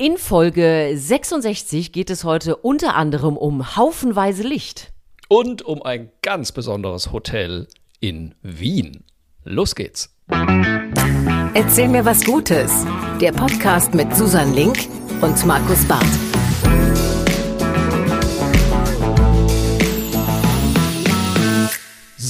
In 0.00 0.16
Folge 0.16 0.92
66 0.94 1.90
geht 1.90 2.08
es 2.08 2.22
heute 2.22 2.54
unter 2.54 2.94
anderem 2.94 3.36
um 3.36 3.74
haufenweise 3.74 4.44
Licht. 4.44 4.92
Und 5.26 5.62
um 5.62 5.82
ein 5.82 6.12
ganz 6.22 6.52
besonderes 6.52 7.10
Hotel 7.10 7.66
in 7.98 8.36
Wien. 8.40 9.02
Los 9.42 9.74
geht's. 9.74 10.14
Erzähl 11.54 11.88
mir 11.88 12.04
was 12.04 12.24
Gutes. 12.24 12.86
Der 13.20 13.32
Podcast 13.32 13.92
mit 13.92 14.14
Susan 14.14 14.54
Link 14.54 14.86
und 15.20 15.44
Markus 15.44 15.84
Barth. 15.88 16.27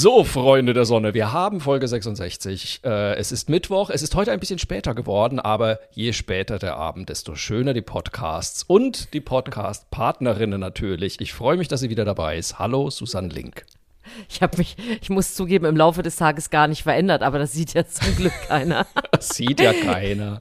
So, 0.01 0.23
Freunde 0.23 0.75
der 0.75 0.85
Sonne, 0.85 1.13
wir 1.13 1.33
haben 1.33 1.61
Folge 1.61 1.89
66. 1.89 2.83
Äh, 2.85 3.17
es 3.17 3.33
ist 3.33 3.51
Mittwoch, 3.51 3.91
es 3.91 4.01
ist 4.01 4.15
heute 4.15 4.31
ein 4.31 4.39
bisschen 4.39 4.61
später 4.61 4.95
geworden, 4.95 5.41
aber 5.41 5.81
je 5.91 6.13
später 6.13 6.61
der 6.61 6.77
Abend, 6.77 7.09
desto 7.09 7.35
schöner 7.35 7.75
die 7.75 7.83
Podcasts 7.83 8.63
und 8.63 9.13
die 9.13 9.21
Podcast-Partnerinnen 9.21 10.61
natürlich. 10.61 11.21
Ich 11.21 11.33
freue 11.33 11.57
mich, 11.57 11.67
dass 11.67 11.81
sie 11.81 11.91
wieder 11.91 12.05
dabei 12.05 12.39
ist. 12.39 12.61
Hallo, 12.61 12.91
Susanne 12.91 13.31
Link. 13.31 13.67
Ich 14.29 14.43
habe 14.43 14.59
mich, 14.59 14.77
ich 15.01 15.11
muss 15.11 15.35
zugeben, 15.35 15.65
im 15.65 15.77
Laufe 15.77 16.03
des 16.03 16.17
Tages 16.17 16.51
gar 16.51 16.69
nicht 16.69 16.83
verändert, 16.83 17.23
aber 17.23 17.39
das 17.39 17.53
sieht 17.53 17.75
ja 17.75 17.87
zum 17.87 18.15
Glück 18.17 18.33
keiner. 18.49 18.87
Das 19.13 19.31
sieht 19.31 19.61
ja 19.61 19.73
keiner. 19.73 20.41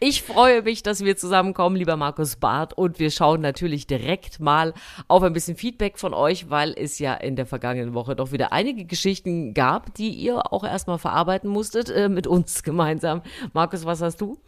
Ich 0.00 0.22
freue 0.22 0.62
mich, 0.62 0.82
dass 0.82 1.04
wir 1.04 1.16
zusammenkommen, 1.16 1.76
lieber 1.76 1.96
Markus 1.96 2.36
Barth, 2.36 2.72
und 2.72 2.98
wir 2.98 3.10
schauen 3.10 3.40
natürlich 3.40 3.86
direkt 3.86 4.40
mal 4.40 4.72
auf 5.06 5.22
ein 5.22 5.32
bisschen 5.32 5.56
Feedback 5.56 5.98
von 5.98 6.14
euch, 6.14 6.48
weil 6.48 6.74
es 6.76 6.98
ja 6.98 7.14
in 7.14 7.36
der 7.36 7.46
vergangenen 7.46 7.94
Woche 7.94 8.16
doch 8.16 8.32
wieder 8.32 8.52
einige 8.52 8.84
Geschichten 8.84 9.52
gab, 9.52 9.94
die 9.94 10.10
ihr 10.10 10.52
auch 10.52 10.64
erstmal 10.64 10.98
verarbeiten 10.98 11.50
musstet 11.50 11.90
äh, 11.90 12.08
mit 12.08 12.26
uns 12.26 12.62
gemeinsam. 12.62 13.22
Markus, 13.52 13.84
was 13.84 14.00
hast 14.00 14.20
du? 14.20 14.38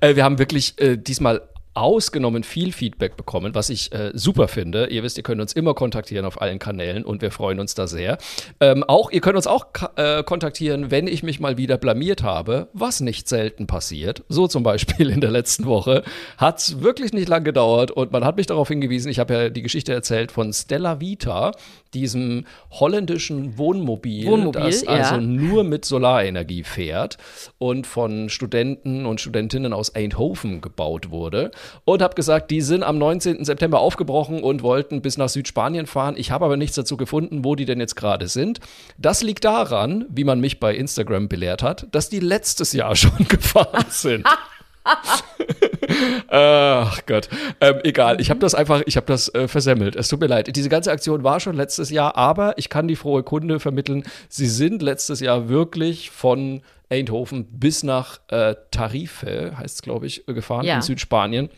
Äh, 0.00 0.16
wir 0.16 0.24
haben 0.24 0.38
wirklich 0.38 0.80
äh, 0.80 0.96
diesmal 0.96 1.42
ausgenommen 1.76 2.42
viel 2.42 2.72
Feedback 2.72 3.16
bekommen, 3.16 3.54
was 3.54 3.68
ich 3.68 3.92
äh, 3.92 4.10
super 4.14 4.48
finde. 4.48 4.86
Ihr 4.86 5.02
wisst, 5.02 5.18
ihr 5.18 5.22
könnt 5.22 5.40
uns 5.40 5.52
immer 5.52 5.74
kontaktieren 5.74 6.24
auf 6.24 6.40
allen 6.40 6.58
Kanälen 6.58 7.04
und 7.04 7.20
wir 7.20 7.30
freuen 7.30 7.60
uns 7.60 7.74
da 7.74 7.86
sehr. 7.86 8.16
Ähm, 8.60 8.82
auch, 8.84 9.10
ihr 9.10 9.20
könnt 9.20 9.36
uns 9.36 9.46
auch 9.46 9.66
äh, 9.96 10.22
kontaktieren, 10.22 10.90
wenn 10.90 11.06
ich 11.06 11.22
mich 11.22 11.38
mal 11.38 11.58
wieder 11.58 11.76
blamiert 11.76 12.22
habe, 12.22 12.68
was 12.72 13.00
nicht 13.00 13.28
selten 13.28 13.66
passiert. 13.66 14.24
So 14.28 14.48
zum 14.48 14.62
Beispiel 14.62 15.10
in 15.10 15.20
der 15.20 15.30
letzten 15.30 15.66
Woche 15.66 16.02
hat 16.38 16.58
es 16.58 16.80
wirklich 16.80 17.12
nicht 17.12 17.28
lang 17.28 17.44
gedauert 17.44 17.90
und 17.90 18.10
man 18.10 18.24
hat 18.24 18.36
mich 18.36 18.46
darauf 18.46 18.68
hingewiesen, 18.68 19.10
ich 19.10 19.18
habe 19.18 19.34
ja 19.34 19.48
die 19.50 19.62
Geschichte 19.62 19.92
erzählt 19.92 20.32
von 20.32 20.52
Stella 20.54 21.00
Vita, 21.00 21.52
diesem 21.92 22.46
holländischen 22.70 23.58
Wohnmobil, 23.58 24.26
Wohnmobil 24.26 24.62
das 24.62 24.82
ja. 24.82 24.90
also 24.90 25.20
nur 25.20 25.64
mit 25.64 25.84
Solarenergie 25.84 26.64
fährt 26.64 27.18
und 27.58 27.86
von 27.86 28.28
Studenten 28.28 29.06
und 29.06 29.20
Studentinnen 29.20 29.72
aus 29.72 29.94
Eindhoven 29.94 30.60
gebaut 30.60 31.10
wurde 31.10 31.50
und 31.84 32.02
habe 32.02 32.14
gesagt, 32.14 32.50
die 32.50 32.60
sind 32.60 32.82
am 32.82 32.98
19. 32.98 33.44
September 33.44 33.80
aufgebrochen 33.80 34.42
und 34.42 34.62
wollten 34.62 35.02
bis 35.02 35.18
nach 35.18 35.28
Südspanien 35.28 35.86
fahren. 35.86 36.14
Ich 36.16 36.30
habe 36.30 36.44
aber 36.44 36.56
nichts 36.56 36.76
dazu 36.76 36.96
gefunden, 36.96 37.44
wo 37.44 37.54
die 37.54 37.64
denn 37.64 37.80
jetzt 37.80 37.96
gerade 37.96 38.28
sind. 38.28 38.60
Das 38.98 39.22
liegt 39.22 39.44
daran, 39.44 40.04
wie 40.08 40.24
man 40.24 40.40
mich 40.40 40.60
bei 40.60 40.74
Instagram 40.74 41.28
belehrt 41.28 41.62
hat, 41.62 41.86
dass 41.92 42.08
die 42.08 42.20
letztes 42.20 42.72
Jahr 42.72 42.96
schon 42.96 43.26
gefahren 43.28 43.86
sind. 43.88 44.26
Ach 46.28 47.00
Gott, 47.06 47.28
ähm, 47.60 47.80
egal. 47.84 48.20
Ich 48.20 48.30
habe 48.30 48.40
das 48.40 48.54
einfach, 48.54 48.82
ich 48.86 48.96
habe 48.96 49.06
das 49.06 49.32
äh, 49.34 49.48
versemmelt. 49.48 49.96
Es 49.96 50.08
tut 50.08 50.20
mir 50.20 50.26
leid. 50.26 50.54
Diese 50.54 50.68
ganze 50.68 50.90
Aktion 50.92 51.24
war 51.24 51.40
schon 51.40 51.56
letztes 51.56 51.90
Jahr, 51.90 52.16
aber 52.16 52.56
ich 52.58 52.68
kann 52.68 52.88
die 52.88 52.96
frohe 52.96 53.22
Kunde 53.22 53.60
vermitteln. 53.60 54.04
Sie 54.28 54.46
sind 54.46 54.82
letztes 54.82 55.20
Jahr 55.20 55.48
wirklich 55.48 56.10
von 56.10 56.62
Eindhoven 56.90 57.46
bis 57.58 57.82
nach 57.82 58.20
äh, 58.28 58.54
Tarife, 58.70 59.56
heißt 59.56 59.76
es 59.76 59.82
glaube 59.82 60.06
ich, 60.06 60.24
gefahren 60.26 60.64
Ja. 60.64 60.76
in 60.76 60.82
Südspanien. 60.82 61.48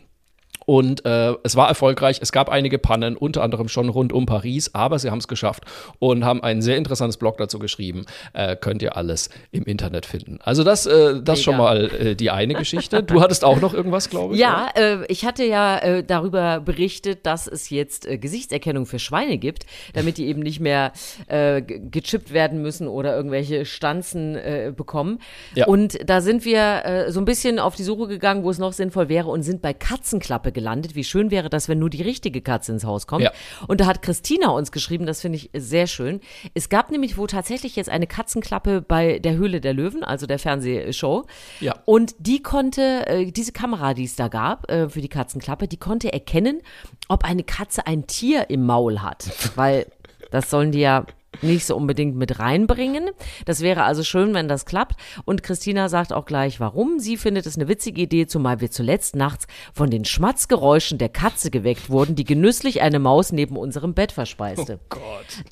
Und 0.69 1.03
äh, 1.03 1.33
es 1.41 1.55
war 1.55 1.67
erfolgreich. 1.67 2.19
Es 2.21 2.31
gab 2.31 2.47
einige 2.47 2.77
Pannen, 2.77 3.17
unter 3.17 3.41
anderem 3.41 3.69
schon 3.69 3.89
rund 3.89 4.13
um 4.13 4.27
Paris, 4.27 4.69
aber 4.75 4.99
sie 4.99 5.09
haben 5.09 5.17
es 5.17 5.27
geschafft 5.27 5.63
und 5.97 6.23
haben 6.23 6.43
ein 6.43 6.61
sehr 6.61 6.77
interessantes 6.77 7.17
Blog 7.17 7.37
dazu 7.37 7.57
geschrieben. 7.57 8.05
Äh, 8.33 8.55
könnt 8.55 8.83
ihr 8.83 8.95
alles 8.95 9.31
im 9.49 9.63
Internet 9.63 10.05
finden. 10.05 10.37
Also 10.43 10.63
das, 10.63 10.85
äh, 10.85 11.23
das 11.23 11.39
Mega. 11.39 11.43
schon 11.43 11.57
mal 11.57 11.85
äh, 11.85 12.15
die 12.15 12.29
eine 12.29 12.53
Geschichte. 12.53 13.01
Du 13.01 13.19
hattest 13.19 13.43
auch 13.43 13.59
noch 13.59 13.73
irgendwas, 13.73 14.11
glaube 14.11 14.35
ich. 14.35 14.39
Ja, 14.39 14.69
äh, 14.75 15.03
ich 15.07 15.25
hatte 15.25 15.43
ja 15.43 15.79
äh, 15.79 16.03
darüber 16.03 16.59
berichtet, 16.59 17.25
dass 17.25 17.47
es 17.47 17.71
jetzt 17.71 18.07
Gesichtserkennung 18.07 18.85
für 18.85 18.99
Schweine 18.99 19.39
gibt, 19.39 19.65
damit 19.95 20.19
die 20.19 20.27
eben 20.27 20.41
nicht 20.41 20.59
mehr 20.59 20.91
ge- 21.27 21.81
gechippt 21.89 22.31
werden 22.31 22.61
müssen 22.61 22.87
oder 22.87 23.15
irgendwelche 23.15 23.65
Stanzen 23.65 24.37
bekommen. 24.75 25.17
Ja. 25.55 25.65
Und 25.65 25.97
da 26.07 26.21
sind 26.21 26.45
wir 26.45 27.07
so 27.09 27.19
ein 27.19 27.25
bisschen 27.25 27.57
auf 27.57 27.75
die 27.75 27.83
Suche 27.83 28.07
gegangen, 28.07 28.43
wo 28.43 28.51
es 28.51 28.59
noch 28.59 28.73
sinnvoll 28.73 29.09
wäre 29.09 29.29
und 29.29 29.41
sind 29.41 29.63
bei 29.63 29.73
Katzenklappe 29.73 30.51
gelandet. 30.51 30.58
Wie 30.95 31.03
schön 31.03 31.31
wäre 31.31 31.49
das, 31.49 31.69
wenn 31.69 31.79
nur 31.79 31.89
die 31.89 32.01
richtige 32.01 32.41
Katze 32.41 32.71
ins 32.71 32.83
Haus 32.83 33.07
kommt. 33.07 33.23
Ja. 33.23 33.31
Und 33.67 33.81
da 33.81 33.85
hat 33.85 34.01
Christina 34.01 34.49
uns 34.49 34.71
geschrieben, 34.71 35.05
das 35.05 35.21
finde 35.21 35.37
ich 35.37 35.49
sehr 35.53 35.87
schön. 35.87 36.19
Es 36.53 36.69
gab 36.69 36.91
nämlich 36.91 37.17
wohl 37.17 37.27
tatsächlich 37.27 37.75
jetzt 37.75 37.89
eine 37.89 38.07
Katzenklappe 38.07 38.81
bei 38.81 39.19
der 39.19 39.35
Höhle 39.35 39.61
der 39.61 39.73
Löwen, 39.73 40.03
also 40.03 40.25
der 40.25 40.39
Fernsehshow. 40.39 41.25
Ja. 41.59 41.75
Und 41.85 42.15
die 42.19 42.41
konnte, 42.43 43.07
äh, 43.07 43.31
diese 43.31 43.51
Kamera, 43.51 43.93
die 43.93 44.05
es 44.05 44.15
da 44.15 44.27
gab 44.27 44.69
äh, 44.69 44.89
für 44.89 45.01
die 45.01 45.09
Katzenklappe, 45.09 45.67
die 45.67 45.77
konnte 45.77 46.11
erkennen, 46.13 46.61
ob 47.07 47.23
eine 47.23 47.43
Katze 47.43 47.87
ein 47.87 48.07
Tier 48.07 48.49
im 48.49 48.65
Maul 48.65 49.01
hat. 49.01 49.25
Weil 49.55 49.87
das 50.31 50.49
sollen 50.49 50.71
die 50.71 50.79
ja 50.79 51.05
nicht 51.41 51.65
so 51.65 51.75
unbedingt 51.75 52.15
mit 52.15 52.39
reinbringen. 52.39 53.09
Das 53.45 53.61
wäre 53.61 53.83
also 53.83 54.03
schön, 54.03 54.33
wenn 54.33 54.47
das 54.47 54.65
klappt. 54.65 54.95
Und 55.25 55.43
Christina 55.43 55.89
sagt 55.89 56.13
auch 56.13 56.25
gleich, 56.25 56.59
warum. 56.59 56.99
Sie 56.99 57.17
findet 57.17 57.45
es 57.45 57.55
eine 57.55 57.67
witzige 57.67 58.01
Idee, 58.01 58.27
zumal 58.27 58.61
wir 58.61 58.71
zuletzt 58.71 59.15
nachts 59.15 59.47
von 59.73 59.89
den 59.89 60.05
Schmatzgeräuschen 60.05 60.97
der 60.97 61.09
Katze 61.09 61.51
geweckt 61.51 61.89
wurden, 61.89 62.15
die 62.15 62.25
genüsslich 62.25 62.81
eine 62.81 62.99
Maus 62.99 63.31
neben 63.31 63.57
unserem 63.57 63.93
Bett 63.93 64.11
verspeiste. 64.11 64.79
Gott. 64.89 65.01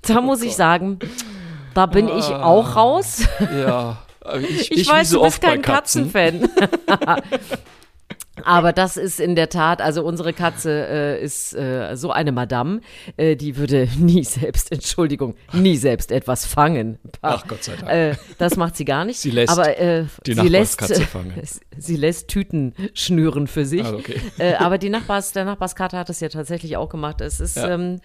Da 0.01 0.21
muss 0.21 0.41
ich 0.41 0.55
sagen, 0.55 0.99
da 1.73 1.85
bin 1.85 2.07
ich 2.07 2.25
auch 2.25 2.75
raus. 2.75 3.21
Ja. 3.39 3.99
Ich, 4.41 4.71
Ich, 4.71 4.81
ich 4.81 4.89
weiß, 4.89 5.11
so 5.11 5.19
du 5.19 5.23
bist 5.23 5.39
kein 5.41 5.61
Katzen. 5.61 6.11
Aber 8.45 8.73
das 8.73 8.97
ist 8.97 9.19
in 9.19 9.35
der 9.35 9.49
Tat, 9.49 9.81
also 9.81 10.03
unsere 10.03 10.33
Katze 10.33 10.71
äh, 10.87 11.23
ist 11.23 11.53
äh, 11.55 11.95
so 11.95 12.11
eine 12.11 12.31
Madame, 12.31 12.81
äh, 13.17 13.35
die 13.35 13.57
würde 13.57 13.87
nie 13.97 14.23
selbst, 14.23 14.71
Entschuldigung, 14.71 15.35
nie 15.53 15.77
selbst 15.77 16.11
etwas 16.11 16.45
fangen. 16.45 16.99
Ach, 17.21 17.47
Gott 17.47 17.63
sei 17.63 17.75
Dank. 17.75 17.91
Äh, 17.91 18.15
das 18.37 18.55
macht 18.55 18.75
sie 18.77 18.85
gar 18.85 19.05
nicht. 19.05 19.19
Sie 19.19 19.31
lässt 19.31 19.51
aber, 19.51 19.77
äh, 19.79 20.05
die 20.25 20.33
sie 20.33 20.47
lässt, 20.47 20.81
Nachbarskatze 20.81 21.07
fangen. 21.11 21.33
Sie 21.77 21.95
lässt 21.95 22.27
Tüten 22.27 22.73
schnüren 22.93 23.47
für 23.47 23.65
sich. 23.65 23.83
Ah, 23.83 23.93
okay. 23.93 24.21
Äh, 24.37 24.53
aber 24.55 24.77
die 24.77 24.89
Nachbars, 24.89 25.31
der 25.33 25.45
Nachbarskater 25.45 25.97
hat 25.97 26.09
es 26.09 26.19
ja 26.19 26.29
tatsächlich 26.29 26.77
auch 26.77 26.89
gemacht. 26.89 27.21
Es 27.21 27.39
ist 27.39 27.57
Ja. 27.57 27.69
ähm, 27.71 27.99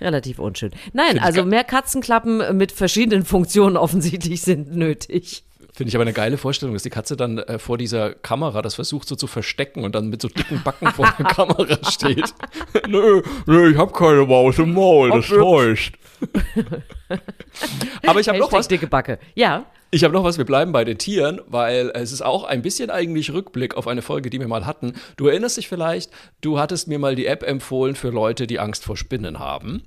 relativ 0.00 0.38
unschön. 0.38 0.72
Nein, 0.92 1.12
Find 1.12 1.22
also 1.22 1.44
mehr 1.44 1.64
Katzenklappen 1.64 2.56
mit 2.56 2.72
verschiedenen 2.72 3.24
Funktionen 3.24 3.76
offensichtlich 3.76 4.42
sind 4.42 4.74
nötig. 4.76 5.44
Finde 5.76 5.90
ich 5.90 5.94
aber 5.94 6.04
eine 6.04 6.14
geile 6.14 6.38
Vorstellung, 6.38 6.74
dass 6.74 6.84
die 6.84 6.90
Katze 6.90 7.18
dann 7.18 7.36
äh, 7.36 7.58
vor 7.58 7.76
dieser 7.76 8.14
Kamera 8.14 8.62
das 8.62 8.76
versucht 8.76 9.06
so 9.06 9.14
zu 9.14 9.26
verstecken 9.26 9.84
und 9.84 9.94
dann 9.94 10.08
mit 10.08 10.22
so 10.22 10.28
dicken 10.28 10.62
Backen 10.64 10.88
vor 10.88 11.06
der 11.18 11.26
Kamera 11.26 11.78
steht. 11.90 12.32
nö, 12.88 13.20
nö, 13.44 13.72
ich 13.72 13.76
hab 13.76 13.92
keine 13.92 14.24
Maus 14.24 14.58
im 14.58 14.72
Maul, 14.72 15.10
das 15.10 15.26
täuscht. 15.26 15.98
aber 18.06 18.20
ich 18.20 18.26
habe 18.26 18.38
noch 18.38 18.50
was. 18.50 18.68
dicke 18.68 18.86
Backe. 18.86 19.18
Ja. 19.34 19.66
Ich 19.90 20.02
habe 20.02 20.14
noch 20.14 20.24
was, 20.24 20.38
wir 20.38 20.46
bleiben 20.46 20.72
bei 20.72 20.84
den 20.86 20.96
Tieren, 20.96 21.42
weil 21.46 21.90
es 21.92 22.10
ist 22.10 22.22
auch 22.22 22.44
ein 22.44 22.62
bisschen 22.62 22.88
eigentlich 22.88 23.34
Rückblick 23.34 23.76
auf 23.76 23.86
eine 23.86 24.00
Folge, 24.00 24.30
die 24.30 24.40
wir 24.40 24.48
mal 24.48 24.64
hatten. 24.64 24.94
Du 25.18 25.26
erinnerst 25.26 25.58
dich 25.58 25.68
vielleicht, 25.68 26.10
du 26.40 26.58
hattest 26.58 26.88
mir 26.88 26.98
mal 26.98 27.16
die 27.16 27.26
App 27.26 27.42
empfohlen 27.42 27.96
für 27.96 28.08
Leute, 28.08 28.46
die 28.46 28.60
Angst 28.60 28.82
vor 28.82 28.96
Spinnen 28.96 29.38
haben. 29.38 29.82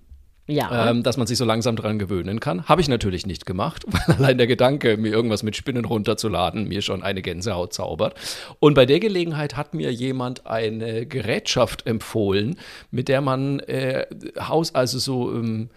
Ja. 0.50 0.90
ähm, 0.90 1.04
dass 1.04 1.16
man 1.16 1.28
sich 1.28 1.38
so 1.38 1.46
langsam 1.46 1.76
dran 1.76 2.00
gewöhnen 2.00 2.40
kann. 2.40 2.66
Habe 2.66 2.82
ich 2.82 2.90
natürlich 2.90 3.26
nicht 3.26 3.46
gemacht, 3.46 3.86
weil 4.08 4.16
allein 4.16 4.38
der 4.38 4.48
Gedanke, 4.48 4.98
mir 4.98 5.12
irgendwas 5.12 5.44
mit 5.44 5.56
Spinnen 5.56 5.86
runterzuladen, 5.86 6.68
mir 6.68 6.82
schon 6.82 7.04
eine 7.04 7.22
Gänsehaut 7.22 7.74
zaubert. 7.74 8.16
Und 8.60 8.74
bei 8.74 8.86
der 8.86 9.00
Gelegenheit 9.00 9.56
hat 9.56 9.74
mir 9.74 9.94
jemand 9.94 10.48
eine 10.48 11.06
Gerätschaft 11.06 11.86
empfohlen, 11.86 12.57
mit 12.90 13.07
der 13.07 13.22
man 13.22 13.60
äh, 13.60 14.06
Haus, 14.40 14.74
also 14.74 14.98
so, 14.98 15.31
ähm, 15.31 15.69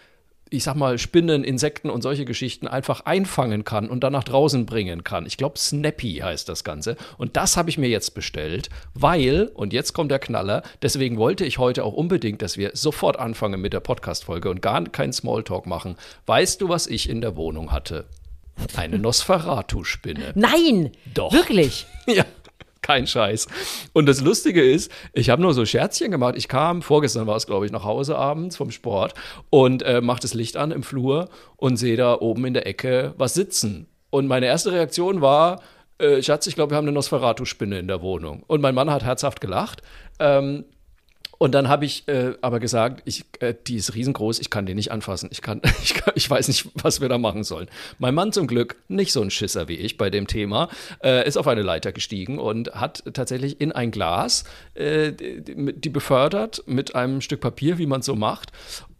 ich 0.52 0.64
sag 0.64 0.74
mal, 0.74 0.98
Spinnen, 0.98 1.44
Insekten 1.44 1.90
und 1.90 2.02
solche 2.02 2.24
Geschichten 2.24 2.68
einfach 2.68 3.06
einfangen 3.06 3.64
kann 3.64 3.88
und 3.88 4.04
dann 4.04 4.12
nach 4.12 4.24
draußen 4.24 4.66
bringen 4.66 5.04
kann. 5.04 5.26
Ich 5.26 5.36
glaube, 5.36 5.58
Snappy 5.58 6.20
heißt 6.22 6.48
das 6.48 6.64
Ganze. 6.64 6.96
Und 7.18 7.36
das 7.36 7.56
habe 7.56 7.70
ich 7.70 7.78
mir 7.78 7.88
jetzt 7.88 8.14
bestellt, 8.14 8.68
weil, 8.94 9.50
und 9.54 9.72
jetzt 9.72 9.92
kommt 9.92 10.10
der 10.10 10.18
Knaller, 10.18 10.62
deswegen 10.82 11.16
wollte 11.16 11.44
ich 11.44 11.58
heute 11.58 11.84
auch 11.84 11.94
unbedingt, 11.94 12.42
dass 12.42 12.56
wir 12.56 12.70
sofort 12.74 13.18
anfangen 13.18 13.60
mit 13.60 13.72
der 13.72 13.80
Podcast-Folge 13.80 14.50
und 14.50 14.62
gar 14.62 14.82
keinen 14.84 15.12
Smalltalk 15.12 15.66
machen. 15.66 15.96
Weißt 16.26 16.60
du, 16.60 16.68
was 16.68 16.86
ich 16.86 17.08
in 17.08 17.20
der 17.20 17.36
Wohnung 17.36 17.72
hatte? 17.72 18.04
Eine 18.76 18.98
Nosferatu-Spinne. 19.00 20.32
Nein! 20.34 20.92
Doch. 21.14 21.32
Wirklich? 21.32 21.86
Ja, 22.08 22.24
kein 22.82 23.06
Scheiß. 23.06 23.46
Und 23.92 24.06
das 24.06 24.20
Lustige 24.20 24.62
ist, 24.62 24.90
ich 25.12 25.30
habe 25.30 25.40
nur 25.40 25.54
so 25.54 25.64
Scherzchen 25.64 26.10
gemacht. 26.10 26.34
Ich 26.36 26.48
kam, 26.48 26.82
vorgestern 26.82 27.26
war 27.26 27.36
es, 27.36 27.46
glaube 27.46 27.66
ich, 27.66 27.72
nach 27.72 27.84
Hause 27.84 28.16
abends 28.16 28.56
vom 28.56 28.70
Sport 28.70 29.14
und 29.50 29.82
äh, 29.82 30.00
mache 30.00 30.20
das 30.20 30.34
Licht 30.34 30.56
an 30.56 30.72
im 30.72 30.82
Flur 30.82 31.28
und 31.56 31.76
sehe 31.76 31.96
da 31.96 32.20
oben 32.20 32.44
in 32.44 32.54
der 32.54 32.66
Ecke 32.66 33.14
was 33.16 33.34
sitzen. 33.34 33.86
Und 34.10 34.26
meine 34.26 34.46
erste 34.46 34.72
Reaktion 34.72 35.22
war, 35.22 35.62
äh, 35.98 36.22
Schatz, 36.22 36.46
ich 36.46 36.54
glaube, 36.54 36.72
wir 36.72 36.76
haben 36.76 36.86
eine 36.86 36.92
Nosferatu-Spinne 36.92 37.78
in 37.78 37.88
der 37.88 38.02
Wohnung. 38.02 38.42
Und 38.46 38.60
mein 38.60 38.74
Mann 38.74 38.90
hat 38.90 39.04
herzhaft 39.04 39.40
gelacht. 39.40 39.82
Ähm, 40.18 40.64
und 41.42 41.56
dann 41.56 41.68
habe 41.68 41.84
ich 41.84 42.06
äh, 42.06 42.34
aber 42.40 42.60
gesagt, 42.60 43.02
ich, 43.04 43.24
äh, 43.40 43.52
die 43.66 43.74
ist 43.74 43.96
riesengroß, 43.96 44.38
ich 44.38 44.48
kann 44.48 44.64
die 44.64 44.76
nicht 44.76 44.92
anfassen. 44.92 45.28
Ich, 45.32 45.42
kann, 45.42 45.60
ich, 45.82 45.94
kann, 45.94 46.12
ich 46.14 46.30
weiß 46.30 46.46
nicht, 46.46 46.68
was 46.74 47.00
wir 47.00 47.08
da 47.08 47.18
machen 47.18 47.42
sollen. 47.42 47.66
Mein 47.98 48.14
Mann 48.14 48.30
zum 48.30 48.46
Glück, 48.46 48.76
nicht 48.86 49.12
so 49.12 49.20
ein 49.22 49.30
Schisser 49.32 49.66
wie 49.66 49.74
ich 49.74 49.98
bei 49.98 50.08
dem 50.08 50.28
Thema, 50.28 50.68
äh, 51.02 51.26
ist 51.26 51.36
auf 51.36 51.48
eine 51.48 51.62
Leiter 51.62 51.90
gestiegen 51.90 52.38
und 52.38 52.72
hat 52.76 53.02
tatsächlich 53.12 53.60
in 53.60 53.72
ein 53.72 53.90
Glas 53.90 54.44
äh, 54.74 55.10
die, 55.10 55.72
die 55.74 55.88
befördert 55.88 56.62
mit 56.66 56.94
einem 56.94 57.20
Stück 57.20 57.40
Papier, 57.40 57.76
wie 57.76 57.86
man 57.86 58.00
es 58.00 58.06
so 58.06 58.14
macht. 58.14 58.52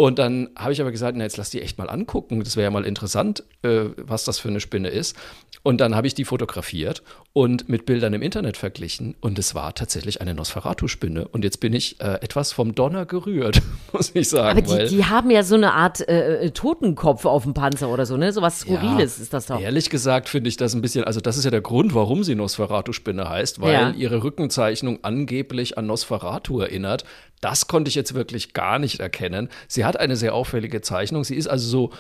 Und 0.02 0.19
dann 0.19 0.49
habe 0.56 0.72
ich 0.72 0.81
aber 0.81 0.90
gesagt, 0.90 1.16
na 1.16 1.22
jetzt 1.22 1.37
lass 1.37 1.50
die 1.50 1.62
echt 1.62 1.78
mal 1.78 1.88
angucken. 1.88 2.43
Das 2.43 2.56
wäre 2.56 2.64
ja 2.64 2.70
mal 2.72 2.84
interessant, 2.84 3.44
äh, 3.62 3.84
was 3.96 4.25
das 4.25 4.40
für 4.40 4.49
eine 4.49 4.58
Spinne 4.58 4.88
ist. 4.88 5.16
Und 5.62 5.81
dann 5.81 5.94
habe 5.94 6.08
ich 6.08 6.14
die 6.14 6.25
fotografiert 6.25 7.04
und 7.32 7.69
mit 7.69 7.87
Bildern 7.87 8.12
im 8.12 8.20
Internet 8.20 8.56
verglichen. 8.56 9.14
Und 9.20 9.38
es 9.38 9.54
war 9.54 9.76
tatsächlich 9.76 10.20
eine 10.20 10.34
Nosferatu-Spinne. 10.34 11.28
Und 11.28 11.44
jetzt 11.44 11.60
bin 11.60 11.72
ich 11.72 12.00
äh, 12.00 12.14
etwas 12.14 12.50
vom 12.50 12.75
Donner 12.75 13.06
gerührt, 13.06 13.62
muss 13.93 14.10
ich 14.14 14.28
sagen. 14.28 14.58
Aber 14.58 14.84
die, 14.87 14.96
die 14.96 15.04
haben 15.04 15.31
ja 15.31 15.44
so 15.44 15.54
eine 15.54 15.72
Art 15.72 16.00
äh, 16.08 16.50
Totenkopf 16.50 17.25
auf 17.25 17.44
dem 17.44 17.55
Panzer 17.55 17.88
oder 17.88 18.05
so, 18.05 18.16
ne? 18.16 18.32
So 18.32 18.43
was 18.43 18.62
Skurriles 18.62 19.19
ja, 19.19 19.22
ist 19.22 19.32
das 19.32 19.46
doch. 19.46 19.60
Ehrlich 19.60 19.88
gesagt 19.88 20.28
finde 20.28 20.48
ich 20.48 20.56
das 20.56 20.75
ein 20.75 20.82
bisschen, 20.82 21.05
also 21.05 21.20
das 21.20 21.37
ist 21.37 21.44
ja 21.44 21.52
der 21.52 21.60
Grund, 21.60 21.94
warum 21.94 22.25
sie 22.25 22.34
Nosferatu-Spinne 22.34 23.28
heißt, 23.28 23.60
weil 23.60 23.72
ja. 23.72 23.90
ihre 23.90 24.25
Rückenzeichnung 24.25 24.98
angeblich 25.02 25.78
an 25.78 25.87
Nosferatu 25.87 26.58
erinnert. 26.58 27.05
Das 27.40 27.66
konnte 27.66 27.88
ich 27.88 27.96
jetzt 27.96 28.14
wirklich 28.14 28.52
gar 28.52 28.78
nicht 28.78 29.00
erkennen. 29.00 29.48
Sie 29.66 29.84
hat 29.84 29.91
eine 29.98 30.16
sehr 30.16 30.34
auffällige 30.34 30.80
Zeichnung. 30.80 31.24
Sie 31.24 31.36
ist 31.36 31.46
also 31.48 31.68
so 31.68 31.90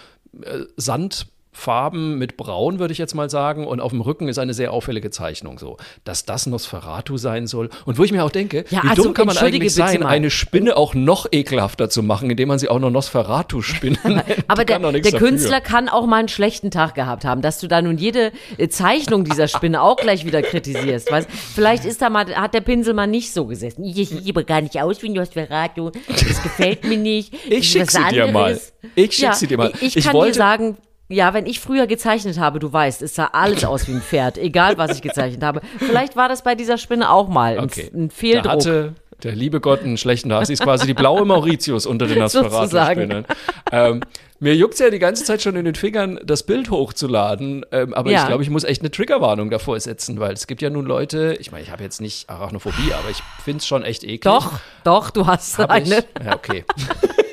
äh, 0.42 0.64
Sand 0.76 1.26
Farben 1.54 2.18
mit 2.18 2.38
Braun, 2.38 2.78
würde 2.78 2.92
ich 2.92 2.98
jetzt 2.98 3.14
mal 3.14 3.28
sagen, 3.28 3.66
und 3.66 3.80
auf 3.80 3.90
dem 3.90 4.00
Rücken 4.00 4.28
ist 4.28 4.38
eine 4.38 4.54
sehr 4.54 4.72
auffällige 4.72 5.10
Zeichnung 5.10 5.58
so. 5.58 5.76
Dass 6.02 6.24
das 6.24 6.46
Nosferatu 6.46 7.18
sein 7.18 7.46
soll. 7.46 7.68
Und 7.84 7.98
wo 7.98 8.04
ich 8.04 8.10
mir 8.10 8.24
auch 8.24 8.30
denke, 8.30 8.64
ja, 8.70 8.82
wie 8.82 8.88
also, 8.88 9.04
dumm 9.04 9.14
kann 9.14 9.26
man 9.26 9.36
eigentlich 9.36 9.74
sein, 9.74 10.02
eine 10.02 10.30
Spinne 10.30 10.78
auch 10.78 10.94
noch 10.94 11.26
ekelhafter 11.30 11.90
zu 11.90 12.02
machen, 12.02 12.30
indem 12.30 12.48
man 12.48 12.58
sie 12.58 12.70
auch 12.70 12.78
noch 12.78 12.90
Nosferatu-Spinne 12.90 13.98
nennt. 14.02 14.24
Aber 14.48 14.64
der, 14.64 14.78
der 14.78 15.12
Künstler 15.12 15.60
kann 15.60 15.90
auch 15.90 16.06
mal 16.06 16.20
einen 16.20 16.28
schlechten 16.28 16.70
Tag 16.70 16.94
gehabt 16.94 17.26
haben, 17.26 17.42
dass 17.42 17.58
du 17.60 17.68
da 17.68 17.82
nun 17.82 17.98
jede 17.98 18.32
äh, 18.56 18.68
Zeichnung 18.68 19.24
dieser 19.24 19.46
Spinne 19.46 19.82
auch 19.82 19.96
gleich 19.96 20.24
wieder 20.24 20.40
kritisierst. 20.40 21.12
Weißt? 21.12 21.28
Vielleicht 21.30 21.84
ist 21.84 22.00
da 22.00 22.08
mal, 22.08 22.34
hat 22.34 22.54
der 22.54 22.62
Pinsel 22.62 22.94
mal 22.94 23.06
nicht 23.06 23.32
so 23.32 23.46
gesessen. 23.46 23.84
Ich 23.84 24.10
liebe 24.10 24.44
gar 24.44 24.62
nicht 24.62 24.80
aus 24.80 25.02
wie 25.02 25.10
Nosferatu. 25.10 25.90
Das 26.08 26.42
gefällt 26.42 26.84
mir 26.84 26.96
nicht. 26.96 27.34
Ich 27.48 27.70
schick 27.70 27.90
sie 27.90 28.02
dir 28.10 28.32
mal. 28.32 28.58
Ich 28.94 29.14
schick 29.14 29.24
ja, 29.24 29.34
sie 29.34 29.46
dir 29.46 29.58
mal. 29.58 29.72
Ich, 29.80 29.96
ich 29.96 30.04
kann 30.04 30.14
wollte, 30.14 30.32
dir 30.32 30.38
sagen, 30.38 30.76
ja, 31.12 31.34
wenn 31.34 31.46
ich 31.46 31.60
früher 31.60 31.86
gezeichnet 31.86 32.38
habe, 32.38 32.58
du 32.58 32.72
weißt, 32.72 33.02
es 33.02 33.14
sah 33.14 33.30
alles 33.32 33.64
aus 33.64 33.86
wie 33.88 33.92
ein 33.92 34.02
Pferd, 34.02 34.38
egal 34.38 34.78
was 34.78 34.96
ich 34.96 35.02
gezeichnet 35.02 35.42
habe. 35.42 35.60
Vielleicht 35.78 36.16
war 36.16 36.28
das 36.28 36.42
bei 36.42 36.54
dieser 36.54 36.78
Spinne 36.78 37.10
auch 37.10 37.28
mal 37.28 37.58
okay. 37.58 37.90
ein, 37.92 38.04
ein 38.04 38.10
Fehldruck. 38.10 38.44
Da 38.44 38.50
hatte 38.50 38.94
der 39.22 39.34
liebe 39.34 39.60
Gott 39.60 39.82
einen 39.82 39.96
schlechten 39.96 40.30
Tag. 40.30 40.46
Sie 40.46 40.52
ist 40.52 40.62
quasi 40.62 40.86
die 40.86 40.94
blaue 40.94 41.24
Mauritius 41.24 41.86
unter 41.86 42.06
den 42.06 42.18
Nosferatu-Spinnen. 42.18 43.24
Ähm, 43.70 44.00
mir 44.40 44.56
juckt 44.56 44.74
es 44.74 44.80
ja 44.80 44.90
die 44.90 44.98
ganze 44.98 45.24
Zeit 45.24 45.40
schon 45.40 45.54
in 45.54 45.64
den 45.64 45.76
Fingern, 45.76 46.18
das 46.24 46.42
Bild 46.42 46.70
hochzuladen. 46.70 47.64
Ähm, 47.70 47.94
aber 47.94 48.10
ja. 48.10 48.22
ich 48.22 48.26
glaube, 48.26 48.42
ich 48.42 48.50
muss 48.50 48.64
echt 48.64 48.82
eine 48.82 48.90
Triggerwarnung 48.90 49.50
davor 49.50 49.78
setzen, 49.78 50.18
weil 50.18 50.32
es 50.32 50.48
gibt 50.48 50.60
ja 50.62 50.70
nun 50.70 50.84
Leute, 50.84 51.36
ich 51.38 51.52
meine, 51.52 51.62
ich 51.62 51.70
habe 51.70 51.84
jetzt 51.84 52.00
nicht 52.00 52.28
Arachnophobie, 52.28 52.92
aber 52.92 53.10
ich 53.10 53.22
finde 53.44 53.58
es 53.58 53.66
schon 53.66 53.84
echt 53.84 54.02
eklig. 54.02 54.22
Doch, 54.22 54.58
doch, 54.82 55.10
du 55.10 55.26
hast 55.26 55.58
hab 55.58 55.70
eine. 55.70 55.98
Ich? 55.98 56.04
Ja, 56.24 56.34
okay. 56.34 56.64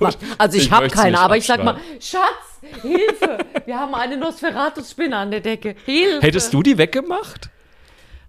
also 0.38 0.56
ich, 0.56 0.64
ich 0.64 0.70
habe 0.70 0.88
keine, 0.88 1.18
aber 1.18 1.36
ich 1.36 1.46
sag 1.46 1.62
mal, 1.64 1.76
Schatz, 2.00 2.82
Hilfe, 2.82 3.38
wir 3.64 3.78
haben 3.78 3.94
eine 3.94 4.16
Nosferatu-Spinne 4.16 5.16
an 5.16 5.30
der 5.30 5.40
Decke. 5.40 5.74
Hilfe. 5.84 6.26
Hättest 6.26 6.52
du 6.52 6.62
die 6.62 6.78
weggemacht? 6.78 7.50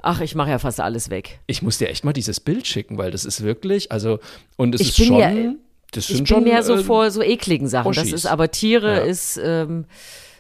Ach, 0.02 0.22
ich 0.22 0.34
mache 0.36 0.52
ja 0.52 0.60
fast 0.60 0.80
alles 0.80 1.10
weg. 1.10 1.40
Ich 1.48 1.62
muss 1.62 1.78
dir 1.78 1.90
echt 1.90 2.06
mal 2.06 2.14
dieses 2.14 2.40
Bild 2.40 2.66
schicken, 2.68 2.98
weil 2.98 3.12
das 3.12 3.26
ist 3.26 3.44
wirklich, 3.44 3.92
also, 3.92 4.20
und 4.56 4.74
es 4.76 4.82
ich 4.82 5.00
ist 5.00 5.08
schon. 5.08 5.18
Ja, 5.18 5.32
das 5.92 6.10
ich 6.10 6.18
bin 6.18 6.26
schon, 6.26 6.44
mehr 6.44 6.64
so 6.64 6.76
äh, 6.76 6.84
vor 6.84 7.12
so 7.12 7.22
ekligen 7.22 7.68
Sachen. 7.68 7.88
Oschis. 7.88 8.12
Das 8.12 8.14
ist 8.14 8.26
aber 8.26 8.52
Tiere, 8.52 8.98
ja. 8.98 9.02
ist, 9.02 9.40
ähm, 9.44 9.86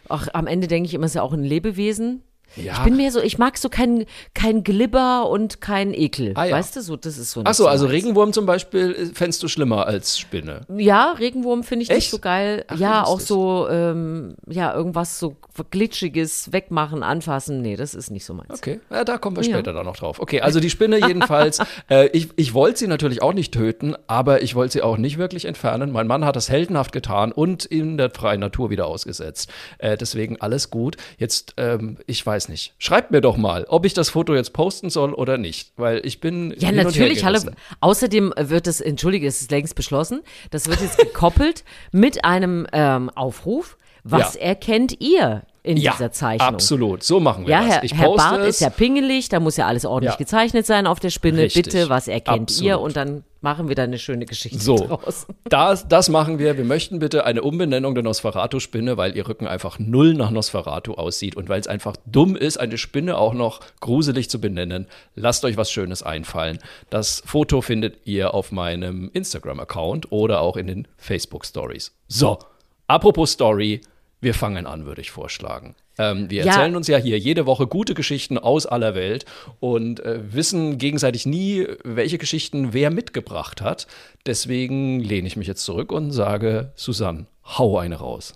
ach, 0.07 0.27
am 0.33 0.47
Ende 0.47 0.67
denke 0.67 0.87
ich 0.87 0.93
immer, 0.93 1.07
ist 1.07 1.15
ja 1.15 1.23
auch 1.23 1.33
ein 1.33 1.43
Lebewesen. 1.43 2.23
Ja. 2.63 2.73
Ich 2.73 2.83
bin 2.83 2.97
mehr 2.97 3.11
so, 3.11 3.21
ich 3.21 3.37
mag 3.37 3.57
so 3.57 3.69
kein, 3.69 4.05
kein 4.33 4.63
Glibber 4.63 5.29
und 5.29 5.61
kein 5.61 5.93
Ekel. 5.93 6.33
Ah, 6.35 6.45
ja. 6.45 6.55
Weißt 6.55 6.75
du, 6.75 6.81
so, 6.81 6.95
das 6.95 7.17
ist 7.17 7.31
so. 7.31 7.43
Achso, 7.43 7.67
also 7.67 7.85
Regenwurm 7.87 8.33
zum 8.33 8.45
Beispiel 8.45 8.91
äh, 8.91 9.05
fändest 9.13 9.41
du 9.43 9.47
schlimmer 9.47 9.87
als 9.87 10.19
Spinne. 10.19 10.61
Ja, 10.75 11.11
Regenwurm 11.11 11.63
finde 11.63 11.83
ich 11.83 11.89
Echt? 11.89 11.99
nicht 11.99 12.09
so 12.11 12.19
geil. 12.19 12.65
Ach, 12.67 12.77
ja, 12.77 13.03
auch 13.03 13.19
so, 13.19 13.67
ähm, 13.69 14.35
ja, 14.47 14.73
irgendwas 14.73 15.19
so 15.19 15.35
Glitschiges 15.71 16.51
wegmachen, 16.51 17.03
anfassen. 17.03 17.61
Nee, 17.61 17.75
das 17.75 17.93
ist 17.93 18.11
nicht 18.11 18.25
so 18.25 18.33
meins. 18.33 18.49
Okay, 18.51 18.79
ja, 18.89 19.03
da 19.03 19.17
kommen 19.17 19.35
wir 19.35 19.43
später 19.43 19.73
dann 19.73 19.85
noch 19.85 19.97
drauf. 19.97 20.19
Okay, 20.19 20.41
also 20.41 20.59
die 20.59 20.69
Spinne 20.69 21.05
jedenfalls. 21.05 21.59
äh, 21.89 22.07
ich 22.07 22.29
ich 22.35 22.53
wollte 22.53 22.79
sie 22.79 22.87
natürlich 22.87 23.21
auch 23.21 23.33
nicht 23.33 23.53
töten, 23.53 23.95
aber 24.07 24.41
ich 24.41 24.55
wollte 24.55 24.73
sie 24.73 24.81
auch 24.81 24.97
nicht 24.97 25.17
wirklich 25.17 25.45
entfernen. 25.45 25.91
Mein 25.91 26.07
Mann 26.07 26.25
hat 26.25 26.35
das 26.35 26.49
heldenhaft 26.49 26.91
getan 26.91 27.31
und 27.31 27.65
in 27.65 27.97
der 27.97 28.09
freien 28.09 28.39
Natur 28.39 28.69
wieder 28.69 28.87
ausgesetzt. 28.87 29.49
Äh, 29.77 29.97
deswegen 29.97 30.39
alles 30.41 30.69
gut. 30.69 30.97
Jetzt, 31.17 31.53
ähm, 31.57 31.97
ich 32.05 32.25
weiß 32.25 32.48
weiß 32.49 32.51
nicht. 32.51 32.73
Schreibt 32.77 33.11
mir 33.11 33.21
doch 33.21 33.37
mal, 33.37 33.65
ob 33.69 33.85
ich 33.85 33.93
das 33.93 34.09
Foto 34.09 34.35
jetzt 34.35 34.53
posten 34.53 34.89
soll 34.89 35.13
oder 35.13 35.37
nicht, 35.37 35.71
weil 35.77 36.01
ich 36.05 36.19
bin. 36.19 36.53
Ja, 36.57 36.71
natürlich. 36.71 37.23
Hallo. 37.23 37.39
Außerdem 37.79 38.33
wird 38.37 38.67
es, 38.67 38.81
entschuldige, 38.81 39.27
es 39.27 39.41
ist 39.41 39.51
längst 39.51 39.75
beschlossen, 39.75 40.21
das 40.51 40.67
wird 40.67 40.81
jetzt 40.81 40.97
gekoppelt 40.97 41.63
mit 41.91 42.25
einem 42.25 42.67
ähm, 42.73 43.09
Aufruf. 43.09 43.77
Was 44.03 44.35
ja. 44.35 44.41
erkennt 44.41 45.01
ihr 45.01 45.43
in 45.63 45.77
ja, 45.77 45.91
dieser 45.93 46.11
Zeichnung? 46.11 46.47
Absolut, 46.47 47.03
so 47.03 47.19
machen 47.19 47.45
wir 47.45 47.51
ja, 47.51 47.61
das. 47.61 47.69
Herr, 47.69 47.83
ich 47.83 47.93
Herr 47.93 48.15
Barth 48.15 48.45
ist 48.45 48.61
ja 48.61 48.69
pingelig, 48.69 49.29
da 49.29 49.39
muss 49.39 49.57
ja 49.57 49.67
alles 49.67 49.85
ordentlich 49.85 50.13
ja. 50.13 50.17
gezeichnet 50.17 50.65
sein 50.65 50.87
auf 50.87 50.99
der 50.99 51.09
Spinne. 51.09 51.43
Richtig. 51.43 51.65
Bitte, 51.65 51.89
was 51.89 52.07
erkennt 52.07 52.49
Absolut. 52.49 52.65
ihr? 52.65 52.79
Und 52.79 52.95
dann 52.95 53.23
machen 53.41 53.69
wir 53.69 53.75
da 53.75 53.83
eine 53.83 53.97
schöne 53.97 54.25
Geschichte 54.25 54.59
so, 54.59 54.77
draus. 54.77 55.27
Das, 55.49 55.87
das 55.87 56.09
machen 56.09 56.39
wir. 56.39 56.57
Wir 56.57 56.63
möchten 56.65 56.99
bitte 56.99 57.25
eine 57.25 57.41
Umbenennung 57.41 57.95
der 57.95 58.03
Nosferatu-Spinne, 58.03 58.97
weil 58.97 59.15
ihr 59.15 59.27
Rücken 59.27 59.47
einfach 59.47 59.79
null 59.79 60.13
nach 60.13 60.31
Nosferatu 60.31 60.93
aussieht 60.93 61.35
und 61.35 61.49
weil 61.49 61.59
es 61.59 61.67
einfach 61.67 61.95
dumm 62.05 62.35
ist, 62.35 62.59
eine 62.59 62.77
Spinne 62.77 63.17
auch 63.17 63.33
noch 63.33 63.61
gruselig 63.79 64.29
zu 64.29 64.39
benennen. 64.39 64.87
Lasst 65.15 65.43
euch 65.45 65.57
was 65.57 65.71
Schönes 65.71 66.03
einfallen. 66.03 66.59
Das 66.89 67.23
Foto 67.25 67.61
findet 67.61 68.05
ihr 68.05 68.33
auf 68.33 68.51
meinem 68.51 69.09
Instagram-Account 69.13 70.11
oder 70.11 70.41
auch 70.41 70.57
in 70.57 70.67
den 70.67 70.87
Facebook-Stories. 70.97 71.93
So, 72.07 72.39
apropos 72.87 73.31
Story, 73.31 73.81
wir 74.21 74.33
fangen 74.33 74.65
an, 74.65 74.85
würde 74.85 75.01
ich 75.01 75.11
vorschlagen. 75.11 75.75
Ähm, 75.97 76.29
wir 76.29 76.43
ja. 76.43 76.53
erzählen 76.53 76.75
uns 76.75 76.87
ja 76.87 76.97
hier 76.97 77.17
jede 77.17 77.45
Woche 77.45 77.67
gute 77.67 77.93
Geschichten 77.93 78.37
aus 78.37 78.65
aller 78.65 78.95
Welt 78.95 79.25
und 79.59 79.99
äh, 80.01 80.19
wissen 80.33 80.77
gegenseitig 80.77 81.25
nie, 81.25 81.67
welche 81.83 82.17
Geschichten 82.17 82.73
wer 82.73 82.89
mitgebracht 82.89 83.61
hat. 83.61 83.87
Deswegen 84.25 84.99
lehne 84.99 85.27
ich 85.27 85.37
mich 85.37 85.47
jetzt 85.47 85.63
zurück 85.63 85.91
und 85.91 86.11
sage, 86.11 86.71
Susanne, 86.75 87.27
hau 87.45 87.77
eine 87.77 87.95
raus. 87.95 88.33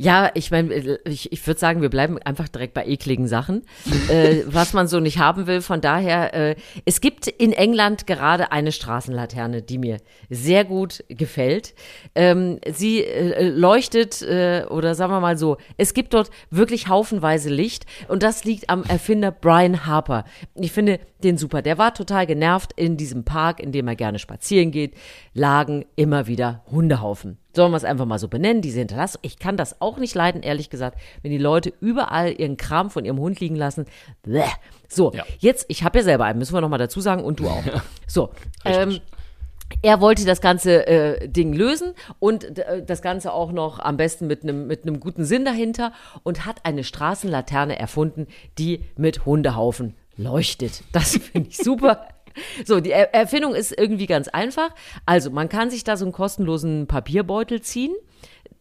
Ja, 0.00 0.30
ich 0.34 0.52
meine, 0.52 0.72
äh, 0.72 0.98
ich, 1.06 1.32
ich 1.32 1.44
würde 1.44 1.58
sagen, 1.58 1.82
wir 1.82 1.90
bleiben 1.90 2.18
einfach 2.22 2.46
direkt 2.46 2.72
bei 2.72 2.86
ekligen 2.86 3.26
Sachen, 3.26 3.62
äh, 4.08 4.42
was 4.46 4.72
man 4.72 4.86
so 4.86 5.00
nicht 5.00 5.18
haben 5.18 5.48
will. 5.48 5.60
Von 5.60 5.80
daher, 5.80 6.34
äh, 6.34 6.54
es 6.84 7.00
gibt 7.00 7.26
in 7.26 7.52
England 7.52 8.06
gerade 8.06 8.52
eine 8.52 8.70
Straßenlaterne, 8.70 9.60
die 9.60 9.76
mir 9.76 9.96
sehr 10.30 10.64
gut 10.64 11.02
gefällt. 11.08 11.74
Ähm, 12.14 12.60
sie 12.72 13.02
äh, 13.02 13.48
leuchtet, 13.48 14.22
äh, 14.22 14.66
oder 14.70 14.94
sagen 14.94 15.12
wir 15.12 15.18
mal 15.18 15.36
so, 15.36 15.56
es 15.76 15.94
gibt 15.94 16.14
dort 16.14 16.30
wirklich 16.50 16.86
haufenweise 16.86 17.50
Licht 17.50 17.84
und 18.06 18.22
das 18.22 18.44
liegt 18.44 18.70
am 18.70 18.84
Erfinder 18.84 19.32
Brian 19.32 19.84
Harper. 19.84 20.24
Ich 20.54 20.70
finde 20.70 21.00
den 21.24 21.36
super. 21.36 21.62
Der 21.62 21.78
war 21.78 21.94
total 21.94 22.26
genervt 22.26 22.72
in 22.76 22.96
diesem 22.96 23.24
Park, 23.24 23.60
in 23.60 23.72
dem 23.72 23.88
er 23.88 23.96
gerne 23.96 24.18
spazieren 24.18 24.70
geht, 24.70 24.94
lagen 25.34 25.84
immer 25.96 26.26
wieder 26.26 26.62
Hundehaufen. 26.70 27.38
Sollen 27.54 27.72
wir 27.72 27.76
es 27.76 27.84
einfach 27.84 28.06
mal 28.06 28.18
so 28.18 28.28
benennen, 28.28 28.62
diese 28.62 28.78
Hinterlassung. 28.78 29.20
Ich 29.24 29.38
kann 29.38 29.56
das 29.56 29.80
auch 29.80 29.87
nicht 29.96 30.14
leiden, 30.14 30.42
ehrlich 30.42 30.68
gesagt, 30.68 30.98
wenn 31.22 31.30
die 31.30 31.38
Leute 31.38 31.72
überall 31.80 32.38
ihren 32.38 32.56
Kram 32.58 32.90
von 32.90 33.04
ihrem 33.04 33.18
Hund 33.18 33.40
liegen 33.40 33.56
lassen. 33.56 33.86
Bleh. 34.22 34.42
So, 34.88 35.12
ja. 35.12 35.24
jetzt, 35.38 35.66
ich 35.68 35.82
habe 35.84 35.98
ja 35.98 36.04
selber 36.04 36.26
einen, 36.26 36.38
müssen 36.38 36.54
wir 36.54 36.60
nochmal 36.60 36.78
dazu 36.78 37.00
sagen, 37.00 37.24
und 37.24 37.40
du 37.40 37.48
auch. 37.48 37.64
Ja. 37.64 37.82
So, 38.06 38.30
ähm, 38.64 39.00
er 39.82 40.00
wollte 40.00 40.24
das 40.24 40.40
ganze 40.40 40.86
äh, 40.86 41.28
Ding 41.28 41.52
lösen 41.52 41.92
und 42.18 42.58
äh, 42.58 42.84
das 42.84 43.02
Ganze 43.02 43.32
auch 43.32 43.52
noch 43.52 43.78
am 43.78 43.96
besten 43.96 44.26
mit 44.26 44.42
einem 44.42 44.66
mit 44.66 44.82
einem 44.82 44.98
guten 45.00 45.24
Sinn 45.24 45.44
dahinter 45.44 45.92
und 46.22 46.46
hat 46.46 46.64
eine 46.64 46.84
Straßenlaterne 46.84 47.78
erfunden, 47.78 48.26
die 48.58 48.84
mit 48.96 49.26
Hundehaufen 49.26 49.94
leuchtet. 50.16 50.82
Das 50.92 51.16
finde 51.32 51.50
ich 51.50 51.58
super. 51.58 52.08
So, 52.64 52.80
die 52.80 52.92
er 52.92 53.14
Erfindung 53.14 53.54
ist 53.54 53.76
irgendwie 53.76 54.06
ganz 54.06 54.28
einfach. 54.28 54.70
Also, 55.06 55.30
man 55.30 55.48
kann 55.48 55.70
sich 55.70 55.84
da 55.84 55.96
so 55.96 56.04
einen 56.04 56.12
kostenlosen 56.12 56.86
Papierbeutel 56.86 57.60
ziehen. 57.62 57.94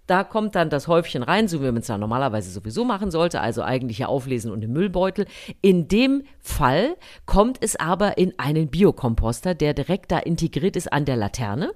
Da 0.07 0.23
kommt 0.23 0.55
dann 0.55 0.69
das 0.69 0.87
Häufchen 0.87 1.21
rein, 1.21 1.47
so 1.47 1.61
wie 1.61 1.65
man 1.65 1.77
es 1.77 1.87
da 1.87 1.97
normalerweise 1.97 2.49
sowieso 2.49 2.85
machen 2.85 3.11
sollte, 3.11 3.41
also 3.41 3.61
eigentlich 3.61 3.99
ja 3.99 4.07
auflesen 4.07 4.51
und 4.51 4.63
im 4.63 4.71
Müllbeutel. 4.71 5.25
In 5.61 5.87
dem 5.89 6.23
Fall 6.39 6.95
kommt 7.25 7.57
es 7.61 7.75
aber 7.75 8.17
in 8.17 8.33
einen 8.39 8.69
Biokomposter, 8.69 9.53
der 9.53 9.73
direkt 9.73 10.11
da 10.11 10.19
integriert 10.19 10.77
ist 10.77 10.91
an 10.91 11.05
der 11.05 11.17
Laterne. 11.17 11.73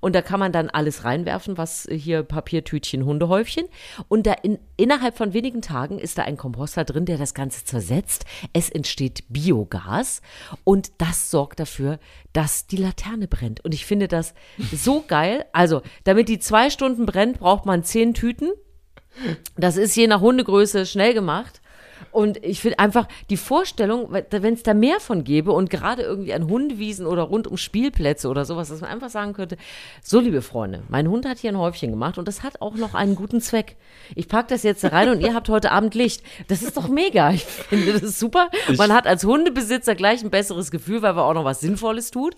Und 0.00 0.14
da 0.14 0.22
kann 0.22 0.40
man 0.40 0.52
dann 0.52 0.70
alles 0.70 1.04
reinwerfen, 1.04 1.58
was 1.58 1.88
hier 1.90 2.22
Papiertütchen, 2.22 3.04
Hundehäufchen. 3.04 3.66
Und 4.08 4.26
da 4.26 4.32
in, 4.32 4.58
innerhalb 4.76 5.16
von 5.16 5.32
wenigen 5.32 5.62
Tagen 5.62 5.98
ist 5.98 6.18
da 6.18 6.22
ein 6.22 6.36
Komposter 6.36 6.84
drin, 6.84 7.04
der 7.04 7.18
das 7.18 7.34
Ganze 7.34 7.64
zersetzt. 7.64 8.24
Es 8.52 8.70
entsteht 8.70 9.24
Biogas 9.28 10.22
und 10.64 10.92
das 10.98 11.30
sorgt 11.30 11.60
dafür, 11.60 11.98
dass 12.32 12.66
die 12.66 12.76
Laterne 12.76 13.28
brennt. 13.28 13.64
Und 13.64 13.74
ich 13.74 13.86
finde 13.86 14.08
das 14.08 14.34
so 14.72 15.04
geil. 15.08 15.44
Also, 15.52 15.82
damit 16.04 16.28
die 16.28 16.38
zwei 16.38 16.70
Stunden 16.70 17.06
brennt, 17.06 17.38
braucht 17.38 17.66
man 17.66 17.84
zehn 17.84 18.14
Tüten. 18.14 18.50
Das 19.56 19.76
ist 19.76 19.94
je 19.96 20.06
nach 20.06 20.20
Hundegröße 20.20 20.86
schnell 20.86 21.14
gemacht. 21.14 21.61
Und 22.10 22.42
ich 22.44 22.60
finde 22.60 22.78
einfach 22.78 23.06
die 23.30 23.36
Vorstellung, 23.36 24.08
wenn 24.10 24.54
es 24.54 24.62
da 24.62 24.74
mehr 24.74 25.00
von 25.00 25.24
gäbe 25.24 25.52
und 25.52 25.70
gerade 25.70 26.02
irgendwie 26.02 26.34
an 26.34 26.48
Hundewiesen 26.48 27.06
oder 27.06 27.22
rund 27.22 27.46
um 27.46 27.56
Spielplätze 27.56 28.28
oder 28.28 28.44
sowas, 28.44 28.68
dass 28.68 28.80
man 28.80 28.90
einfach 28.90 29.10
sagen 29.10 29.32
könnte, 29.32 29.56
so 30.02 30.20
liebe 30.20 30.42
Freunde, 30.42 30.82
mein 30.88 31.08
Hund 31.08 31.26
hat 31.26 31.38
hier 31.38 31.50
ein 31.50 31.58
Häufchen 31.58 31.90
gemacht 31.90 32.18
und 32.18 32.28
das 32.28 32.42
hat 32.42 32.60
auch 32.60 32.74
noch 32.74 32.94
einen 32.94 33.14
guten 33.14 33.40
Zweck. 33.40 33.76
Ich 34.14 34.28
packe 34.28 34.48
das 34.48 34.62
jetzt 34.62 34.84
rein 34.84 35.08
und 35.08 35.20
ihr 35.20 35.34
habt 35.34 35.48
heute 35.48 35.70
Abend 35.70 35.94
Licht. 35.94 36.22
Das 36.48 36.62
ist 36.62 36.76
doch 36.76 36.88
mega. 36.88 37.30
Ich 37.30 37.44
finde 37.44 38.00
das 38.00 38.18
super. 38.18 38.48
Man 38.76 38.92
hat 38.92 39.06
als 39.06 39.24
Hundebesitzer 39.24 39.94
gleich 39.94 40.22
ein 40.22 40.30
besseres 40.30 40.70
Gefühl, 40.70 41.02
weil 41.02 41.14
man 41.14 41.24
auch 41.24 41.34
noch 41.34 41.44
was 41.44 41.60
Sinnvolles 41.60 42.10
tut. 42.10 42.36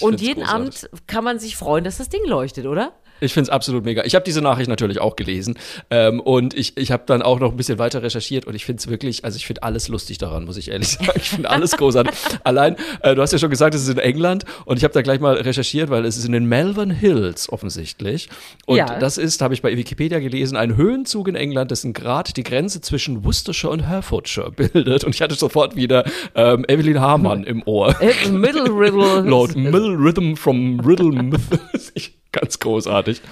Und 0.00 0.20
jeden 0.20 0.42
großartig. 0.42 0.84
Abend 0.88 1.06
kann 1.06 1.24
man 1.24 1.38
sich 1.38 1.56
freuen, 1.56 1.84
dass 1.84 1.98
das 1.98 2.08
Ding 2.08 2.24
leuchtet, 2.26 2.66
oder? 2.66 2.92
Ich 3.20 3.32
finde 3.32 3.48
es 3.48 3.50
absolut 3.50 3.84
mega. 3.84 4.04
Ich 4.04 4.14
habe 4.14 4.24
diese 4.24 4.42
Nachricht 4.42 4.68
natürlich 4.68 5.00
auch 5.00 5.16
gelesen 5.16 5.58
ähm, 5.90 6.20
und 6.20 6.54
ich, 6.54 6.76
ich 6.76 6.92
habe 6.92 7.04
dann 7.06 7.22
auch 7.22 7.40
noch 7.40 7.50
ein 7.50 7.56
bisschen 7.56 7.78
weiter 7.78 8.02
recherchiert 8.02 8.46
und 8.46 8.54
ich 8.54 8.64
finde 8.64 8.80
es 8.80 8.88
wirklich, 8.88 9.24
also 9.24 9.36
ich 9.36 9.46
finde 9.46 9.62
alles 9.62 9.88
lustig 9.88 10.18
daran, 10.18 10.44
muss 10.44 10.56
ich 10.56 10.70
ehrlich 10.70 10.88
sagen. 10.98 11.12
Ich 11.16 11.30
finde 11.30 11.50
alles 11.50 11.72
großartig. 11.76 12.14
Allein, 12.44 12.76
äh, 13.02 13.14
du 13.14 13.22
hast 13.22 13.32
ja 13.32 13.38
schon 13.38 13.50
gesagt, 13.50 13.74
es 13.74 13.82
ist 13.82 13.88
in 13.88 13.98
England 13.98 14.44
und 14.64 14.76
ich 14.76 14.84
habe 14.84 14.94
da 14.94 15.02
gleich 15.02 15.20
mal 15.20 15.34
recherchiert, 15.34 15.90
weil 15.90 16.04
es 16.04 16.16
ist 16.16 16.24
in 16.24 16.32
den 16.32 16.46
Melbourne 16.46 16.94
Hills 16.94 17.48
offensichtlich. 17.50 18.28
Und 18.66 18.76
ja. 18.76 18.98
das 18.98 19.18
ist, 19.18 19.40
habe 19.42 19.54
ich 19.54 19.62
bei 19.62 19.76
Wikipedia 19.76 20.18
gelesen, 20.18 20.56
ein 20.56 20.76
Höhenzug 20.76 21.28
in 21.28 21.34
England, 21.34 21.70
dessen 21.70 21.92
Grad 21.92 22.36
die 22.36 22.42
Grenze 22.42 22.80
zwischen 22.80 23.24
Worcestershire 23.24 23.72
und 23.72 23.80
Herefordshire 23.80 24.50
bildet. 24.56 25.04
Und 25.04 25.14
ich 25.14 25.22
hatte 25.22 25.34
sofort 25.34 25.76
wieder 25.76 26.04
ähm, 26.34 26.64
Evelyn 26.68 27.00
Hamann 27.00 27.44
im 27.44 27.62
Ohr. 27.66 27.96
Middle 28.30 28.70
Riddle. 28.70 29.20
Lord 29.28 29.56
Middle 29.56 29.96
Rhythm 29.96 30.34
from 30.34 30.80
Riddle 30.80 31.12
Myth. 31.12 32.12
Ganz 32.30 32.58
großartig. 32.58 33.22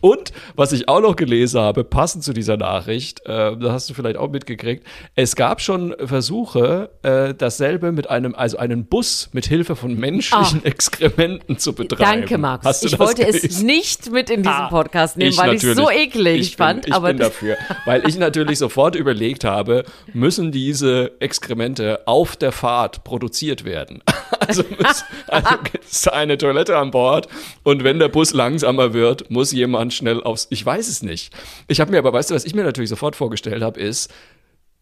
Und 0.00 0.32
was 0.54 0.70
ich 0.70 0.88
auch 0.88 1.00
noch 1.00 1.16
gelesen 1.16 1.60
habe, 1.60 1.82
passend 1.82 2.22
zu 2.22 2.32
dieser 2.32 2.56
Nachricht, 2.56 3.20
äh, 3.26 3.56
das 3.56 3.72
hast 3.72 3.90
du 3.90 3.94
vielleicht 3.94 4.16
auch 4.16 4.30
mitgekriegt, 4.30 4.86
es 5.16 5.34
gab 5.34 5.60
schon 5.60 5.92
Versuche, 5.98 6.90
äh, 7.02 7.34
dasselbe 7.34 7.90
mit 7.90 8.08
einem, 8.08 8.36
also 8.36 8.56
einen 8.58 8.86
Bus 8.86 9.28
mit 9.32 9.46
Hilfe 9.46 9.74
von 9.74 9.98
menschlichen 9.98 10.60
ah. 10.64 10.68
Exkrementen 10.68 11.58
zu 11.58 11.72
betreiben. 11.72 12.20
Danke, 12.20 12.38
Max. 12.38 12.84
ich 12.84 12.96
wollte 12.96 13.24
gelesen? 13.24 13.48
es 13.50 13.62
nicht 13.62 14.12
mit 14.12 14.30
in 14.30 14.42
diesem 14.42 14.52
ah, 14.52 14.68
Podcast 14.68 15.16
nehmen, 15.16 15.32
ich 15.32 15.38
weil 15.38 15.54
ich 15.54 15.64
es 15.64 15.76
so 15.76 15.90
eklig 15.90 16.40
ich 16.40 16.56
fand. 16.56 16.82
Bin, 16.82 16.90
ich 16.90 16.94
aber 16.94 17.08
bin 17.08 17.18
dafür. 17.18 17.56
Weil 17.86 18.08
ich 18.08 18.16
natürlich 18.18 18.60
sofort 18.60 18.94
überlegt 18.94 19.42
habe, 19.42 19.82
müssen 20.12 20.52
diese 20.52 21.10
Exkremente 21.18 22.06
auf 22.06 22.36
der 22.36 22.52
Fahrt 22.52 23.02
produziert 23.02 23.64
werden? 23.64 24.02
Also, 24.46 24.62
muss, 24.78 25.04
also 25.28 25.48
ist 25.90 26.12
eine 26.12 26.36
Toilette 26.36 26.76
an 26.76 26.90
Bord 26.90 27.28
und 27.62 27.82
wenn 27.82 27.98
der 27.98 28.08
Bus 28.08 28.34
langsamer 28.44 28.92
wird, 28.92 29.30
muss 29.30 29.52
jemand 29.52 29.94
schnell 29.94 30.22
aufs. 30.22 30.48
Ich 30.50 30.64
weiß 30.64 30.88
es 30.88 31.02
nicht. 31.02 31.32
Ich 31.66 31.80
habe 31.80 31.90
mir 31.90 31.98
aber, 31.98 32.12
weißt 32.12 32.30
du, 32.30 32.34
was 32.34 32.44
ich 32.44 32.54
mir 32.54 32.62
natürlich 32.62 32.90
sofort 32.90 33.16
vorgestellt 33.16 33.62
habe, 33.62 33.80
ist 33.80 34.12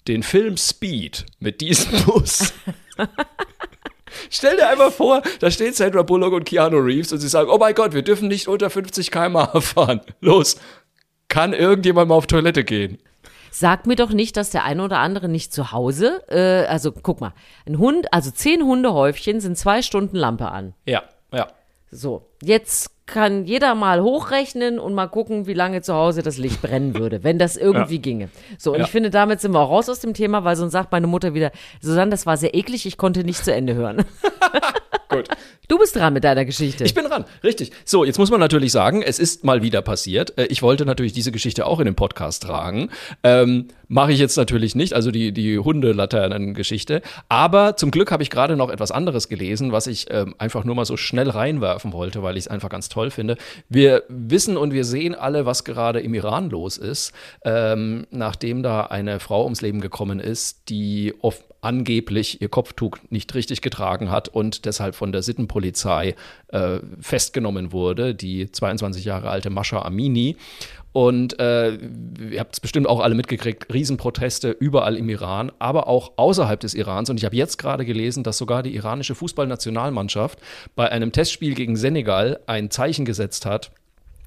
den 0.09 0.25
Film 0.25 0.57
Speed 0.57 1.26
mit 1.38 1.61
diesem 1.61 2.02
Bus. 2.07 2.52
Stell 4.31 4.57
dir 4.57 4.69
einfach 4.69 4.92
vor, 4.92 5.23
da 5.38 5.50
steht 5.50 5.76
Sandra 5.76 6.02
Bullock 6.02 6.33
und 6.33 6.45
Keanu 6.45 6.78
Reeves 6.78 7.12
und 7.12 7.21
sie 7.21 7.28
sagen, 7.28 7.49
oh 7.50 7.59
mein 7.59 7.75
Gott, 7.75 7.95
wir 7.95 8.02
dürfen 8.02 8.28
nicht 8.28 8.49
unter 8.49 8.69
50 8.69 9.11
km/h 9.12 9.61
fahren. 9.61 10.00
Los, 10.21 10.57
kann 11.28 11.52
irgendjemand 11.52 12.09
mal 12.09 12.16
auf 12.16 12.26
Toilette 12.26 12.64
gehen? 12.64 12.99
Sag 13.52 13.87
mir 13.87 13.97
doch 13.97 14.11
nicht, 14.11 14.37
dass 14.37 14.50
der 14.50 14.64
eine 14.64 14.83
oder 14.83 14.99
andere 14.99 15.28
nicht 15.28 15.52
zu 15.52 15.71
Hause, 15.71 16.23
äh, 16.28 16.66
also 16.66 16.90
guck 16.90 17.21
mal, 17.21 17.33
ein 17.64 17.78
Hund, 17.78 18.12
also 18.12 18.31
zehn 18.33 18.62
Hundehäufchen 18.62 19.40
sind 19.40 19.57
zwei 19.57 19.83
Stunden 19.83 20.16
Lampe 20.16 20.50
an. 20.50 20.75
Ja, 20.85 21.04
ja. 21.33 21.47
So, 21.90 22.31
jetzt 22.42 23.01
kann 23.12 23.45
jeder 23.45 23.75
mal 23.75 24.02
hochrechnen 24.02 24.78
und 24.78 24.95
mal 24.95 25.07
gucken, 25.07 25.47
wie 25.47 25.52
lange 25.52 25.83
zu 25.83 25.95
Hause 25.95 26.23
das 26.23 26.38
Licht 26.38 26.62
brennen 26.62 26.97
würde, 26.97 27.23
wenn 27.23 27.38
das 27.38 27.57
irgendwie 27.57 27.97
ja. 27.97 28.00
ginge. 28.00 28.28
So, 28.59 28.73
und 28.73 28.78
ja. 28.78 28.85
ich 28.85 28.90
finde, 28.90 29.11
damit 29.11 29.40
sind 29.40 29.52
wir 29.52 29.61
auch 29.61 29.71
raus 29.71 29.88
aus 29.90 30.00
dem 30.00 30.14
Thema, 30.14 30.45
weil 30.45 30.57
sonst 30.57 30.73
sagt 30.73 30.90
meine 30.92 31.07
Mutter 31.07 31.35
wieder, 31.35 31.52
Susanne, 31.81 32.11
das 32.11 32.25
war 32.25 32.37
sehr 32.38 32.54
eklig, 32.54 32.87
ich 32.87 32.97
konnte 32.97 33.23
nicht 33.23 33.45
zu 33.45 33.52
Ende 33.52 33.75
hören. 33.75 34.04
Gut. 35.12 35.28
Du 35.69 35.78
bist 35.78 35.97
dran 35.97 36.12
mit 36.12 36.25
deiner 36.25 36.45
Geschichte. 36.45 36.85
Ich 36.85 36.92
bin 36.92 37.04
dran, 37.04 37.25
richtig. 37.42 37.71
So, 37.87 38.04
jetzt 38.04 38.19
muss 38.19 38.31
man 38.31 38.40
natürlich 38.40 38.73
sagen, 38.73 39.00
es 39.00 39.19
ist 39.19 39.42
mal 39.42 39.62
wieder 39.62 39.81
passiert. 39.81 40.37
Äh, 40.37 40.47
ich 40.47 40.61
wollte 40.61 40.85
natürlich 40.85 41.14
diese 41.14 41.33
Geschichte 41.33 41.64
auch 41.64 41.78
in 41.78 41.87
den 41.87 41.95
Podcast 41.95 42.42
tragen. 42.42 42.90
Ähm, 43.23 43.69
Mache 43.92 44.12
ich 44.12 44.19
jetzt 44.19 44.38
natürlich 44.38 44.75
nicht, 44.75 44.95
also 44.95 45.11
die, 45.11 45.33
die 45.33 45.59
Hundelaternen-Geschichte. 45.59 47.02
Aber 47.28 47.76
zum 47.76 47.90
Glück 47.90 48.11
habe 48.11 48.23
ich 48.23 48.31
gerade 48.31 48.57
noch 48.57 48.71
etwas 48.71 48.90
anderes 48.90 49.28
gelesen, 49.28 49.71
was 49.71 49.87
ich 49.87 50.07
ähm, 50.11 50.35
einfach 50.38 50.64
nur 50.64 50.75
mal 50.75 50.87
so 50.87 50.97
schnell 50.97 51.28
reinwerfen 51.28 51.92
wollte, 51.92 52.23
weil 52.23 52.38
ich 52.38 52.45
es 52.45 52.49
einfach 52.49 52.71
ganz 52.71 52.88
toll 52.88 53.11
finde. 53.11 53.37
Wir 53.69 54.04
wissen 54.09 54.57
und 54.57 54.73
wir 54.73 54.87
sehen 54.87 55.14
alle, 55.14 55.45
was 55.45 55.64
gerade 55.64 56.00
im 56.00 56.14
Iran 56.14 56.49
los 56.49 56.78
ist, 56.78 57.12
ähm, 57.45 58.07
nachdem 58.11 58.62
da 58.62 58.85
eine 58.85 59.21
Frau 59.21 59.45
ums 59.45 59.61
Leben 59.61 59.83
gekommen 59.83 60.21
ist, 60.21 60.71
die 60.71 61.12
oft 61.21 61.45
angeblich 61.62 62.42
ihr 62.42 62.49
Kopftuch 62.49 62.99
nicht 63.09 63.35
richtig 63.35 63.62
getragen 63.62 64.11
hat 64.11 64.28
und 64.28 64.66
deshalb 64.66 64.95
von 64.95 65.12
der 65.12 65.23
Sittenpolizei 65.23 66.16
äh, 66.49 66.81
festgenommen 67.00 67.73
wurde, 67.73 68.14
die 68.14 68.50
22 68.50 69.04
Jahre 69.04 69.31
alte 69.31 69.49
Mascha 69.49 69.81
Amini. 69.81 70.37
Und 70.92 71.38
äh, 71.40 71.73
ihr 71.73 72.40
habt 72.40 72.54
es 72.54 72.61
bestimmt 72.61 72.87
auch 72.87 73.00
alle 73.00 73.14
mitgekriegt, 73.14 73.73
Riesenproteste 73.73 74.50
überall 74.50 74.97
im 74.97 75.09
Iran, 75.09 75.50
aber 75.59 75.87
auch 75.87 76.12
außerhalb 76.16 76.61
des 76.61 76.75
Irans. 76.75 77.09
Und 77.09 77.16
ich 77.16 77.25
habe 77.25 77.37
jetzt 77.37 77.57
gerade 77.57 77.87
gelesen, 77.87 78.25
dass 78.25 78.37
sogar 78.37 78.62
die 78.62 78.75
iranische 78.75 79.14
Fußballnationalmannschaft 79.14 80.38
bei 80.75 80.90
einem 80.90 81.12
Testspiel 81.12 81.54
gegen 81.54 81.76
Senegal 81.76 82.40
ein 82.47 82.71
Zeichen 82.71 83.07
gesetzt 83.07 83.47
hat 83.47 83.71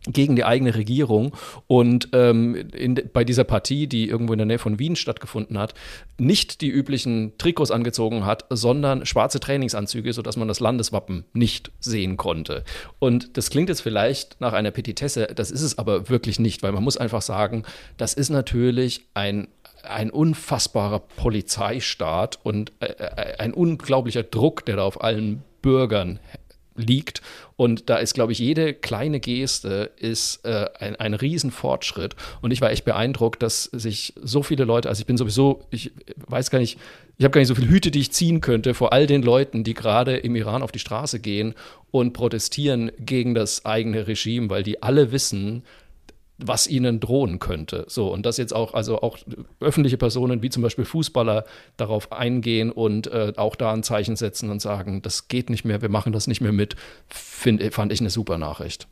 gegen 0.08 0.36
die 0.36 0.44
eigene 0.44 0.76
Regierung 0.76 1.36
und 1.68 2.10
ähm, 2.14 2.56
in, 2.56 3.00
bei 3.14 3.24
dieser 3.24 3.44
Partie, 3.44 3.88
die 3.88 4.08
irgendwo 4.08 4.34
in 4.34 4.40
der 4.40 4.46
Nähe 4.46 4.60
von 4.60 4.80
Wien 4.80 4.96
stattgefunden 4.96 5.58
hat, 5.58 5.74
nicht 6.18 6.62
die 6.62 6.70
üblichen 6.70 7.34
Trikots 7.38 7.72
angezogen 7.72 8.26
hat, 8.26 8.46
sondern 8.50 9.06
schwarze 9.06 9.40
Trainingsanzüge, 9.40 10.14
sodass 10.14 10.38
man 10.38 10.48
das 10.48 10.60
Landeswappen 10.60 11.26
nicht 11.34 11.72
sehen 11.80 12.18
konnte. 12.18 12.64
Und 13.00 13.38
das 13.38 13.50
klingt 13.50 13.70
jetzt 13.70 13.82
vielleicht 13.82 14.40
nach 14.40 14.54
einer 14.54 14.72
Petitesse, 14.72 15.28
das 15.36 15.52
ist 15.52 15.62
es 15.62 15.78
aber 15.78 16.10
wirklich 16.10 16.40
nicht, 16.40 16.64
weil 16.64 16.72
man 16.72 16.84
muss 16.84 16.98
einfach 16.98 17.22
sagen, 17.22 17.64
das 17.98 18.14
ist 18.14 18.30
natürlich 18.30 19.08
ein 19.14 19.48
ein 19.84 20.10
unfassbarer 20.10 20.98
Polizeistaat 20.98 22.40
und 22.42 22.72
äh, 22.80 22.88
äh 22.88 23.38
ein 23.38 23.54
unglaublicher 23.54 24.24
Druck, 24.24 24.66
der 24.66 24.78
da 24.78 24.84
auf 24.84 25.04
allen 25.04 25.44
Bürgern 25.62 26.20
liegt. 26.76 27.22
Und 27.56 27.90
da 27.90 27.98
ist, 27.98 28.14
glaube 28.14 28.32
ich, 28.32 28.40
jede 28.40 28.74
kleine 28.74 29.20
Geste 29.20 29.92
ist 29.98 30.46
äh, 30.46 30.68
ein, 30.80 30.96
ein 30.98 31.14
Riesenfortschritt. 31.14 32.16
Und 32.42 32.52
ich 32.52 32.62
war 32.62 32.72
echt 32.72 32.86
beeindruckt, 32.86 33.42
dass 33.42 33.64
sich 33.64 34.14
so 34.22 34.44
viele 34.44 34.66
Leute, 34.66 34.90
also 34.90 35.00
ich 35.00 35.06
bin 35.06 35.18
sowieso, 35.18 35.62
ich 35.72 35.92
weiß 36.28 36.52
gar 36.52 36.60
nicht, 36.60 36.78
ich 37.18 37.24
habe 37.24 37.32
gar 37.32 37.40
nicht 37.40 37.48
so 37.48 37.56
viele 37.56 37.70
Hüte, 37.70 37.92
die 37.92 38.02
ich 38.02 38.12
ziehen 38.12 38.42
könnte 38.42 38.74
vor 38.74 38.92
all 38.92 39.08
den 39.08 39.24
Leuten, 39.24 39.64
die 39.64 39.74
gerade 39.74 40.18
im 40.18 40.36
Iran 40.36 40.62
auf 40.62 40.72
die 40.72 40.80
Straße 40.80 41.20
gehen 41.20 41.54
und 41.92 42.12
protestieren 42.12 42.92
gegen 43.00 43.34
das 43.34 43.66
eigene 43.66 44.08
Regime, 44.08 44.50
weil 44.50 44.64
die 44.64 44.84
alle 44.84 45.14
wissen, 45.14 45.64
was 46.38 46.68
ihnen 46.68 47.00
drohen 47.00 47.40
könnte. 47.40 47.86
So, 47.88 48.12
und 48.12 48.26
dass 48.26 48.38
jetzt 48.38 48.54
auch, 48.54 48.74
also 48.74 49.02
auch 49.02 49.18
öffentliche 49.60 49.98
Personen 49.98 50.42
wie 50.42 50.50
zum 50.50 50.64
Beispiel 50.64 50.86
Fußballer 50.86 51.46
darauf 51.78 52.12
eingehen 52.12 52.72
und 52.72 53.08
äh, 53.08 53.34
auch 53.38 53.56
da 53.56 53.72
ein 53.72 53.84
Zeichen 53.84 54.16
setzen 54.16 54.50
und 54.50 54.62
sagen, 54.62 55.02
das 55.02 55.28
geht 55.28 55.50
nicht 55.50 55.66
mehr, 55.66 55.82
wir 55.82 55.90
machen 55.90 56.12
das 56.12 56.28
nicht 56.28 56.42
mehr 56.42 56.52
mit, 56.52 56.76
find, 57.08 57.62
fand 57.74 57.94
ich 57.94 58.02
eine 58.02 58.10
super 58.10 58.38
Nachricht. 58.38 58.88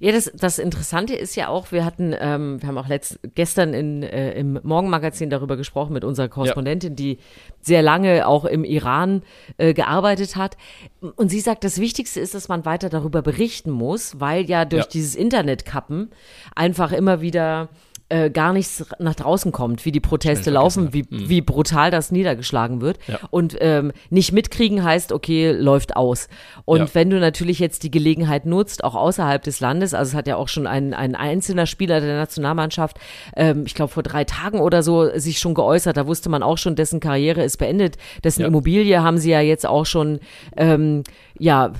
Ja, 0.00 0.12
das, 0.12 0.30
das 0.34 0.58
Interessante 0.58 1.14
ist 1.14 1.36
ja 1.36 1.48
auch, 1.48 1.72
wir 1.72 1.84
hatten, 1.84 2.14
ähm, 2.18 2.60
wir 2.60 2.68
haben 2.68 2.78
auch 2.78 2.88
letzt, 2.88 3.18
gestern 3.34 3.74
in, 3.74 4.02
äh, 4.02 4.32
im 4.32 4.58
Morgenmagazin 4.62 5.30
darüber 5.30 5.56
gesprochen 5.56 5.92
mit 5.92 6.04
unserer 6.04 6.28
Korrespondentin, 6.28 6.92
ja. 6.92 6.96
die 6.96 7.18
sehr 7.60 7.82
lange 7.82 8.26
auch 8.26 8.44
im 8.44 8.64
Iran 8.64 9.22
äh, 9.56 9.74
gearbeitet 9.74 10.36
hat. 10.36 10.56
Und 11.00 11.30
sie 11.30 11.40
sagt, 11.40 11.64
das 11.64 11.78
Wichtigste 11.78 12.20
ist, 12.20 12.34
dass 12.34 12.48
man 12.48 12.64
weiter 12.64 12.88
darüber 12.88 13.22
berichten 13.22 13.70
muss, 13.70 14.20
weil 14.20 14.44
ja 14.44 14.64
durch 14.64 14.84
ja. 14.84 14.90
dieses 14.92 15.14
Internetkappen 15.14 16.10
einfach 16.54 16.92
immer 16.92 17.20
wieder 17.20 17.68
äh, 18.10 18.28
gar 18.28 18.52
nichts 18.52 18.84
nach 18.98 19.14
draußen 19.14 19.50
kommt, 19.50 19.84
wie 19.86 19.92
die 19.92 20.00
Proteste 20.00 20.50
laufen, 20.50 20.92
wie, 20.92 21.04
mhm. 21.08 21.28
wie 21.28 21.40
brutal 21.40 21.90
das 21.90 22.12
niedergeschlagen 22.12 22.82
wird. 22.82 22.98
Ja. 23.06 23.18
Und 23.30 23.56
ähm, 23.60 23.92
nicht 24.10 24.32
mitkriegen 24.32 24.84
heißt, 24.84 25.10
okay, 25.10 25.52
läuft 25.52 25.96
aus. 25.96 26.28
Und 26.66 26.80
ja. 26.80 26.88
wenn 26.92 27.08
du 27.08 27.18
natürlich 27.18 27.58
jetzt 27.58 27.82
die 27.82 27.90
Gelegenheit 27.90 28.44
nutzt, 28.44 28.84
auch 28.84 28.94
außerhalb 28.94 29.42
des 29.42 29.60
Landes, 29.60 29.94
also 29.94 30.10
es 30.10 30.14
hat 30.14 30.28
ja 30.28 30.36
auch 30.36 30.48
schon 30.48 30.66
ein, 30.66 30.92
ein 30.92 31.14
einzelner 31.14 31.64
Spieler 31.66 32.00
der 32.00 32.16
Nationalmannschaft, 32.16 32.98
ähm, 33.36 33.64
ich 33.66 33.74
glaube 33.74 33.90
vor 33.90 34.02
drei 34.02 34.24
Tagen 34.24 34.60
oder 34.60 34.82
so, 34.82 35.08
sich 35.18 35.38
schon 35.38 35.54
geäußert, 35.54 35.96
da 35.96 36.06
wusste 36.06 36.28
man 36.28 36.42
auch 36.42 36.58
schon, 36.58 36.76
dessen 36.76 37.00
Karriere 37.00 37.42
ist 37.42 37.56
beendet, 37.56 37.96
dessen 38.22 38.42
ja. 38.42 38.48
Immobilie 38.48 39.02
haben 39.02 39.16
sie 39.16 39.30
ja 39.30 39.40
jetzt 39.40 39.66
auch 39.66 39.86
schon, 39.86 40.20
ähm, 40.56 41.04
ja, 41.38 41.72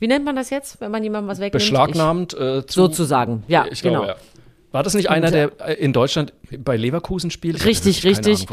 Wie 0.00 0.08
nennt 0.08 0.24
man 0.24 0.36
das 0.36 0.50
jetzt, 0.50 0.80
wenn 0.80 0.90
man 0.90 1.02
jemandem 1.02 1.28
was 1.28 1.38
wegnimmt? 1.38 1.52
Beschlagnahmt 1.52 2.34
äh, 2.34 2.58
Ich, 2.58 2.72
sozusagen, 2.72 3.44
ja, 3.48 3.66
ich 3.70 3.82
genau. 3.82 4.04
glaube, 4.04 4.18
ja. 4.18 4.37
War 4.70 4.82
das 4.82 4.92
nicht 4.94 5.08
einer, 5.08 5.30
der 5.30 5.52
äh, 5.60 5.74
in 5.74 5.94
Deutschland 5.94 6.34
bei 6.58 6.76
Leverkusen 6.76 7.30
spielt? 7.30 7.64
Richtig, 7.64 8.04
richtig. 8.04 8.46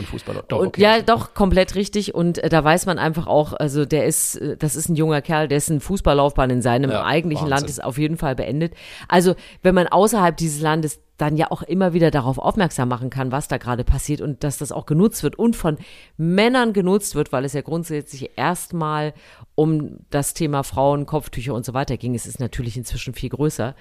Doch, 0.48 0.60
und, 0.60 0.67
okay. 0.67 0.81
Ja, 0.81 1.01
doch, 1.01 1.34
komplett 1.34 1.75
richtig. 1.75 2.15
Und 2.15 2.38
äh, 2.38 2.48
da 2.48 2.63
weiß 2.63 2.86
man 2.86 3.00
einfach 3.00 3.27
auch, 3.27 3.53
also 3.53 3.86
der 3.86 4.05
ist, 4.05 4.36
äh, 4.38 4.55
das 4.55 4.75
ist 4.77 4.88
ein 4.88 4.95
junger 4.95 5.22
Kerl, 5.22 5.50
dessen 5.50 5.81
Fußballlaufbahn 5.81 6.50
in 6.50 6.62
seinem 6.62 6.91
Ja, 6.91 7.03
eigentlichen 7.03 7.50
Wahnsinn. 7.50 7.57
Land 7.57 7.69
ist 7.69 7.84
auf 7.84 7.98
jeden 7.98 8.15
Fall 8.17 8.36
beendet. 8.36 8.74
Also, 9.10 9.36
wenn 9.62 9.75
man 9.75 9.88
außerhalb 9.88 10.38
dieses 10.38 10.62
Landes 10.62 11.01
dann 11.17 11.38
ja 11.38 11.50
auch 11.50 11.62
immer 11.62 11.93
wieder 11.93 12.12
darauf 12.12 12.38
aufmerksam 12.38 12.89
machen 12.89 13.10
kann, 13.10 13.31
was 13.31 13.48
da 13.48 13.57
gerade 13.57 13.84
passiert 13.84 14.22
und 14.22 14.43
dass 14.43 14.57
das 14.57 14.72
auch 14.72 14.86
genutzt 14.86 15.24
wird 15.24 15.38
und 15.38 15.55
von 15.55 15.77
Männern 16.17 16.74
genutzt 16.74 17.15
wird, 17.15 17.31
weil 17.31 17.45
es 17.45 17.53
ja 17.53 17.62
grundsätzlich 17.62 18.31
erstmal 18.36 19.13
um 19.55 20.00
das 20.10 20.34
Thema 20.34 20.63
Frauen, 20.63 21.05
Kopftücher 21.05 21.53
und 21.53 21.65
so 21.65 21.74
weiter 21.74 21.95
ging. 21.95 22.15
Es 22.15 22.25
ist 22.25 22.39
natürlich 22.39 22.75
inzwischen 22.75 23.13
viel 23.13 23.29
größer. 23.29 23.75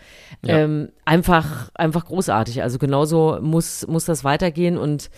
Ja. 0.45 0.59
Ähm, 0.59 0.91
einfach, 1.05 1.71
einfach 1.75 2.05
großartig. 2.05 2.63
Also 2.63 2.79
genauso 2.79 3.39
muss, 3.41 3.87
muss 3.87 4.05
das 4.05 4.23
weitergehen 4.23 4.79
und 4.79 5.11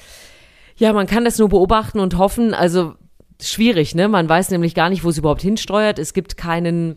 ja, 0.78 0.92
man 0.92 1.06
kann 1.06 1.24
das 1.24 1.38
nur 1.38 1.48
beobachten 1.48 2.00
und 2.00 2.18
hoffen. 2.18 2.54
Also 2.54 2.94
schwierig, 3.40 3.94
ne? 3.94 4.08
Man 4.08 4.28
weiß 4.28 4.50
nämlich 4.50 4.74
gar 4.74 4.90
nicht, 4.90 5.04
wo 5.04 5.08
es 5.08 5.18
überhaupt 5.18 5.42
hinsteuert. 5.42 5.98
Es 5.98 6.14
gibt 6.14 6.36
keinen 6.36 6.96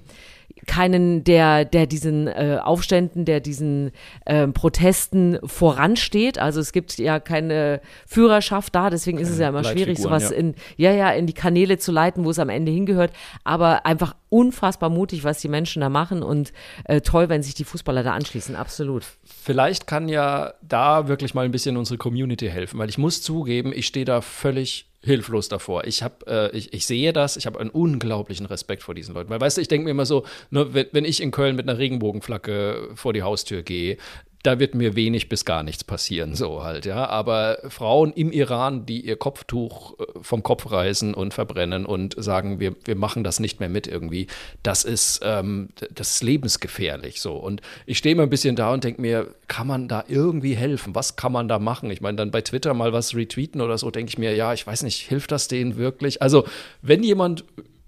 keinen, 0.68 1.24
der, 1.24 1.66
der 1.66 1.88
diesen 1.88 2.28
äh, 2.28 2.60
Aufständen, 2.62 3.26
der 3.26 3.40
diesen 3.40 3.92
ähm, 4.26 4.54
Protesten 4.54 5.40
voransteht. 5.44 6.38
Also 6.38 6.60
es 6.60 6.72
gibt 6.72 6.98
ja 6.98 7.20
keine 7.20 7.82
Führerschaft 8.06 8.76
da, 8.76 8.90
deswegen 8.90 9.18
ist 9.18 9.30
es 9.30 9.40
ja 9.40 9.50
immer 9.50 9.64
schwierig, 9.64 10.00
sowas 10.00 10.32
ja. 10.32 10.38
in, 10.38 10.56
ja, 10.78 10.92
ja, 10.92 11.12
in 11.12 11.28
die 11.28 11.34
Kanäle 11.34 11.78
zu 11.78 11.92
leiten, 11.92 12.26
wo 12.26 12.32
es 12.32 12.40
am 12.40 12.50
Ende 12.50 12.72
hingehört. 12.72 13.12
Aber 13.44 13.86
einfach 13.86 14.16
unfassbar 14.30 14.90
mutig, 14.90 15.24
was 15.24 15.40
die 15.40 15.48
Menschen 15.48 15.82
da 15.82 15.90
machen 15.90 16.24
und 16.24 16.54
äh, 16.86 17.02
toll, 17.02 17.30
wenn 17.30 17.44
sich 17.44 17.56
die 17.56 17.64
Fußballer 17.64 18.04
da 18.04 18.14
anschließen, 18.14 18.56
absolut. 18.56 19.04
Vielleicht 19.24 19.88
kann 19.88 20.08
ja 20.08 20.54
da 20.62 21.08
wirklich 21.08 21.34
mal 21.34 21.46
ein 21.46 21.52
bisschen 21.52 21.78
unsere 21.78 21.98
Community 21.98 22.48
helfen, 22.48 22.80
weil 22.80 22.90
ich 22.90 22.98
muss 22.98 23.22
zugeben, 23.22 23.72
ich 23.74 23.88
stehe 23.88 24.06
da 24.06 24.22
völlig 24.22 24.89
hilflos 25.04 25.48
davor. 25.48 25.86
Ich 25.86 26.04
habe, 26.04 26.26
äh, 26.28 26.58
ich, 26.58 26.74
ich 26.74 26.86
sehe 26.86 27.14
das, 27.14 27.38
ich 27.38 27.46
habe 27.46 27.60
einen 27.60 27.70
unglaublichen 27.70 28.46
Respekt 28.46 28.84
vor 28.84 28.96
diesen 28.96 29.16
Leuten, 29.16 29.30
weil 29.30 29.40
weißt 29.40 29.58
du, 29.58 29.62
ich 29.62 29.68
denke 29.68 29.86
mir 29.86 29.92
immer 29.92 30.06
so, 30.06 30.26
ne, 30.50 30.74
wenn, 30.74 30.88
wenn 30.92 31.06
ich 31.06 31.22
in 31.22 31.32
Köln 31.32 31.56
mit 31.56 31.70
einer 31.70 31.78
Regenbogenflagge 31.78 32.90
vor 32.96 33.14
die 33.14 33.24
Haustür 33.24 33.64
gehe, 33.64 33.98
da 34.44 34.58
wird 34.58 34.74
mir 34.74 34.96
wenig 34.96 35.28
bis 35.28 35.44
gar 35.44 35.64
nichts 35.64 35.84
passieren, 35.84 36.34
so 36.34 36.64
halt, 36.64 36.86
ja. 36.86 37.08
Aber 37.08 37.58
Frauen 37.68 38.14
im 38.14 38.32
Iran, 38.32 38.86
die 38.86 39.02
ihr 39.06 39.18
Kopftuch 39.18 40.00
äh, 40.00 40.04
vom 40.22 40.44
Kopf 40.44 40.72
reißen 40.72 41.14
und 41.14 41.34
verbrennen 41.34 41.86
und 41.86 42.16
sagen, 42.18 42.60
wir, 42.60 42.76
wir 42.86 42.96
machen 42.96 43.24
das 43.24 43.40
nicht 43.40 43.60
mehr 43.60 43.68
mit 43.68 43.86
irgendwie, 43.88 44.28
das 44.64 44.86
ist, 44.86 45.20
ähm, 45.24 45.70
das 45.92 46.16
ist 46.16 46.24
lebensgefährlich 46.24 47.20
so. 47.20 47.36
Und 47.36 47.62
ich 47.86 47.98
stehe 47.98 48.14
immer 48.14 48.24
ein 48.24 48.30
bisschen 48.30 48.56
da 48.56 48.74
und 48.74 48.84
denke 48.84 49.02
mir, 49.02 49.28
kann 49.48 49.68
man 49.68 49.90
da 49.90 50.06
irgendwie 50.08 50.56
helfen? 50.56 50.96
Was 50.96 51.18
kann 51.18 51.34
man 51.34 51.50
da 51.50 51.60
machen? 51.60 51.92
Ich 51.92 52.00
meine, 52.00 52.16
dann 52.16 52.32
bei 52.32 52.42
Twitter 52.42 52.74
mal 52.74 52.94
was 52.94 53.16
retweeten 53.16 53.60
oder 53.60 53.78
so, 53.78 53.92
denke 53.92 54.10
ich 54.10 54.18
mir, 54.18 54.36
ja, 54.36 54.54
ich 54.54 54.66
weiß 54.66 54.84
nicht, 54.84 55.08
hilft 55.10 55.32
das 55.32 55.50
denen 55.50 55.76
wirklich? 55.76 56.22
Also, 56.22 56.46
wenn 56.82 57.04
jemand 57.04 57.44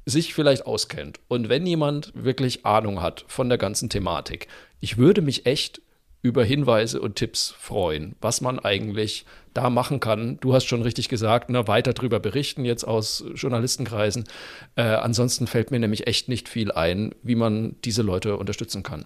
sich 0.06 0.34
vielleicht 0.34 0.66
auskennt 0.66 1.20
und 1.30 1.48
wenn 1.48 1.66
jemand 1.66 2.12
wirklich 2.14 2.66
Ahnung 2.66 3.02
hat 3.02 3.24
von 3.28 3.48
der 3.48 3.58
ganzen 3.58 3.90
Thematik, 3.90 4.48
ich 4.82 4.98
würde 4.98 5.22
mich 5.22 5.46
echt 5.46 5.82
über 6.22 6.44
Hinweise 6.44 7.02
und 7.02 7.16
Tipps 7.16 7.54
freuen, 7.58 8.16
was 8.22 8.42
man 8.42 8.60
eigentlich 8.60 9.26
da 9.54 9.70
machen 9.70 10.00
kann. 10.00 10.38
Du 10.40 10.54
hast 10.54 10.66
schon 10.66 10.82
richtig 10.82 11.10
gesagt, 11.10 11.50
ne, 11.50 11.68
weiter 11.68 11.94
drüber 11.94 12.20
berichten 12.20 12.64
jetzt 12.64 12.84
aus 12.84 13.24
Journalistenkreisen. 13.36 14.26
Äh, 14.76 14.84
ansonsten 14.84 15.48
fällt 15.48 15.72
mir 15.72 15.80
nämlich 15.80 16.08
echt 16.08 16.30
nicht 16.30 16.48
viel 16.48 16.72
ein, 16.72 17.14
wie 17.24 17.36
man 17.36 17.76
diese 17.84 18.02
Leute 18.04 18.38
unterstützen 18.38 18.84
kann. 18.84 19.06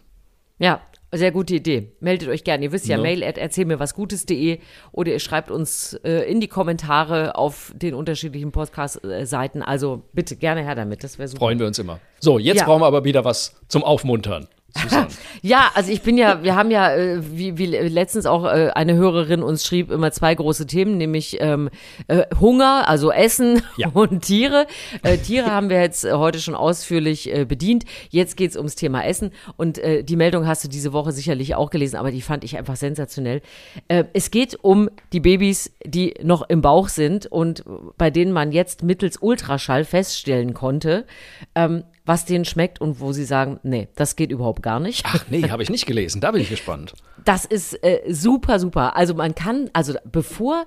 Ja, 0.59 0.81
sehr 1.11 1.31
gute 1.31 1.55
Idee. 1.55 1.91
Meldet 1.99 2.29
euch 2.29 2.43
gerne. 2.43 2.63
Ihr 2.65 2.71
wisst 2.71 2.87
ja, 2.87 2.95
Ne? 2.97 3.03
mail 3.03 3.23
at 3.23 3.37
erzählmirwasgutes.de 3.37 4.59
oder 4.91 5.11
ihr 5.11 5.19
schreibt 5.19 5.51
uns 5.51 5.93
äh, 6.03 6.29
in 6.29 6.39
die 6.39 6.47
Kommentare 6.47 7.35
auf 7.35 7.73
den 7.75 7.93
unterschiedlichen 7.93 8.51
Podcast-Seiten. 8.51 9.61
Also 9.61 10.03
bitte 10.13 10.35
gerne 10.35 10.63
her 10.63 10.75
damit. 10.75 11.03
Das 11.03 11.17
wäre 11.17 11.27
super. 11.27 11.39
Freuen 11.39 11.59
wir 11.59 11.67
uns 11.67 11.79
immer. 11.79 11.99
So, 12.19 12.39
jetzt 12.39 12.59
Ja. 12.59 12.65
brauchen 12.65 12.81
wir 12.81 12.85
aber 12.87 13.03
wieder 13.03 13.25
was 13.25 13.55
zum 13.67 13.83
Aufmuntern. 13.83 14.47
Ja, 15.41 15.69
also 15.75 15.91
ich 15.91 16.01
bin 16.01 16.17
ja, 16.17 16.41
wir 16.41 16.55
haben 16.55 16.71
ja, 16.71 16.95
äh, 16.95 17.21
wie, 17.21 17.57
wie 17.59 17.67
letztens 17.67 18.25
auch 18.25 18.45
äh, 18.45 18.71
eine 18.73 18.95
Hörerin 18.95 19.43
uns 19.43 19.63
schrieb, 19.63 19.91
immer 19.91 20.11
zwei 20.11 20.33
große 20.33 20.65
Themen, 20.65 20.97
nämlich 20.97 21.37
ähm, 21.39 21.69
äh, 22.07 22.23
Hunger, 22.39 22.89
also 22.89 23.11
Essen 23.11 23.61
Ja. 23.77 23.89
und 23.93 24.21
Tiere. 24.21 24.65
Äh, 25.03 25.17
Tiere 25.17 25.51
haben 25.51 25.69
wir 25.69 25.79
jetzt 25.79 26.03
heute 26.03 26.39
schon 26.39 26.55
ausführlich 26.55 27.31
äh, 27.31 27.45
bedient. 27.45 27.85
Jetzt 28.09 28.37
geht's 28.37 28.57
ums 28.57 28.73
Thema 28.73 29.05
Essen 29.05 29.31
und 29.55 29.77
äh, 29.77 30.03
die 30.03 30.15
Meldung 30.15 30.47
hast 30.47 30.63
du 30.63 30.67
diese 30.67 30.93
Woche 30.93 31.11
sicherlich 31.11 31.53
auch 31.53 31.69
gelesen, 31.69 31.97
aber 31.97 32.09
die 32.09 32.23
fand 32.23 32.43
ich 32.43 32.57
einfach 32.57 32.75
sensationell. 32.75 33.41
Äh, 33.87 34.05
es 34.13 34.31
geht 34.31 34.57
um 34.63 34.89
die 35.13 35.19
Babys, 35.19 35.71
die 35.85 36.15
noch 36.23 36.49
im 36.49 36.61
Bauch 36.61 36.89
sind 36.89 37.27
und 37.27 37.63
bei 37.97 38.09
denen 38.09 38.31
man 38.31 38.51
jetzt 38.51 38.81
mittels 38.81 39.17
Ultraschall 39.17 39.85
feststellen 39.85 40.55
konnte, 40.55 41.05
ähm, 41.53 41.83
was 42.05 42.25
denen 42.25 42.45
schmeckt 42.45 42.79
und 42.79 42.99
wo 42.99 43.11
sie 43.11 43.25
sagen, 43.25 43.59
nee, 43.63 43.87
das 43.95 44.15
geht 44.15 44.31
überhaupt 44.31 44.61
gar 44.61 44.79
nicht. 44.79 45.03
Ach 45.05 45.25
nee, 45.29 45.49
habe 45.49 45.63
ich 45.63 45.69
nicht 45.69 45.85
gelesen. 45.85 46.21
Da 46.21 46.31
bin 46.31 46.41
ich 46.41 46.49
gespannt. 46.49 46.93
Das 47.23 47.45
ist 47.45 47.83
äh, 47.83 48.01
super, 48.07 48.59
super. 48.59 48.95
Also 48.95 49.13
man 49.15 49.33
kann, 49.33 49.69
also 49.73 49.93
bevor 50.05 50.65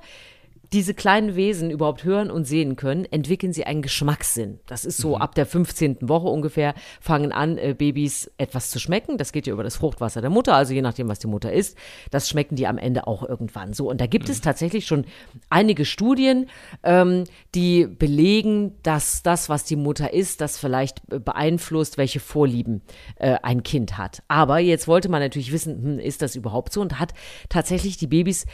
diese 0.73 0.93
kleinen 0.93 1.35
Wesen 1.35 1.71
überhaupt 1.71 2.05
hören 2.05 2.31
und 2.31 2.45
sehen 2.45 2.77
können, 2.77 3.05
entwickeln 3.07 3.53
sie 3.53 3.65
einen 3.65 3.83
Geschmackssinn. 3.83 4.61
Das 4.67 4.85
ist 4.85 4.99
so 4.99 5.17
ab 5.17 5.35
der 5.35 5.47
15. 5.47 5.99
Woche 6.03 6.29
ungefähr, 6.29 6.75
fangen 7.01 7.33
an, 7.33 7.57
äh, 7.57 7.75
Babys 7.77 8.31
etwas 8.37 8.71
zu 8.71 8.79
schmecken. 8.79 9.17
Das 9.17 9.33
geht 9.33 9.47
ja 9.47 9.53
über 9.53 9.65
das 9.65 9.77
Fruchtwasser 9.77 10.21
der 10.21 10.31
Mutter, 10.31 10.55
also 10.55 10.75
je 10.75 10.83
nachdem, 10.83 11.09
was 11.09 11.19
die 11.19 11.27
Mutter 11.27 11.53
isst. 11.53 11.79
Das 12.11 12.29
schmecken 12.29 12.57
die 12.57 12.67
am 12.67 12.77
Ende 12.77 13.07
auch 13.07 13.23
irgendwann 13.23 13.73
so. 13.73 13.89
Und 13.89 14.01
da 14.01 14.07
gibt 14.07 14.29
es 14.29 14.41
tatsächlich 14.41 14.87
schon 14.87 15.07
einige 15.49 15.85
Studien, 15.85 16.47
ähm, 16.83 17.25
die 17.55 17.87
belegen, 17.87 18.75
dass 18.83 19.23
das, 19.23 19.49
was 19.49 19.65
die 19.65 19.77
Mutter 19.77 20.13
isst, 20.13 20.41
das 20.41 20.59
vielleicht 20.59 21.01
beeinflusst, 21.09 21.97
welche 21.97 22.21
Vorlieben 22.21 22.83
äh, 23.17 23.37
ein 23.43 23.63
Kind 23.63 23.97
hat. 23.97 24.23
Aber 24.29 24.59
jetzt 24.59 24.87
wollte 24.87 25.09
man 25.09 25.21
natürlich 25.21 25.53
wissen, 25.53 25.83
hm, 25.83 25.99
ist 25.99 26.21
das 26.21 26.37
überhaupt 26.37 26.73
so? 26.73 26.81
Und 26.81 26.99
hat 27.01 27.15
tatsächlich 27.49 27.97
die 27.97 28.07
Babys 28.07 28.45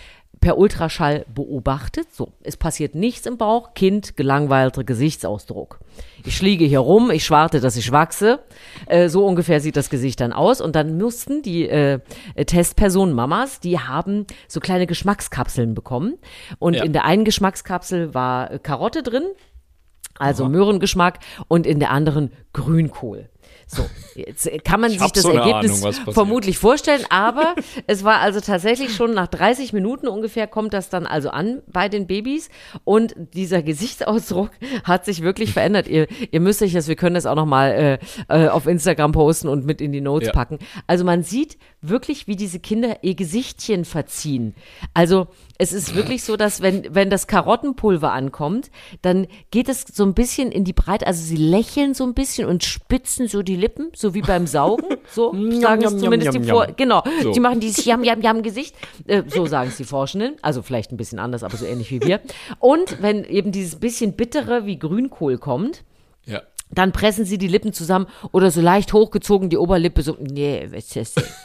per 0.40 0.58
Ultraschall 0.58 1.24
beobachtet. 1.34 2.12
So, 2.12 2.32
es 2.42 2.56
passiert 2.56 2.94
nichts 2.94 3.26
im 3.26 3.38
Bauch, 3.38 3.74
Kind, 3.74 4.16
gelangweilter 4.16 4.84
Gesichtsausdruck. 4.84 5.80
Ich 6.24 6.36
schliege 6.36 6.64
hier 6.64 6.80
rum, 6.80 7.10
ich 7.10 7.24
schwarte, 7.24 7.60
dass 7.60 7.76
ich 7.76 7.92
wachse. 7.92 8.40
Äh, 8.86 9.08
so 9.08 9.26
ungefähr 9.26 9.60
sieht 9.60 9.76
das 9.76 9.90
Gesicht 9.90 10.20
dann 10.20 10.32
aus. 10.32 10.60
Und 10.60 10.76
dann 10.76 10.98
mussten 10.98 11.42
die 11.42 11.68
äh, 11.68 12.00
Testpersonen 12.46 13.14
Mamas, 13.14 13.60
die 13.60 13.78
haben 13.78 14.26
so 14.48 14.60
kleine 14.60 14.86
Geschmackskapseln 14.86 15.74
bekommen. 15.74 16.18
Und 16.58 16.74
Ja. 16.74 16.84
in 16.84 16.92
der 16.92 17.04
einen 17.04 17.24
Geschmackskapsel 17.24 18.14
war 18.14 18.58
Karotte 18.58 19.02
drin, 19.02 19.24
also 20.18 20.48
Möhrengeschmack, 20.48 21.18
und 21.48 21.66
in 21.66 21.80
der 21.80 21.90
anderen 21.90 22.30
Grünkohl. 22.52 23.28
So, 23.66 23.88
jetzt 24.14 24.48
kann 24.64 24.80
man 24.80 24.90
sich 24.90 25.00
hab 25.00 25.12
das 25.12 25.22
so 25.22 25.30
Ergebnis 25.30 25.82
Ahnung, 25.84 26.12
vermutlich 26.12 26.58
vorstellen, 26.58 27.04
aber 27.10 27.54
es 27.86 28.04
war 28.04 28.20
also 28.20 28.40
tatsächlich 28.40 28.94
schon 28.94 29.14
nach 29.14 29.26
30 29.26 29.72
Minuten 29.72 30.06
ungefähr 30.06 30.46
kommt 30.46 30.72
das 30.74 30.88
dann 30.90 31.06
also 31.06 31.30
an 31.30 31.62
bei 31.66 31.88
den 31.88 32.06
Babys 32.06 32.50
und 32.84 33.14
dieser 33.34 33.62
Gesichtsausdruck 33.62 34.50
hat 34.84 35.04
sich 35.04 35.22
wirklich 35.22 35.52
verändert. 35.54 35.88
Ihr, 35.88 36.06
ihr 36.30 36.40
müsst 36.40 36.62
euch 36.62 36.72
das, 36.72 36.88
wir 36.88 36.96
können 36.96 37.14
das 37.14 37.26
auch 37.26 37.36
nochmal 37.36 37.98
äh, 38.28 38.44
äh, 38.44 38.48
auf 38.48 38.66
Instagram 38.66 39.12
posten 39.12 39.48
und 39.48 39.64
mit 39.64 39.80
in 39.80 39.92
die 39.92 40.00
Notes 40.00 40.28
Ja. 40.28 40.32
packen. 40.32 40.58
Also 40.86 41.04
man 41.04 41.22
sieht 41.22 41.58
wirklich, 41.80 42.26
wie 42.26 42.36
diese 42.36 42.60
Kinder 42.60 42.98
ihr 43.02 43.14
Gesichtchen 43.14 43.84
verziehen. 43.84 44.54
Also 44.94 45.28
es 45.58 45.72
ist 45.72 45.94
wirklich 45.94 46.24
so, 46.24 46.36
dass 46.36 46.62
wenn, 46.62 46.94
wenn 46.94 47.10
das 47.10 47.26
Karottenpulver 47.26 48.12
ankommt, 48.12 48.70
dann 49.02 49.26
geht 49.50 49.68
es 49.68 49.84
so 49.92 50.04
ein 50.04 50.14
bisschen 50.14 50.50
in 50.50 50.64
die 50.64 50.72
Breite, 50.72 51.06
also 51.06 51.22
sie 51.22 51.36
lächeln 51.36 51.94
so 51.94 52.04
ein 52.04 52.14
bisschen 52.14 52.48
und 52.48 52.64
spitzen 52.64 53.28
so 53.28 53.42
die 53.42 53.56
Lippen, 53.56 53.90
so 53.94 54.14
wie 54.14 54.22
beim 54.22 54.46
Saugen, 54.46 54.96
so 55.10 55.32
sagen 55.60 55.84
es 55.84 55.96
zumindest 55.98 56.34
die. 56.34 56.42
Vor, 56.44 56.66
genau, 56.76 57.02
So. 57.22 57.32
die 57.32 57.40
machen 57.40 57.60
dieses 57.60 57.84
Jam, 57.84 58.02
Jam, 58.02 58.20
Jam 58.20 58.42
Gesicht, 58.42 58.74
äh, 59.06 59.22
so 59.26 59.46
sagen 59.46 59.68
es 59.68 59.76
die 59.76 59.84
Forschenden, 59.84 60.36
also 60.42 60.62
vielleicht 60.62 60.90
ein 60.92 60.96
bisschen 60.96 61.18
anders, 61.18 61.44
aber 61.44 61.56
so 61.56 61.64
ähnlich 61.66 61.90
wie 61.90 62.02
wir. 62.02 62.20
Und 62.58 63.00
wenn 63.00 63.24
eben 63.24 63.52
dieses 63.52 63.76
bisschen 63.76 64.14
bittere 64.14 64.66
wie 64.66 64.78
Grünkohl 64.78 65.38
kommt. 65.38 65.84
Dann 66.78 66.92
pressen 66.92 67.24
sie 67.24 67.38
die 67.38 67.48
Lippen 67.48 67.72
zusammen 67.72 68.06
oder 68.32 68.50
so 68.50 68.60
leicht 68.60 68.92
hochgezogen 68.92 69.50
die 69.50 69.58
Oberlippe 69.58 70.02
so, 70.02 70.16
nee, 70.20 70.68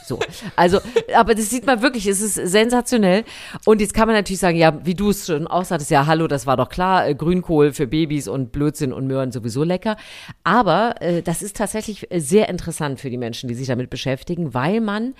so. 0.05 0.19
Also, 0.55 0.79
aber 1.15 1.35
das 1.35 1.49
sieht 1.49 1.65
man 1.65 1.81
wirklich, 1.81 2.07
es 2.07 2.21
ist 2.21 2.35
sensationell. 2.35 3.23
Und 3.65 3.81
jetzt 3.81 3.93
kann 3.93 4.07
man 4.07 4.15
natürlich 4.15 4.39
sagen, 4.39 4.57
ja, 4.57 4.85
wie 4.85 4.95
du 4.95 5.09
es 5.09 5.27
schon 5.27 5.47
auch 5.47 5.65
sagtest, 5.65 5.91
ja, 5.91 6.05
hallo, 6.05 6.27
das 6.27 6.45
war 6.45 6.57
doch 6.57 6.69
klar, 6.69 7.07
äh, 7.07 7.15
Grünkohl 7.15 7.73
für 7.73 7.87
Babys 7.87 8.27
und 8.27 8.51
Blödsinn 8.51 8.93
und 8.93 9.07
Möhren 9.07 9.31
sowieso 9.31 9.63
lecker. 9.63 9.97
Aber 10.43 10.95
äh, 11.01 11.21
das 11.21 11.41
ist 11.41 11.57
tatsächlich 11.57 12.11
äh, 12.11 12.19
sehr 12.19 12.49
interessant 12.49 12.99
für 12.99 13.09
die 13.09 13.17
Menschen, 13.17 13.47
die 13.47 13.55
sich 13.55 13.67
damit 13.67 13.89
beschäftigen, 13.89 14.53
weil 14.53 14.81
man 14.81 15.13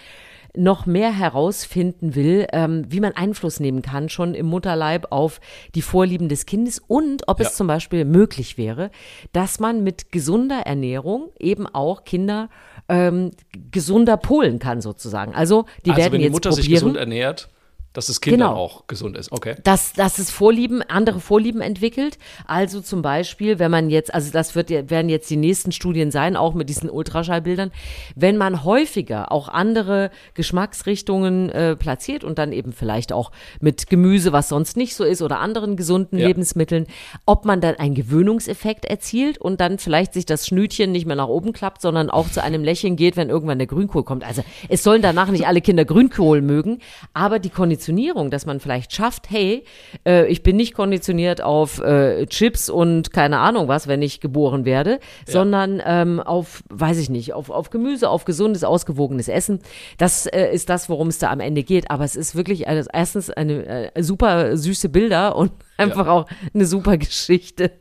noch 0.55 0.85
mehr 0.85 1.11
herausfinden 1.11 2.15
will, 2.15 2.47
ähm, 2.51 2.85
wie 2.89 2.99
man 2.99 3.13
Einfluss 3.13 3.59
nehmen 3.59 3.81
kann, 3.81 4.09
schon 4.09 4.33
im 4.33 4.47
Mutterleib 4.47 5.07
auf 5.11 5.39
die 5.75 5.81
Vorlieben 5.81 6.29
des 6.29 6.45
Kindes 6.45 6.79
und 6.87 7.27
ob 7.27 7.39
Ja. 7.39 7.45
es 7.47 7.55
zum 7.55 7.67
Beispiel 7.67 8.05
möglich 8.05 8.57
wäre, 8.57 8.89
dass 9.31 9.59
man 9.59 9.83
mit 9.83 10.11
gesunder 10.11 10.61
Ernährung 10.61 11.29
eben 11.39 11.67
auch 11.67 12.03
Kinder 12.03 12.49
ähm, 12.87 13.31
gesunder 13.71 14.17
polen 14.17 14.59
kann 14.59 14.81
sozusagen. 14.81 15.33
Also 15.35 15.65
die 15.85 15.91
also 15.91 16.01
werden 16.01 16.13
wenn 16.13 16.19
die 16.19 16.25
jetzt 16.25 16.33
Mutter 16.33 16.51
sich 16.51 16.65
probieren. 16.65 16.79
gesund 16.79 16.97
ernährt, 16.97 17.49
dass 17.93 18.07
das 18.07 18.21
Kind 18.21 18.35
Genau. 18.37 18.49
dann 18.49 18.57
auch 18.57 18.87
gesund 18.87 19.17
ist. 19.17 19.31
Okay. 19.31 19.55
dass, 19.63 19.93
dass 19.93 20.19
es 20.19 20.29
Vorlieben, 20.31 20.81
andere 20.83 21.19
Vorlieben 21.19 21.61
entwickelt. 21.61 22.17
Also 22.45 22.81
zum 22.81 23.01
Beispiel, 23.01 23.57
wenn 23.59 23.71
man 23.71 23.89
jetzt, 23.89 24.13
also 24.13 24.31
das 24.31 24.55
wird, 24.55 24.69
werden 24.69 25.09
jetzt 25.09 25.29
die 25.29 25.35
nächsten 25.37 25.71
Studien 25.71 26.11
sein, 26.11 26.35
auch 26.35 26.53
mit 26.53 26.69
diesen 26.69 26.89
Ultraschallbildern, 26.89 27.71
wenn 28.15 28.37
man 28.37 28.63
häufiger 28.63 29.31
auch 29.31 29.47
andere 29.49 30.11
Geschmacksrichtungen 30.35 31.49
äh, 31.49 31.75
platziert 31.75 32.23
und 32.23 32.37
dann 32.37 32.51
eben 32.51 32.73
vielleicht 32.73 33.11
auch 33.13 33.31
mit 33.59 33.87
Gemüse, 33.89 34.31
was 34.33 34.49
sonst 34.49 34.77
nicht 34.77 34.95
so 34.95 35.03
ist, 35.03 35.21
oder 35.21 35.39
anderen 35.39 35.75
gesunden 35.75 36.19
Ja. 36.19 36.27
Lebensmitteln, 36.27 36.85
ob 37.25 37.45
man 37.45 37.61
dann 37.61 37.75
einen 37.75 37.95
Gewöhnungseffekt 37.95 38.85
erzielt 38.85 39.37
und 39.39 39.59
dann 39.61 39.79
vielleicht 39.79 40.13
sich 40.13 40.25
das 40.25 40.45
Schnütchen 40.45 40.91
nicht 40.91 41.05
mehr 41.05 41.15
nach 41.15 41.27
oben 41.27 41.53
klappt, 41.53 41.81
sondern 41.81 42.09
auch 42.09 42.29
zu 42.29 42.43
einem 42.43 42.63
Lächeln 42.63 42.95
geht, 42.97 43.15
wenn 43.17 43.29
irgendwann 43.29 43.57
der 43.57 43.67
Grünkohl 43.67 44.03
kommt. 44.03 44.23
Also 44.23 44.43
es 44.67 44.83
sollen 44.83 45.01
danach 45.01 45.29
nicht 45.29 45.47
alle 45.47 45.61
Kinder 45.61 45.85
Grünkohl 45.85 46.41
mögen, 46.41 46.79
aber 47.13 47.39
die 47.39 47.49
Konditionierung, 47.79 48.29
dass 48.29 48.45
man 48.45 48.59
vielleicht 48.59 48.93
schafft, 48.93 49.29
hey, 49.29 49.63
äh, 50.05 50.25
ich 50.27 50.43
bin 50.43 50.57
nicht 50.57 50.73
konditioniert 50.73 51.41
auf 51.41 51.79
äh, 51.79 52.25
Chips 52.25 52.69
und 52.69 53.13
keine 53.13 53.39
Ahnung 53.39 53.69
was, 53.69 53.87
wenn 53.87 54.01
ich 54.01 54.19
geboren 54.19 54.65
werde, 54.65 54.99
sondern 55.25 55.81
ähm, 55.85 56.19
auf, 56.19 56.61
weiß 56.69 56.97
ich 56.97 57.09
nicht, 57.09 57.31
auf, 57.33 57.49
auf 57.49 57.69
Gemüse, 57.69 58.09
auf 58.09 58.25
gesundes, 58.25 58.65
ausgewogenes 58.65 59.29
Essen. 59.29 59.59
Das 59.97 60.25
äh, 60.25 60.51
ist 60.51 60.69
das, 60.69 60.89
worum 60.89 61.07
es 61.07 61.19
da 61.19 61.29
am 61.31 61.39
Ende 61.39 61.63
geht. 61.63 61.89
Aber 61.89 62.03
es 62.03 62.17
ist 62.17 62.35
wirklich 62.35 62.67
also 62.67 62.89
erstens 62.91 63.29
eine 63.29 63.93
äh, 63.95 64.03
super 64.03 64.57
süße 64.57 64.89
Bilder 64.89 65.37
und 65.37 65.51
einfach 65.77 66.07
auch 66.07 66.25
eine 66.53 66.65
super 66.65 66.97
Geschichte. 66.97 67.71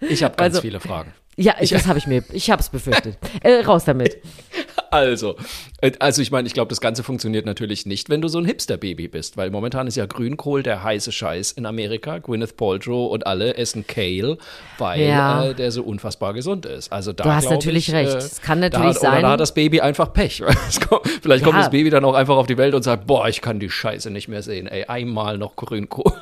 Ich 0.00 0.22
habe 0.24 0.34
ganz 0.36 0.54
Also- 0.54 0.62
viele 0.62 0.80
Fragen. 0.80 1.12
Ja, 1.38 1.54
ich, 1.60 1.70
das 1.70 1.86
habe 1.86 1.98
ich 1.98 2.06
mir, 2.06 2.22
ich 2.34 2.50
habe 2.50 2.60
es 2.60 2.68
befürchtet. 2.68 3.16
Äh, 3.42 3.60
raus 3.64 3.84
damit. 3.86 4.18
Also, 4.92 5.36
äh, 5.80 5.90
also 5.98 6.20
ich 6.22 6.30
meine, 6.30 6.46
ich 6.46 6.54
glaube, 6.54 6.68
das 6.68 6.80
Ganze 6.80 7.02
funktioniert 7.02 7.46
natürlich 7.46 7.86
nicht, 7.86 8.10
wenn 8.10 8.20
du 8.20 8.28
so 8.28 8.38
ein 8.38 8.44
Hipster-Baby 8.44 9.08
bist, 9.08 9.36
weil 9.36 9.50
momentan 9.50 9.86
ist 9.86 9.96
ja 9.96 10.06
Grünkohl 10.06 10.62
der 10.62 10.84
heiße 10.84 11.10
Scheiß 11.12 11.52
in 11.52 11.66
Amerika. 11.66 12.18
Gwyneth 12.18 12.56
Paltrow 12.56 13.10
und 13.10 13.26
alle 13.26 13.56
essen 13.56 13.86
Kale, 13.86 14.36
weil 14.78 15.00
Ja. 15.00 15.46
äh, 15.46 15.54
der 15.54 15.70
so 15.72 15.82
unfassbar 15.82 16.34
gesund 16.34 16.66
ist. 16.66 16.92
Also 16.92 17.12
da 17.12 17.24
Du 17.24 17.32
hast 17.34 17.48
natürlich 17.50 17.88
ich, 17.88 17.94
recht. 17.94 18.12
Äh, 18.14 18.18
Es 18.18 18.40
kann 18.42 18.60
da 18.60 18.68
natürlich 18.68 18.98
Oder 18.98 19.10
sein- 19.10 19.22
da 19.22 19.30
hat 19.32 19.40
das 19.40 19.54
Baby 19.54 19.80
einfach 19.80 20.12
Pech. 20.12 20.42
Kommt, 20.88 21.08
vielleicht 21.22 21.42
kommt 21.42 21.56
Ja. 21.56 21.62
das 21.62 21.70
Baby 21.70 21.88
dann 21.90 22.04
auch 22.04 22.14
einfach 22.14 22.36
auf 22.36 22.46
die 22.46 22.58
Welt 22.58 22.74
und 22.74 22.82
sagt, 22.82 23.06
boah, 23.06 23.26
ich 23.28 23.40
kann 23.40 23.58
die 23.60 23.70
Scheiße 23.70 24.10
nicht 24.10 24.28
mehr 24.28 24.42
sehen. 24.42 24.66
Ey, 24.66 24.84
einmal 24.84 25.38
noch 25.38 25.56
Grünkohl. 25.56 26.12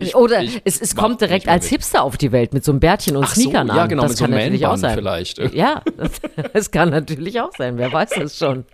Ich, 0.00 0.14
Oder 0.14 0.42
ich 0.42 0.62
es, 0.64 0.80
es 0.80 0.96
kommt 0.96 1.20
direkt 1.20 1.46
als. 1.48 1.66
Hipster 1.66 2.02
auf 2.02 2.16
die 2.16 2.32
Welt 2.32 2.54
mit 2.54 2.64
so 2.64 2.72
einem 2.72 2.80
Bärtchen 2.80 3.16
und 3.16 3.24
Ach 3.24 3.34
so, 3.34 3.42
Sneakern 3.42 3.68
an. 3.70 3.76
ja, 3.76 3.86
genau, 3.86 4.02
das 4.02 4.12
mit 4.12 4.18
so 4.18 4.24
kann 4.24 4.32
einem 4.34 4.42
natürlich 4.44 4.66
auch 4.66 4.76
sein. 4.76 4.94
vielleicht. 4.96 5.38
Ja, 5.54 5.82
das, 5.96 6.10
das 6.52 6.70
kann 6.70 6.90
natürlich 6.90 7.40
auch 7.40 7.50
sein. 7.56 7.76
Wer 7.76 7.92
weiß 7.92 8.10
das 8.16 8.38
schon. 8.38 8.64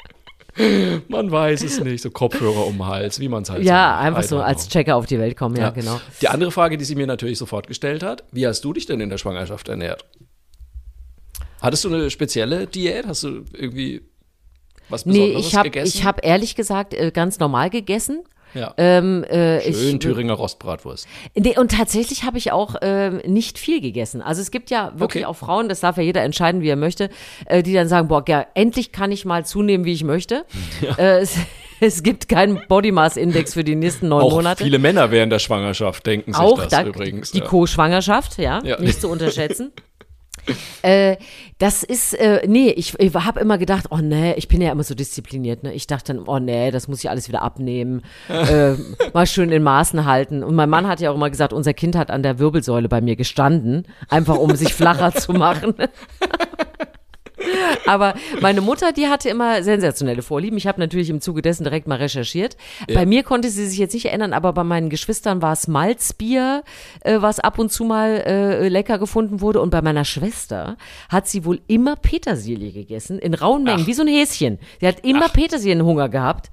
Man 1.08 1.30
weiß 1.30 1.62
es 1.62 1.80
nicht. 1.80 2.02
So 2.02 2.10
Kopfhörer 2.10 2.66
um 2.66 2.74
den 2.78 2.86
Hals, 2.86 3.18
wie 3.20 3.28
man 3.28 3.42
es 3.44 3.50
halt 3.50 3.62
so 3.62 3.68
Ja, 3.68 3.92
macht. 3.96 4.04
einfach 4.06 4.22
so 4.24 4.40
als. 4.40 4.68
Checker 4.68 4.96
auf 4.96 5.06
die 5.06 5.18
Welt 5.18 5.36
kommen. 5.36 5.56
Ja, 5.56 5.70
genau. 5.70 6.00
Die 6.20 6.28
andere 6.28 6.50
Frage, 6.50 6.76
die 6.76 6.84
sie 6.84 6.94
mir 6.96 7.06
natürlich 7.06 7.38
sofort 7.38 7.66
gestellt 7.66 8.02
hat, 8.02 8.24
wie 8.32 8.46
hast 8.46 8.60
du 8.64 8.72
dich 8.72 8.86
denn 8.86 9.00
in 9.00 9.10
der 9.10 9.18
Schwangerschaft 9.18 9.68
ernährt? 9.68 10.04
Hattest 11.62 11.84
du 11.84 11.88
eine 11.92 12.10
spezielle 12.10 12.66
Diät? 12.66 13.06
Hast 13.06 13.22
du 13.24 13.44
irgendwie 13.52 14.02
was 14.88 15.06
Nee, 15.06 15.18
Besonderes 15.18 15.46
ich 15.46 15.54
habe 15.56 15.70
gegessen? 15.70 15.98
ich 15.98 16.04
hab 16.04 16.24
ehrlich 16.24 16.54
gesagt 16.56 16.94
äh, 16.94 17.10
ganz 17.12 17.38
normal 17.38 17.70
gegessen. 17.70 18.22
Ja. 18.54 18.74
Ähm, 18.76 19.24
äh, 19.24 19.60
Schön 19.72 19.96
ich, 19.96 19.98
Thüringer 20.00 20.34
Rostbratwurst. 20.34 21.06
Nee, 21.34 21.58
und 21.58 21.70
tatsächlich 21.72 22.24
habe 22.24 22.38
ich 22.38 22.52
auch 22.52 22.76
ähm, 22.82 23.20
nicht 23.26 23.58
viel 23.58 23.80
gegessen. 23.80 24.22
Also 24.22 24.40
es 24.42 24.50
gibt 24.50 24.70
ja 24.70 24.92
wirklich 24.96 25.24
Okay. 25.24 25.30
auch 25.30 25.36
Frauen, 25.36 25.68
das 25.68 25.80
darf 25.80 25.96
ja 25.96 26.02
jeder 26.02 26.22
entscheiden, 26.22 26.60
wie 26.62 26.68
er 26.68 26.76
möchte, 26.76 27.10
äh, 27.46 27.62
die 27.62 27.72
dann 27.74 27.88
sagen, 27.88 28.08
boah, 28.08 28.24
ja, 28.28 28.46
endlich 28.54 28.92
kann 28.92 29.12
ich 29.12 29.24
mal 29.24 29.44
zunehmen, 29.44 29.84
wie 29.84 29.92
ich 29.92 30.04
möchte. 30.04 30.44
Äh, 30.98 31.18
es, 31.20 31.36
es 31.80 32.02
gibt 32.02 32.28
keinen 32.28 32.60
Body 32.68 32.92
Mass 32.92 33.16
Index 33.16 33.54
für 33.54 33.64
die 33.64 33.74
nächsten 33.74 34.08
neun 34.08 34.22
Auch 34.22 34.32
Monate. 34.32 34.64
viele 34.64 34.78
Männer 34.78 35.10
während 35.10 35.32
der 35.32 35.38
Schwangerschaft 35.38 36.04
denken 36.06 36.32
sich 36.32 36.40
auch 36.42 36.58
das 36.58 36.68
da, 36.68 36.84
übrigens. 36.84 37.30
die 37.32 37.38
ja. 37.38 37.44
Co-Schwangerschaft, 37.44 38.38
ja, 38.38 38.60
Ja. 38.64 38.80
nicht 38.80 39.00
zu 39.00 39.08
unterschätzen. 39.08 39.72
äh, 40.82 41.16
das 41.58 41.82
ist, 41.82 42.14
äh, 42.14 42.46
nee, 42.46 42.70
ich, 42.70 42.98
ich 42.98 43.14
habe 43.14 43.40
immer 43.40 43.58
gedacht, 43.58 43.86
oh 43.90 43.98
nee, 43.98 44.32
ich 44.34 44.48
bin 44.48 44.60
ja 44.60 44.72
immer 44.72 44.82
so 44.82 44.94
diszipliniert, 44.94 45.62
ne? 45.62 45.72
Ich 45.72 45.86
dachte 45.86 46.14
dann, 46.14 46.24
oh 46.26 46.38
nee, 46.38 46.70
das 46.70 46.88
muss 46.88 47.00
ich 47.00 47.10
alles 47.10 47.28
wieder 47.28 47.42
abnehmen, 47.42 48.02
äh, 48.28 48.74
mal 49.12 49.26
schön 49.26 49.50
in 49.50 49.62
Maßen 49.62 50.04
halten. 50.04 50.42
Und 50.42 50.54
mein 50.54 50.70
Mann 50.70 50.86
hat 50.86 51.00
ja 51.00 51.10
auch 51.10 51.16
immer 51.16 51.30
gesagt, 51.30 51.52
unser 51.52 51.74
Kind 51.74 51.96
hat 51.96 52.10
an 52.10 52.22
der 52.22 52.38
Wirbelsäule 52.38 52.88
bei 52.88 53.00
mir 53.00 53.16
gestanden, 53.16 53.86
einfach 54.08 54.36
um 54.36 54.54
sich 54.56 54.74
flacher 54.74 55.12
zu 55.14 55.32
machen. 55.32 55.74
Aber 57.86 58.14
meine 58.40 58.60
Mutter, 58.60 58.92
die 58.92 59.08
hatte 59.08 59.28
immer 59.28 59.62
sensationelle 59.62 60.22
Vorlieben. 60.22 60.56
Ich 60.56 60.66
habe 60.66 60.80
natürlich 60.80 61.10
im 61.10 61.20
Zuge 61.20 61.42
dessen 61.42 61.64
direkt 61.64 61.86
mal 61.86 61.96
recherchiert. 61.96 62.56
Bei 62.92 63.06
mir 63.06 63.22
konnte 63.22 63.50
sie 63.50 63.66
sich 63.66 63.78
jetzt 63.78 63.94
nicht 63.94 64.06
erinnern, 64.06 64.32
aber 64.32 64.52
bei 64.52 64.64
meinen 64.64 64.90
Geschwistern 64.90 65.42
war 65.42 65.52
es 65.52 65.68
Malzbier, 65.68 66.62
äh, 67.00 67.20
was 67.20 67.40
ab 67.40 67.58
und 67.58 67.72
zu 67.72 67.84
mal 67.84 68.22
äh, 68.26 68.68
lecker 68.68 68.98
gefunden 68.98 69.40
wurde. 69.40 69.60
Und 69.60 69.70
bei 69.70 69.82
meiner 69.82 70.04
Schwester 70.04 70.76
hat 71.08 71.28
sie 71.28 71.44
wohl 71.44 71.60
immer 71.66 71.96
Petersilie 71.96 72.72
gegessen, 72.72 73.18
in 73.18 73.34
rauen 73.34 73.64
Mengen, 73.64 73.86
wie 73.86 73.94
so 73.94 74.02
ein 74.02 74.08
Häschen. 74.08 74.58
Sie 74.80 74.86
hat 74.86 75.04
immer 75.04 75.28
Petersilienhunger 75.28 76.08
gehabt. 76.08 76.50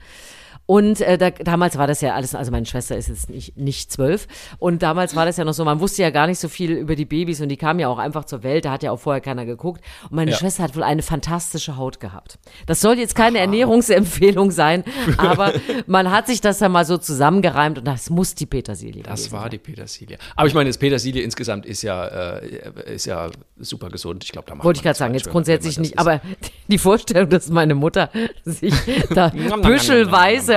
Und 0.67 1.01
äh, 1.01 1.17
da, 1.17 1.32
damals 1.32 1.77
war 1.77 1.88
das 1.88 2.01
ja 2.01 2.13
alles, 2.13 2.36
also 2.36 2.51
meine 2.51 2.65
Schwester 2.65 2.95
ist 2.97 3.08
jetzt 3.08 3.30
nicht, 3.30 3.58
nicht 3.58 3.89
zwölf. 3.91 4.27
Und 4.60 4.84
damals 4.84 5.15
war 5.15 5.25
das 5.25 5.38
ja 5.38 5.45
noch 5.45 5.53
so, 5.53 5.63
man 5.65 5.80
wusste 5.80 6.01
ja 6.01 6.10
gar 6.10 6.27
nicht 6.27 6.39
so 6.39 6.49
viel 6.49 6.71
über 6.73 6.95
die 6.95 7.06
Babys 7.06 7.39
und 7.41 7.47
die 7.49 7.56
kamen 7.58 7.80
ja 7.80 7.88
auch 7.88 7.97
einfach 7.97 8.25
zur 8.25 8.43
Welt, 8.43 8.65
da 8.65 8.71
hat 8.71 8.84
ja 8.84 8.91
auch 8.91 8.99
vorher 8.99 9.21
keiner 9.21 9.45
geguckt. 9.45 9.82
Und 10.03 10.12
meine 10.17 10.32
Ja. 10.32 10.38
Schwester 10.38 10.63
hat 10.63 10.75
wohl 10.75 10.84
eine 10.84 11.01
fantastische 11.03 11.77
Haut 11.77 11.99
gehabt. 12.01 12.38
Das 12.65 12.82
soll 12.82 12.99
jetzt 12.99 13.15
keine 13.15 13.39
Ernährungsempfehlung 13.39 14.51
sein, 14.51 14.84
aber 15.17 15.53
man 15.86 16.12
hat 16.12 16.27
sich 16.27 16.41
das 16.41 16.60
ja 16.60 16.67
mal 16.67 16.84
so 16.84 16.97
zusammengereimt 16.97 17.77
und 17.77 17.86
das 17.88 18.10
muss 18.10 18.36
die 18.36 18.45
Petersilie 18.45 19.03
Das 19.03 19.32
war 19.32 19.43
sein. 19.43 19.51
die 19.51 19.58
Petersilie. 19.60 20.17
Aber 20.36 20.47
ich 20.49 20.53
meine, 20.53 20.69
das 20.69 20.77
Petersilie 20.77 21.23
insgesamt 21.23 21.65
ist 21.65 21.82
ja, 21.82 22.06
äh, 22.39 22.93
ist 22.93 23.06
ja 23.06 23.30
super 23.58 23.89
gesund. 23.89 24.25
Ich 24.25 24.34
glaube, 24.34 24.49
da 24.49 24.56
macht 24.56 24.65
Wollte 24.65 24.80
ich 24.80 24.84
gerade 24.84 24.99
sagen, 24.99 25.13
jetzt 25.13 25.30
grundsätzlich 25.30 25.80
nicht, 25.80 25.97
aber 25.97 26.19
die 26.67 26.77
Vorstellung, 26.77 27.30
dass 27.30 27.47
meine 27.49 27.73
Mutter 27.73 28.10
sich 28.43 28.73
da 29.15 29.30
büschelweise 29.62 30.57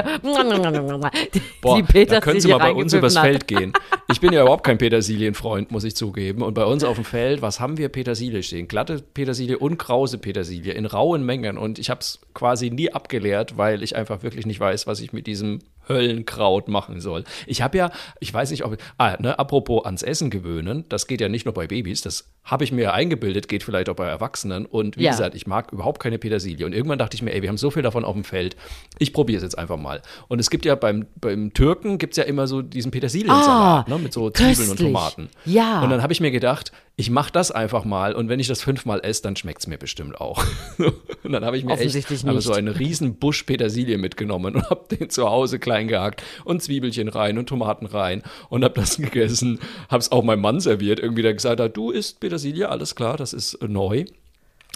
die, 1.34 1.42
Boah, 1.60 1.82
die 1.82 2.06
da 2.06 2.20
können 2.20 2.40
Sie 2.40 2.48
mal 2.48 2.58
bei 2.58 2.72
uns 2.72 2.92
übers 2.92 3.16
hat. 3.16 3.24
Feld 3.24 3.46
gehen. 3.46 3.72
Ich 4.10 4.20
bin 4.20 4.32
ja 4.32 4.42
überhaupt 4.42 4.64
kein 4.64 4.78
Petersilienfreund, 4.78 5.70
muss 5.70 5.84
ich 5.84 5.96
zugeben. 5.96 6.42
Und 6.42 6.54
bei 6.54 6.64
uns 6.64 6.84
auf 6.84 6.96
dem 6.96 7.04
Feld, 7.04 7.42
was 7.42 7.60
haben 7.60 7.76
wir 7.78 7.88
Petersilie 7.88 8.42
stehen? 8.42 8.68
Glatte 8.68 9.02
Petersilie 9.14 9.58
und 9.58 9.78
krause 9.78 10.18
Petersilie 10.18 10.72
in 10.72 10.86
rauen 10.86 11.24
Mengen. 11.24 11.58
Und 11.58 11.78
ich 11.78 11.90
habe 11.90 12.00
es 12.00 12.20
quasi 12.34 12.70
nie 12.70 12.92
abgeleert, 12.92 13.56
weil 13.56 13.82
ich 13.82 13.96
einfach 13.96 14.22
wirklich 14.22 14.46
nicht 14.46 14.60
weiß, 14.60 14.86
was 14.86 15.00
ich 15.00 15.12
mit 15.12 15.26
diesem 15.26 15.60
Höllenkraut 15.88 16.68
machen 16.68 17.00
soll. 17.00 17.24
Ich 17.46 17.62
habe 17.62 17.78
ja, 17.78 17.90
ich 18.20 18.32
weiß 18.32 18.50
nicht, 18.50 18.64
ob, 18.64 18.76
ah, 18.98 19.16
ne, 19.20 19.38
apropos 19.38 19.84
ans 19.84 20.02
Essen 20.02 20.30
gewöhnen, 20.30 20.84
das 20.88 21.06
geht 21.06 21.20
ja 21.20 21.28
nicht 21.28 21.44
nur 21.44 21.54
bei 21.54 21.66
Babys, 21.66 22.00
das 22.02 22.30
habe 22.44 22.64
ich 22.64 22.72
mir 22.72 22.82
ja 22.82 22.92
eingebildet, 22.92 23.48
geht 23.48 23.62
vielleicht 23.62 23.88
auch 23.88 23.94
bei 23.96 24.06
Erwachsenen. 24.06 24.64
Und 24.66 24.96
wie 24.96 25.04
Ja. 25.04 25.10
gesagt, 25.10 25.34
ich 25.34 25.46
mag 25.46 25.72
überhaupt 25.72 26.00
keine 26.02 26.18
Petersilie. 26.18 26.64
Und 26.66 26.72
irgendwann 26.74 26.98
dachte 26.98 27.14
ich 27.14 27.22
mir, 27.22 27.32
ey, 27.34 27.42
wir 27.42 27.48
haben 27.48 27.58
so 27.58 27.70
viel 27.70 27.82
davon 27.82 28.04
auf 28.04 28.14
dem 28.14 28.24
Feld, 28.24 28.56
ich 28.98 29.12
probiere 29.12 29.36
es 29.38 29.42
jetzt 29.42 29.58
einfach 29.58 29.76
mal. 29.76 30.00
Und 30.28 30.38
es 30.38 30.48
gibt 30.50 30.64
ja 30.64 30.74
beim, 30.74 31.06
beim 31.20 31.52
Türken, 31.52 31.98
gibt 31.98 32.14
es 32.14 32.16
ja 32.16 32.24
immer 32.24 32.46
so 32.46 32.62
diesen 32.62 32.90
Petersiliensalat, 32.90 33.86
Ah, 33.86 33.90
ne, 33.90 33.98
mit 33.98 34.12
so 34.12 34.30
Zwiebeln 34.30 34.70
und. 34.70 34.78
Tomaten. 34.78 35.28
Ja. 35.44 35.82
Und 35.82 35.90
dann 35.90 36.02
habe 36.02 36.12
ich 36.12 36.20
mir 36.20 36.30
gedacht, 36.30 36.72
ich 37.00 37.08
mache 37.08 37.32
das 37.32 37.50
einfach 37.50 37.86
mal 37.86 38.14
und 38.14 38.28
wenn 38.28 38.40
ich 38.40 38.46
das 38.46 38.60
fünfmal 38.60 39.00
esse, 39.02 39.22
dann 39.22 39.34
schmeckt 39.34 39.60
es 39.60 39.66
mir 39.66 39.78
bestimmt 39.78 40.20
auch. 40.20 40.44
und 41.22 41.32
dann 41.32 41.46
habe 41.46 41.56
ich 41.56 41.64
mir 41.64 41.78
echt 41.78 42.26
aber 42.26 42.42
so 42.42 42.52
einen 42.52 42.68
riesen 42.68 43.14
Busch 43.14 43.44
Petersilie 43.44 43.96
mitgenommen 43.96 44.56
und 44.56 44.68
habe 44.70 44.94
den 44.94 45.08
zu 45.08 45.26
Hause 45.26 45.58
klein 45.58 45.88
gehackt 45.88 46.22
und 46.44 46.62
Zwiebelchen 46.62 47.08
rein 47.08 47.38
und 47.38 47.48
Tomaten 47.48 47.86
rein 47.86 48.22
und 48.50 48.64
habe 48.64 48.74
das 48.74 48.96
gegessen. 48.98 49.60
Habe 49.88 50.00
es 50.00 50.12
auch 50.12 50.22
meinem 50.22 50.42
Mann 50.42 50.60
serviert, 50.60 51.00
irgendwie 51.00 51.22
der 51.22 51.32
gesagt 51.32 51.58
hat, 51.58 51.74
du 51.74 51.90
isst 51.90 52.20
Petersilie, 52.20 52.68
alles 52.68 52.94
klar, 52.94 53.16
das 53.16 53.32
ist 53.32 53.54
äh, 53.54 53.66
neu. 53.66 54.04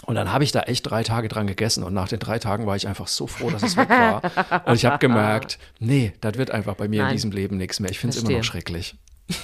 Und 0.07 0.15
dann 0.15 0.33
habe 0.33 0.43
ich 0.43 0.51
da 0.51 0.61
echt 0.61 0.89
drei 0.89 1.03
Tage 1.03 1.27
dran 1.27 1.45
gegessen 1.45 1.83
und 1.83 1.93
nach 1.93 2.07
den 2.07 2.19
drei 2.19 2.39
Tagen 2.39 2.65
war 2.65 2.75
ich 2.75 2.87
einfach 2.87 3.07
so 3.07 3.27
froh, 3.27 3.51
dass 3.51 3.61
es 3.61 3.77
weg 3.77 3.89
war. 3.89 4.21
Und 4.65 4.75
ich 4.75 4.85
habe 4.85 4.97
gemerkt, 4.97 5.59
nee, 5.79 6.13
das 6.21 6.37
wird 6.37 6.49
einfach 6.49 6.73
bei 6.73 6.87
mir 6.87 7.01
in 7.01 7.05
Nein. 7.05 7.13
diesem 7.13 7.31
Leben 7.31 7.57
nichts 7.57 7.79
mehr. 7.79 7.91
Ich 7.91 7.99
finde 7.99 8.17
es 8.17 8.23
immer 8.23 8.37
noch 8.37 8.43
schrecklich. 8.43 8.95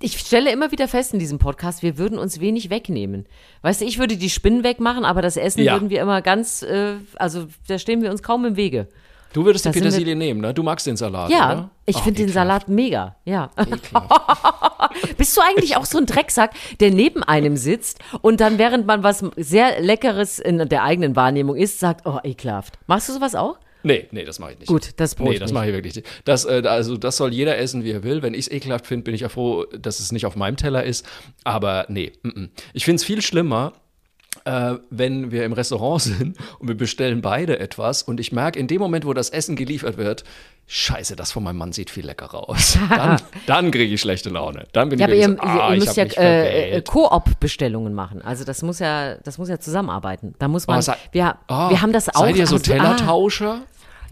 Ich 0.00 0.18
stelle 0.18 0.50
immer 0.50 0.72
wieder 0.72 0.88
fest 0.88 1.12
in 1.12 1.18
diesem 1.18 1.38
Podcast, 1.38 1.82
wir 1.82 1.98
würden 1.98 2.18
uns 2.18 2.40
wenig 2.40 2.70
wegnehmen. 2.70 3.26
Weißt 3.62 3.80
du, 3.80 3.84
ich 3.84 3.98
würde 3.98 4.16
die 4.16 4.30
Spinnen 4.30 4.64
wegmachen, 4.64 5.04
aber 5.04 5.22
das 5.22 5.36
Essen 5.36 5.62
Ja. 5.62 5.74
würden 5.74 5.90
wir 5.90 6.00
immer 6.00 6.22
ganz, 6.22 6.62
äh, 6.62 6.94
also 7.16 7.46
da 7.68 7.78
stehen 7.78 8.02
wir 8.02 8.10
uns 8.10 8.22
kaum 8.22 8.44
im 8.44 8.56
Wege. 8.56 8.88
Du 9.32 9.44
würdest 9.44 9.64
die 9.64 9.68
Da 9.68 9.74
wir- 9.74 9.82
Petersilie 9.82 10.16
nehmen, 10.16 10.40
ne? 10.40 10.52
Du 10.52 10.62
magst 10.64 10.86
den 10.88 10.96
Salat, 10.96 11.30
Ja, 11.30 11.52
oder? 11.52 11.70
ich 11.86 11.96
finde 11.98 12.22
den. 12.22 12.30
Salat 12.30 12.68
mega. 12.68 13.14
Ja. 13.24 13.50
Bist 15.16 15.36
du 15.36 15.40
eigentlich 15.40 15.76
auch 15.76 15.84
so 15.84 15.98
ein 15.98 16.06
Drecksack, 16.06 16.52
der 16.80 16.90
neben 16.90 17.22
einem 17.22 17.56
sitzt 17.56 18.00
und 18.22 18.40
dann, 18.40 18.58
während 18.58 18.86
man 18.86 19.02
was 19.04 19.24
sehr 19.36 19.80
Leckeres 19.80 20.38
in 20.40 20.68
der 20.68 20.82
eigenen 20.82 21.14
Wahrnehmung 21.16 21.54
isst, 21.56 21.78
sagt, 21.80 22.06
oh, 22.06 22.18
ekelhaft. 22.24 22.78
Machst 22.86 23.08
du 23.08 23.12
sowas 23.12 23.34
auch? 23.36 23.58
Nee, 23.82 24.08
nee, 24.10 24.24
das 24.24 24.38
mache 24.38 24.52
ich 24.52 24.58
nicht. 24.58 24.68
Gut, 24.68 24.90
das 24.96 25.14
brauche 25.14 25.30
Nee, 25.30 25.38
das 25.38 25.52
mache 25.52 25.68
ich 25.68 25.72
wirklich 25.72 25.94
nicht. 25.96 26.08
Das, 26.24 26.44
äh, 26.44 26.62
also, 26.66 26.96
das 26.96 27.16
soll 27.16 27.32
jeder 27.32 27.58
essen, 27.58 27.84
wie 27.84 27.90
er 27.92 28.02
will. 28.02 28.22
Wenn 28.22 28.34
ich 28.34 28.40
es 28.40 28.50
ekelhaft 28.50 28.86
finde, 28.86 29.04
bin 29.04 29.14
ich 29.14 29.22
ja 29.22 29.28
froh, 29.28 29.64
dass 29.66 30.00
es 30.00 30.12
nicht 30.12 30.26
auf 30.26 30.36
meinem 30.36 30.56
Teller 30.56 30.84
ist. 30.84 31.06
Aber 31.44 31.86
nee, 31.88 32.12
mm 32.22 32.28
-mm. 32.28 32.48
ich 32.72 32.84
finde 32.84 32.96
es 32.96 33.04
viel 33.04 33.22
schlimmer, 33.22 33.72
äh, 34.44 34.74
wenn 34.90 35.30
wir 35.30 35.44
im 35.44 35.52
Restaurant 35.52 36.02
sind 36.02 36.36
und 36.58 36.68
wir 36.68 36.76
bestellen 36.76 37.20
beide 37.22 37.58
etwas 37.58 38.02
und 38.02 38.20
ich 38.20 38.32
merke 38.32 38.58
in 38.58 38.66
dem 38.66 38.80
Moment, 38.80 39.04
wo 39.06 39.12
das 39.14 39.30
Essen 39.30 39.56
geliefert 39.56 39.96
wird, 39.96 40.24
scheiße, 40.66 41.16
das 41.16 41.32
von 41.32 41.42
meinem 41.42 41.56
Mann 41.58 41.72
sieht 41.72 41.90
viel 41.90 42.06
leckerer 42.06 42.48
aus. 42.48 42.78
Dann, 42.90 43.20
dann 43.46 43.70
kriege 43.72 43.92
ich 43.92 44.00
schlechte 44.00 44.30
Laune. 44.30 44.66
Dann 44.72 44.88
bin 44.88 44.98
Ja, 45.00 45.08
ich 45.08 45.24
aber 45.26 45.32
ihr, 45.32 45.36
so, 45.36 45.42
ah, 45.42 45.72
ihr 45.72 45.78
müsst 45.80 45.96
ja 45.96 46.04
äh, 46.04 46.76
äh. 46.76 46.82
Koop-Bestellungen 46.82 47.92
machen. 47.94 48.22
Also 48.22 48.44
das 48.44 48.62
muss 48.62 48.78
ja, 48.78 49.16
das 49.16 49.38
muss 49.38 49.48
ja 49.48 49.58
zusammenarbeiten. 49.58 50.34
Da 50.38 50.46
muss 50.48 50.66
man, 50.66 50.78
Oh, 50.78 50.80
sei- 50.82 50.96
wir, 51.12 51.36
Ah, 51.48 51.70
wir 51.70 51.82
haben 51.82 51.92
das 51.92 52.08
auch. 52.14 52.20
Seid 52.20 52.36
ihr 52.36 52.46
so 52.46 52.56
du- 52.58 52.72
ah, 52.72 52.76
Tellertauscher? 52.76 53.62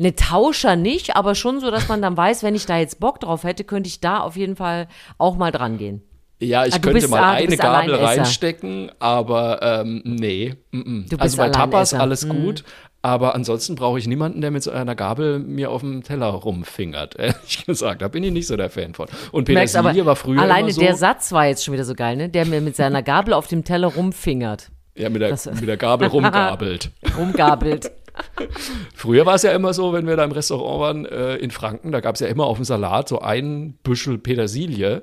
Ne 0.01 0.14
Tauscher 0.14 0.77
nicht, 0.77 1.17
aber 1.17 1.35
schon 1.35 1.59
so, 1.61 1.71
dass 1.73 1.88
man 1.88 2.01
dann 2.03 2.17
weiß, 2.17 2.43
wenn 2.45 2.55
ich 2.55 2.67
da 2.67 2.77
jetzt 2.79 3.01
Bock 3.01 3.19
drauf 3.21 3.43
hätte, 3.45 3.64
könnte 3.64 3.88
ich 3.88 4.01
da 4.01 4.19
auf 4.21 4.37
jeden 4.37 4.55
Fall 4.57 4.87
auch 5.19 5.37
mal 5.37 5.51
dran 5.51 5.77
gehen. 5.79 6.03
Ja, 6.40 6.64
ich 6.66 6.74
Ah, 6.74 6.79
könnte 6.79 7.01
bist- 7.01 7.11
mal 7.11 7.20
ah, 7.20 7.31
eine 7.33 7.57
Gabel 7.57 7.94
reinstecken, 7.96 8.92
aber 9.01 9.61
ähm, 9.62 10.03
nee. 10.05 10.55
Du 10.72 10.85
bist 11.09 11.20
also 11.20 11.37
bei 11.38 11.48
Tapas 11.51 11.94
Alleinesser. 11.94 11.96
Mhm. 11.96 12.01
alles 12.01 12.29
gut, 12.61 12.64
aber 13.03 13.35
ansonsten 13.35 13.74
brauche 13.74 13.98
ich 13.98 14.07
niemanden, 14.07 14.40
der 14.40 14.53
mit 14.53 14.62
so 14.62 14.70
einer 14.70 14.94
Gabel 14.94 15.40
mir 15.40 15.70
auf 15.70 15.81
dem 15.81 16.05
Teller 16.05 16.27
rumfingert. 16.29 17.16
Ehrlich 17.18 17.66
gesagt, 17.66 18.03
da 18.03 18.09
bin 18.09 18.22
ich 18.22 18.31
nicht 18.33 18.46
so 18.46 18.57
der 18.57 18.70
Fan 18.70 18.94
von. 18.94 19.09
Und 19.33 19.44
Petersilie 19.46 20.07
war 20.07 20.14
früher 20.14 20.40
alleine 20.40 20.70
so, 20.70 20.81
der 20.81 20.94
Satz 20.94 21.33
war 21.33 21.46
jetzt 21.46 21.64
schon 21.64 21.74
wieder 21.74 21.85
so 21.85 21.94
geil, 21.94 22.16
ne? 22.16 22.29
Der 22.29 22.46
mir 22.46 22.61
mit 22.61 22.77
seiner 22.77 23.03
Gabel 23.03 23.35
auf 23.35 23.48
dem 23.48 23.64
Teller 23.64 23.88
rumfingert, 23.88 24.70
ja, 24.96 25.11
mit 25.11 25.20
der, 25.22 25.31
das- 25.31 25.46
mit 25.46 25.66
der 25.66 25.77
Gabel 25.77 26.07
rumgabelt. 26.12 26.90
rumgabelt. 27.16 27.90
Früher 28.94 29.27
war 29.27 29.35
es 29.37 29.42
ja 29.42 29.53
immer 29.53 29.72
so, 29.72 29.92
wenn 29.92 30.07
wir 30.07 30.16
da 30.16 30.24
im 30.24 30.33
Restaurant 30.33 30.81
waren 30.81 31.07
äh, 31.07 31.37
in 31.37 31.51
Franken, 31.51 31.92
da 31.92 32.01
gab 32.01 32.14
es 32.14 32.20
ja 32.20 32.27
immer 32.29 32.44
auf 32.46 32.59
dem 32.59 32.64
Salat 32.64 33.09
so 33.09 33.20
ein 33.20 33.74
Büschel 33.83 34.18
Petersilie. 34.18 35.01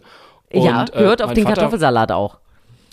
Ja, 0.63 0.83
äh, 0.83 0.97
gehört 0.99 1.21
auf 1.21 1.27
mein 1.27 1.35
den 1.35 1.43
Vater- 1.45 1.55
Kartoffelsalat 1.55 2.11
auch. 2.11 2.37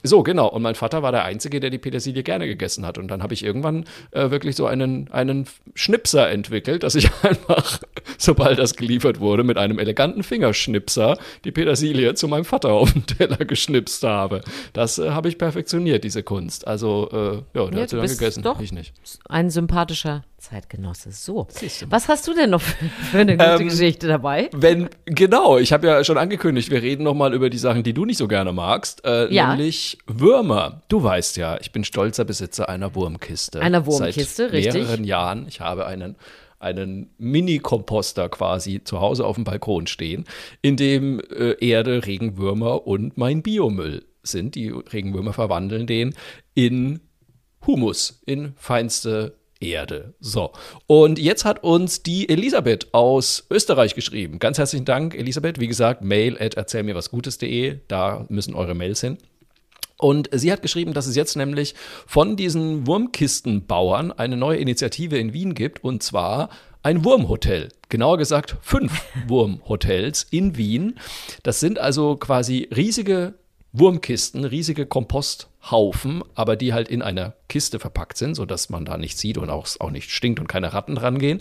So, 0.02 0.22
genau. 0.22 0.48
Und 0.48 0.62
mein 0.62 0.74
Vater 0.74 1.02
war 1.02 1.12
der 1.12 1.24
Einzige, 1.24 1.60
der 1.60 1.70
die 1.70 1.78
Petersilie 1.78 2.22
gerne 2.22 2.46
gegessen 2.46 2.84
hat. 2.86 2.98
Und 2.98 3.08
dann 3.08 3.22
habe 3.22 3.34
ich 3.34 3.44
irgendwann 3.44 3.84
äh, 4.10 4.30
wirklich 4.30 4.56
so 4.56 4.66
einen, 4.66 5.10
einen 5.12 5.46
Schnipser 5.74 6.30
entwickelt, 6.30 6.82
dass 6.82 6.94
ich 6.94 7.08
einfach, 7.22 7.78
sobald 8.18 8.58
das 8.58 8.74
geliefert 8.76 9.20
wurde, 9.20 9.44
mit 9.44 9.58
einem 9.58 9.78
eleganten 9.78 10.22
Fingerschnipser 10.22 11.18
die 11.44 11.52
Petersilie 11.52 12.14
zu 12.14 12.28
meinem 12.28 12.44
Vater 12.44 12.72
auf 12.72 12.92
den 12.92 13.06
Teller 13.06 13.36
geschnipst 13.38 14.02
habe. 14.02 14.40
Das 14.72 14.98
äh, 14.98 15.10
habe 15.10 15.28
ich 15.28 15.38
perfektioniert, 15.38 16.04
diese 16.04 16.22
Kunst. 16.22 16.66
Also, 16.66 17.08
äh, 17.12 17.58
ja, 17.58 17.66
der 17.66 17.74
Ja, 17.76 17.82
hat 17.82 17.90
sie 17.90 17.96
dann 17.96 18.06
gegessen. 18.08 18.42
doch- 18.42 18.60
Ich 18.60 18.72
nicht. 18.72 18.92
Ein 19.28 19.50
sympathischer 19.50 20.24
Zeitgenosse. 20.38 21.12
So. 21.12 21.46
Was 21.88 22.08
hast 22.08 22.26
du 22.26 22.34
denn 22.34 22.50
noch 22.50 22.60
für, 22.60 22.74
für 23.12 23.18
eine 23.18 23.36
gute 23.36 23.62
Ähm, 23.62 23.68
Geschichte 23.68 24.08
dabei? 24.08 24.50
Wenn, 24.52 24.88
genau, 25.04 25.58
ich 25.58 25.72
habe 25.72 25.86
ja 25.86 26.02
schon 26.02 26.18
angekündigt, 26.18 26.70
wir 26.70 26.82
reden 26.82 27.04
nochmal 27.04 27.32
über 27.32 27.48
die 27.48 27.58
Sachen, 27.58 27.84
die 27.84 27.92
du 27.94 28.04
nicht 28.04 28.16
so 28.18 28.26
gerne 28.26 28.52
magst, 28.52 29.04
äh, 29.04 29.32
Ja. 29.32 29.54
nämlich 29.54 29.91
Würmer. 30.06 30.82
Du 30.88 31.02
weißt 31.02 31.36
ja, 31.36 31.58
ich 31.60 31.72
bin 31.72 31.84
stolzer 31.84 32.24
Besitzer 32.24 32.68
einer 32.68 32.94
Wurmkiste. 32.94 33.60
Einer 33.60 33.86
Wurmkiste, 33.86 34.44
Seit 34.44 34.52
richtig. 34.52 34.74
mehreren 34.74 35.04
Jahren. 35.04 35.46
Ich 35.48 35.60
habe 35.60 35.86
einen, 35.86 36.16
einen 36.58 37.10
Mini-Komposter 37.18 38.28
quasi 38.28 38.82
zu 38.84 39.00
Hause 39.00 39.26
auf 39.26 39.36
dem 39.36 39.44
Balkon 39.44 39.86
stehen, 39.86 40.24
in 40.60 40.76
dem 40.76 41.20
äh, 41.20 41.54
Erde, 41.66 42.06
Regenwürmer 42.06 42.86
und 42.86 43.16
mein 43.16 43.42
Biomüll 43.42 44.04
sind. 44.22 44.54
Die 44.54 44.68
Regenwürmer 44.68 45.32
verwandeln 45.32 45.86
den 45.86 46.14
in 46.54 47.00
Humus, 47.66 48.22
in 48.26 48.54
feinste 48.56 49.36
Erde. 49.62 50.14
So. 50.20 50.52
Und 50.86 51.18
jetzt 51.18 51.44
hat 51.44 51.62
uns 51.62 52.02
die 52.02 52.28
Elisabeth 52.28 52.92
aus 52.92 53.46
Österreich 53.50 53.94
geschrieben. 53.94 54.38
Ganz 54.38 54.58
herzlichen 54.58 54.84
Dank, 54.84 55.14
Elisabeth. 55.14 55.60
Wie 55.60 55.68
gesagt, 55.68 56.02
mail 56.02 56.36
at 56.38 56.54
erzählmirwasgutes.de. 56.54 57.78
Da 57.88 58.26
müssen 58.28 58.54
eure 58.54 58.74
Mails 58.74 59.00
hin. 59.00 59.18
Und 60.02 60.28
sie 60.32 60.50
hat 60.50 60.62
geschrieben, 60.62 60.94
dass 60.94 61.06
es 61.06 61.14
jetzt 61.14 61.36
nämlich 61.36 61.76
von 62.08 62.34
diesen 62.34 62.88
Wurmkistenbauern 62.88 64.10
eine 64.10 64.36
neue 64.36 64.58
Initiative 64.58 65.16
in 65.16 65.32
Wien 65.32 65.54
gibt, 65.54 65.84
und 65.84 66.02
zwar 66.02 66.48
ein 66.82 67.04
Wurmhotel. 67.04 67.68
Genauer 67.88 68.18
gesagt 68.18 68.56
fünf 68.62 69.00
Wurmhotels 69.28 70.26
in 70.28 70.56
Wien. 70.56 70.98
Das 71.44 71.60
sind 71.60 71.78
also 71.78 72.16
quasi 72.16 72.68
riesige 72.74 73.34
Wurmkisten, 73.70 74.44
riesige 74.44 74.86
Komposthaufen, 74.86 76.24
aber 76.34 76.56
die 76.56 76.72
halt 76.72 76.88
in 76.88 77.00
einer 77.00 77.34
Kiste 77.48 77.78
verpackt 77.78 78.18
sind, 78.18 78.34
sodass 78.34 78.70
man 78.70 78.84
da 78.84 78.98
nicht 78.98 79.16
sieht 79.16 79.38
und 79.38 79.50
auch, 79.50 79.68
auch 79.78 79.92
nicht 79.92 80.10
stinkt 80.10 80.40
und 80.40 80.48
keine 80.48 80.72
Ratten 80.72 80.96
dran 80.96 81.20
gehen. 81.20 81.40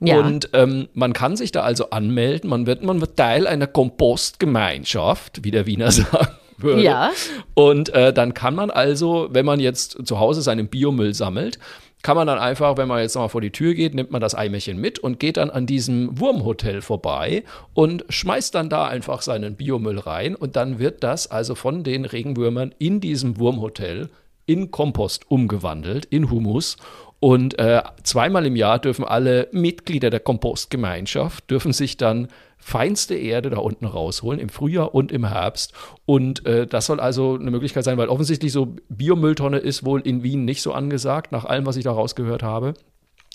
Ja. 0.00 0.20
Und 0.20 0.50
ähm, 0.52 0.90
man 0.92 1.14
kann 1.14 1.34
sich 1.34 1.50
da 1.50 1.62
also 1.62 1.88
anmelden, 1.88 2.50
man 2.50 2.66
wird, 2.66 2.82
man 2.82 3.00
wird 3.00 3.16
Teil 3.16 3.46
einer 3.46 3.66
Kompostgemeinschaft, 3.66 5.44
wie 5.44 5.50
der 5.50 5.64
Wiener 5.64 5.90
sagen 5.90 6.28
würde. 6.58 6.82
Ja. 6.82 7.10
Und 7.54 7.90
äh, 7.90 8.12
dann 8.12 8.34
kann 8.34 8.54
man 8.54 8.70
also, 8.70 9.28
wenn 9.30 9.46
man 9.46 9.60
jetzt 9.60 10.06
zu 10.06 10.18
Hause 10.18 10.42
seinen 10.42 10.68
Biomüll 10.68 11.14
sammelt, 11.14 11.58
kann 12.02 12.16
man 12.16 12.26
dann 12.26 12.38
einfach, 12.38 12.76
wenn 12.76 12.88
man 12.88 13.00
jetzt 13.00 13.14
nochmal 13.14 13.28
vor 13.28 13.40
die 13.40 13.52
Tür 13.52 13.74
geht, 13.74 13.94
nimmt 13.94 14.10
man 14.10 14.20
das 14.20 14.34
Eimerchen 14.34 14.78
mit 14.78 14.98
und 14.98 15.20
geht 15.20 15.36
dann 15.36 15.50
an 15.50 15.66
diesem 15.66 16.18
Wurmhotel 16.18 16.82
vorbei 16.82 17.44
und 17.74 18.04
schmeißt 18.08 18.54
dann 18.54 18.68
da 18.68 18.88
einfach 18.88 19.22
seinen 19.22 19.54
Biomüll 19.54 19.98
rein 19.98 20.34
und 20.34 20.56
dann 20.56 20.78
wird 20.78 21.04
das 21.04 21.30
also 21.30 21.54
von 21.54 21.84
den 21.84 22.04
Regenwürmern 22.04 22.74
in 22.78 23.00
diesem 23.00 23.38
Wurmhotel 23.38 24.10
in 24.46 24.72
Kompost 24.72 25.30
umgewandelt, 25.30 26.04
in 26.06 26.28
Humus. 26.30 26.76
Und 27.20 27.56
äh, 27.60 27.82
zweimal 28.02 28.46
im 28.46 28.56
Jahr 28.56 28.80
dürfen 28.80 29.04
alle 29.04 29.48
Mitglieder 29.52 30.10
der 30.10 30.18
Kompostgemeinschaft 30.18 31.48
dürfen 31.48 31.72
sich 31.72 31.96
dann 31.96 32.26
feinste 32.62 33.16
Erde 33.16 33.50
da 33.50 33.58
unten 33.58 33.86
rausholen, 33.86 34.38
im 34.38 34.48
Frühjahr 34.48 34.94
und 34.94 35.10
im 35.10 35.26
Herbst. 35.26 35.72
Und 36.06 36.46
äh, 36.46 36.66
das 36.66 36.86
soll 36.86 37.00
also 37.00 37.34
eine 37.34 37.50
Möglichkeit 37.50 37.84
sein, 37.84 37.98
weil 37.98 38.08
offensichtlich 38.08 38.52
so 38.52 38.76
Biomülltonne 38.88 39.58
ist 39.58 39.84
wohl 39.84 40.00
in 40.00 40.22
Wien 40.22 40.44
nicht 40.44 40.62
so 40.62 40.72
angesagt, 40.72 41.32
nach 41.32 41.44
allem, 41.44 41.66
was 41.66 41.76
ich 41.76 41.84
da 41.84 41.90
rausgehört 41.90 42.44
habe. 42.44 42.74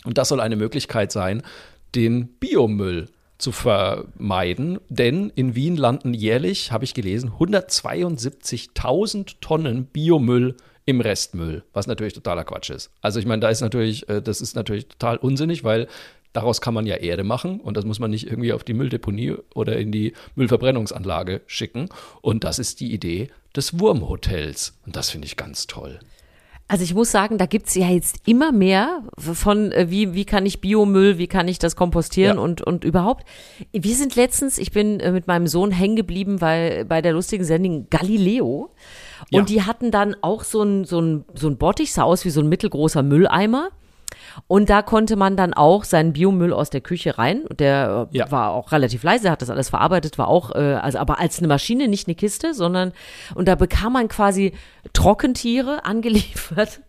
Und 0.06 0.18
das 0.18 0.30
soll 0.30 0.40
eine 0.40 0.56
Möglichkeit 0.56 1.12
sein, 1.12 1.44
den 1.94 2.30
Biomüll 2.40 3.10
zu 3.38 3.52
vermeiden, 3.52 4.80
denn 4.90 5.30
in 5.36 5.56
Wien 5.56 5.76
landen 5.76 6.14
jährlich, 6.14 6.72
habe 6.72 6.86
ich 6.86 6.94
gelesen, 6.94 7.34
172.000 7.38 9.36
Tonnen 9.42 9.86
Biomüll 9.86 10.56
im 10.86 11.02
Restmüll, 11.02 11.64
was 11.74 11.86
natürlich 11.86 12.14
totaler 12.14 12.46
Quatsch 12.46 12.70
ist. 12.70 12.92
Also 13.02 13.20
ich 13.20 13.26
meine, 13.26 13.42
da 13.42 13.50
ist 13.50 13.60
natürlich, 13.60 14.08
äh, 14.08 14.22
das 14.22 14.40
ist 14.40 14.56
natürlich 14.56 14.88
total 14.88 15.18
unsinnig, 15.18 15.66
weil 15.66 15.88
daraus 16.38 16.62
kann 16.62 16.76
man 16.76 16.86
ja 16.86 16.98
Erde 16.98 17.24
machen 17.24 17.60
und 17.60 17.78
das 17.78 17.84
muss 17.84 17.98
man 18.00 18.12
nicht 18.12 18.28
irgendwie 18.28 18.54
auf 18.54 18.64
die 18.64 18.76
Mülldeponie 18.76 19.34
oder 19.56 19.76
in 19.78 19.92
die 19.92 20.14
Müllverbrennungsanlage 20.36 21.42
schicken. 21.48 21.90
Und 22.22 22.44
das 22.44 22.60
ist 22.60 22.80
die 22.80 22.94
Idee 22.94 23.30
des 23.56 23.80
Wurmhotels. 23.80 24.78
Und 24.86 24.96
das 24.96 25.10
finde 25.10 25.26
ich 25.26 25.36
ganz 25.36 25.66
toll. 25.66 26.00
Also 26.68 26.84
ich 26.84 26.94
muss 26.94 27.10
sagen, 27.12 27.40
da 27.40 27.46
gibt's 27.48 27.74
ja 27.76 27.88
jetzt 27.88 28.18
immer 28.28 28.52
mehr 28.52 29.02
von, 29.18 29.72
äh, 29.72 29.88
wie, 29.90 30.14
wie 30.14 30.26
kann 30.26 30.46
ich 30.46 30.62
Biomüll, 30.62 31.18
wie 31.18 31.28
kann 31.28 31.48
ich 31.48 31.58
das 31.58 31.76
kompostieren 31.76 32.38
Ja. 32.38 32.44
und, 32.44 32.62
und 32.62 32.84
überhaupt. 32.84 33.26
Wir 33.72 33.96
sind 33.96 34.16
letztens, 34.16 34.60
ich 34.60 34.72
bin 34.72 35.00
äh, 35.00 35.12
mit 35.12 35.26
meinem 35.28 35.48
Sohn 35.48 35.72
hängen 35.72 35.96
geblieben, 35.96 36.40
weil 36.40 36.86
bei 36.86 37.02
der 37.02 37.14
lustigen 37.14 37.46
Sendung 37.46 37.88
Galileo. 37.90 38.70
Und 39.32 39.40
Ja. 39.40 39.42
die 39.46 39.62
hatten 39.64 39.90
dann 39.90 40.16
auch 40.22 40.44
so 40.44 40.62
ein, 40.62 40.84
so 40.86 41.00
ein, 41.02 41.26
so 41.34 41.48
ein 41.48 41.58
Bottich, 41.58 41.94
sah 41.94 42.04
aus 42.04 42.26
wie 42.26 42.30
so 42.30 42.42
ein 42.42 42.50
mittelgroßer 42.50 43.02
Mülleimer. 43.02 43.70
Und 44.48 44.70
da 44.70 44.82
konnte 44.82 45.16
man 45.16 45.36
dann 45.36 45.54
auch 45.54 45.84
seinen 45.84 46.14
Biomüll 46.14 46.54
aus 46.54 46.70
der 46.70 46.82
Küche 46.82 47.18
rein. 47.18 47.44
Der 47.58 48.08
äh, 48.14 48.18
Ja. 48.18 48.32
war 48.32 48.52
auch 48.52 48.72
relativ 48.72 49.04
leise, 49.04 49.32
hat 49.32 49.42
das 49.42 49.50
alles 49.50 49.70
verarbeitet, 49.70 50.18
war 50.18 50.28
auch, 50.28 50.52
äh, 50.56 50.76
also 50.76 51.00
aber 51.00 51.20
als 51.20 51.40
eine 51.40 51.48
Maschine, 51.48 51.88
nicht 51.88 52.08
eine 52.08 52.16
Kiste, 52.16 52.54
sondern 52.54 52.94
und 53.36 53.48
da 53.48 53.56
bekam 53.56 53.94
man 53.94 54.08
quasi 54.08 54.54
Trockentiere 54.94 55.86
angeliefert, 55.86 56.82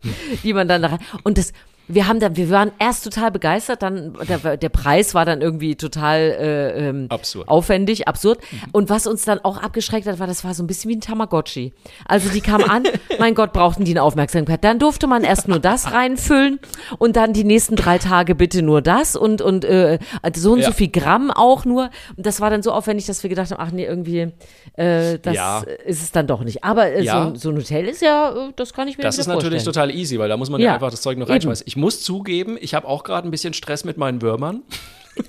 die 0.42 0.52
man 0.52 0.68
dann 0.68 0.82
da 0.82 0.88
rein. 0.88 0.98
Und 1.24 1.38
das, 1.38 1.52
wir 1.88 2.06
haben 2.06 2.20
dann, 2.20 2.36
wir 2.36 2.50
waren 2.50 2.70
erst 2.78 3.04
total 3.04 3.30
begeistert, 3.30 3.82
dann 3.82 4.14
der, 4.28 4.56
der 4.56 4.68
Preis 4.68 5.14
war 5.14 5.24
dann 5.24 5.40
irgendwie 5.40 5.74
total 5.76 6.18
äh, 6.20 6.88
ähm, 6.88 7.06
Absurd. 7.08 7.48
aufwendig, 7.48 8.06
absurd. 8.08 8.38
Und 8.72 8.90
was 8.90 9.06
uns 9.06 9.24
dann 9.24 9.38
auch 9.42 9.56
abgeschreckt 9.62 10.06
hat, 10.06 10.18
war, 10.18 10.26
das 10.26 10.44
war 10.44 10.54
so 10.54 10.62
ein 10.62 10.66
bisschen 10.66 10.90
wie 10.90 10.96
ein 10.96 11.00
Tamagotchi. 11.00 11.72
Also 12.06 12.28
die 12.28 12.40
kam 12.40 12.62
an, 12.62 12.84
mein 13.18 13.34
Gott, 13.34 13.52
brauchten 13.52 13.84
die 13.84 13.92
eine 13.92 14.02
Aufmerksamkeit. 14.02 14.62
Dann 14.64 14.78
durfte 14.78 15.06
man 15.06 15.24
erst 15.24 15.48
nur 15.48 15.58
das 15.58 15.92
reinfüllen 15.92 16.60
und 16.98 17.16
dann 17.16 17.32
die 17.32 17.44
nächsten 17.44 17.74
drei 17.76 17.98
Tage 17.98 18.34
bitte 18.34 18.62
nur 18.62 18.82
das 18.82 19.16
und, 19.16 19.40
und 19.42 19.64
äh, 19.64 19.98
so 20.36 20.52
und 20.52 20.60
so 20.62 20.68
Ja. 20.68 20.72
viel 20.72 20.88
Gramm 20.88 21.30
auch 21.30 21.64
nur. 21.64 21.90
Und 22.16 22.26
das 22.26 22.40
war 22.40 22.50
dann 22.50 22.62
so 22.62 22.72
aufwendig, 22.72 23.06
dass 23.06 23.22
wir 23.22 23.30
gedacht 23.30 23.50
haben, 23.50 23.60
ach 23.60 23.72
nee, 23.72 23.86
irgendwie, 23.86 24.32
äh, 24.74 25.18
das 25.20 25.34
Ja. 25.34 25.62
ist 25.86 26.02
es 26.02 26.12
dann 26.12 26.26
doch 26.26 26.42
nicht. 26.44 26.64
Aber 26.64 26.86
äh, 26.92 27.02
Ja. 27.02 27.22
so, 27.24 27.28
ein- 27.30 27.36
so 27.36 27.50
ein 27.50 27.56
Hotel 27.56 27.86
ist 27.88 28.02
ja, 28.02 28.30
äh, 28.48 28.52
das 28.56 28.72
kann 28.72 28.88
ich 28.88 28.98
mir 28.98 29.04
Das 29.04 29.14
wieder 29.16 29.22
ist 29.22 29.26
natürlich 29.28 29.62
vorstellen. 29.64 29.88
total 29.88 29.96
easy, 29.98 30.18
weil 30.18 30.28
da 30.28 30.36
muss 30.36 30.50
man 30.50 30.60
ja, 30.60 30.74
einfach 30.74 30.90
das 30.90 31.00
Zeug 31.02 31.16
noch 31.18 31.28
reinschmeißen. 31.28 31.64
Ich 31.66 31.76
muss 31.78 32.02
zugeben, 32.02 32.58
ich 32.60 32.74
habe 32.74 32.86
auch 32.86 33.04
gerade 33.04 33.26
ein 33.28 33.30
bisschen 33.30 33.54
Stress 33.54 33.84
mit 33.84 33.96
meinen 33.96 34.22
Würmern. 34.22 34.62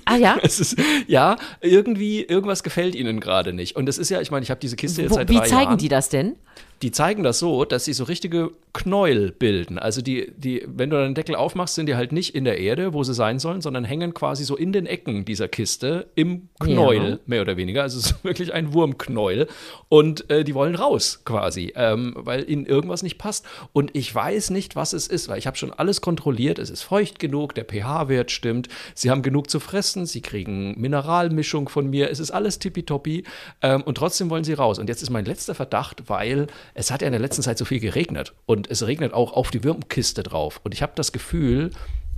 Ah 0.04 0.16
ja? 0.16 0.34
Ist, 0.42 0.76
ja, 1.06 1.36
irgendwie, 1.60 2.22
irgendwas 2.22 2.62
gefällt 2.62 2.94
ihnen 2.94 3.20
gerade 3.20 3.52
nicht. 3.52 3.76
Und 3.76 3.88
es 3.88 3.98
ist 3.98 4.08
ja, 4.08 4.20
ich 4.20 4.30
meine, 4.30 4.44
ich 4.44 4.50
habe 4.50 4.60
diese 4.60 4.76
Kiste 4.76 5.02
jetzt 5.02 5.10
Wo, 5.10 5.14
seit 5.16 5.28
wie 5.28 5.36
drei 5.36 5.48
zeigen 5.48 5.62
Jahren. 5.62 5.78
die 5.78 5.88
das 5.88 6.08
denn? 6.08 6.36
Die 6.82 6.92
zeigen 6.92 7.22
das 7.22 7.38
so, 7.38 7.64
dass 7.66 7.84
sie 7.84 7.92
so 7.92 8.04
richtige 8.04 8.52
Knäuel 8.72 9.32
bilden. 9.32 9.78
Also 9.78 10.00
die, 10.00 10.32
die, 10.36 10.64
wenn 10.66 10.88
du 10.88 10.96
den 10.96 11.14
Deckel 11.14 11.34
aufmachst, 11.34 11.74
sind 11.74 11.86
die 11.86 11.94
halt 11.96 12.12
nicht 12.12 12.34
in 12.34 12.44
der 12.44 12.58
Erde, 12.58 12.94
wo 12.94 13.02
sie 13.02 13.12
sein 13.12 13.38
sollen, 13.38 13.60
sondern 13.60 13.84
hängen 13.84 14.14
quasi 14.14 14.44
so 14.44 14.56
in 14.56 14.72
den 14.72 14.86
Ecken 14.86 15.24
dieser 15.24 15.48
Kiste 15.48 16.06
im 16.14 16.48
Knäuel, 16.58 17.10
Ja. 17.10 17.18
mehr 17.26 17.42
oder 17.42 17.56
weniger. 17.58 17.82
Also 17.82 17.98
es 17.98 18.12
ist 18.12 18.24
wirklich 18.24 18.54
ein 18.54 18.72
Wurmknäuel. 18.72 19.46
Und 19.88 20.30
äh, 20.30 20.42
die 20.44 20.54
wollen 20.54 20.74
raus 20.74 21.20
quasi, 21.24 21.72
ähm, 21.76 22.14
weil 22.16 22.48
ihnen 22.48 22.64
irgendwas 22.64 23.02
nicht 23.02 23.18
passt. 23.18 23.44
Und 23.72 23.90
ich 23.94 24.14
weiß 24.14 24.50
nicht, 24.50 24.74
was 24.76 24.92
es 24.94 25.06
ist, 25.06 25.28
weil 25.28 25.38
ich 25.38 25.46
habe 25.46 25.58
schon 25.58 25.72
alles 25.72 26.00
kontrolliert. 26.00 26.58
Es 26.58 26.70
ist 26.70 26.82
feucht 26.82 27.18
genug, 27.18 27.54
der 27.56 27.64
pH-Wert 27.64 28.30
stimmt, 28.30 28.68
sie 28.94 29.10
haben 29.10 29.22
genug 29.22 29.50
zu 29.50 29.60
fressen, 29.60 30.06
sie 30.06 30.22
kriegen 30.22 30.80
Mineralmischung 30.80 31.68
von 31.68 31.90
mir, 31.90 32.08
es 32.10 32.20
ist 32.20 32.30
alles 32.30 32.58
tippitoppi. 32.58 33.24
Ähm, 33.60 33.82
und 33.82 33.96
trotzdem 33.96 34.30
wollen 34.30 34.44
sie 34.44 34.54
raus. 34.54 34.78
Und 34.78 34.88
jetzt 34.88 35.02
ist 35.02 35.10
mein 35.10 35.24
letzter 35.26 35.54
Verdacht, 35.54 36.04
weil 36.06 36.46
es 36.74 36.90
hat 36.90 37.02
ja 37.02 37.06
in 37.08 37.12
der 37.12 37.20
letzten 37.20 37.42
Zeit 37.42 37.58
so 37.58 37.64
viel 37.64 37.80
geregnet. 37.80 38.32
Und 38.46 38.70
es 38.70 38.86
regnet 38.86 39.12
auch 39.12 39.32
auf 39.32 39.50
die 39.50 39.64
Würmkiste 39.64 40.22
drauf. 40.22 40.60
Und 40.64 40.72
ich 40.74 40.82
habe 40.82 40.92
das 40.94 41.12
Gefühl, 41.12 41.70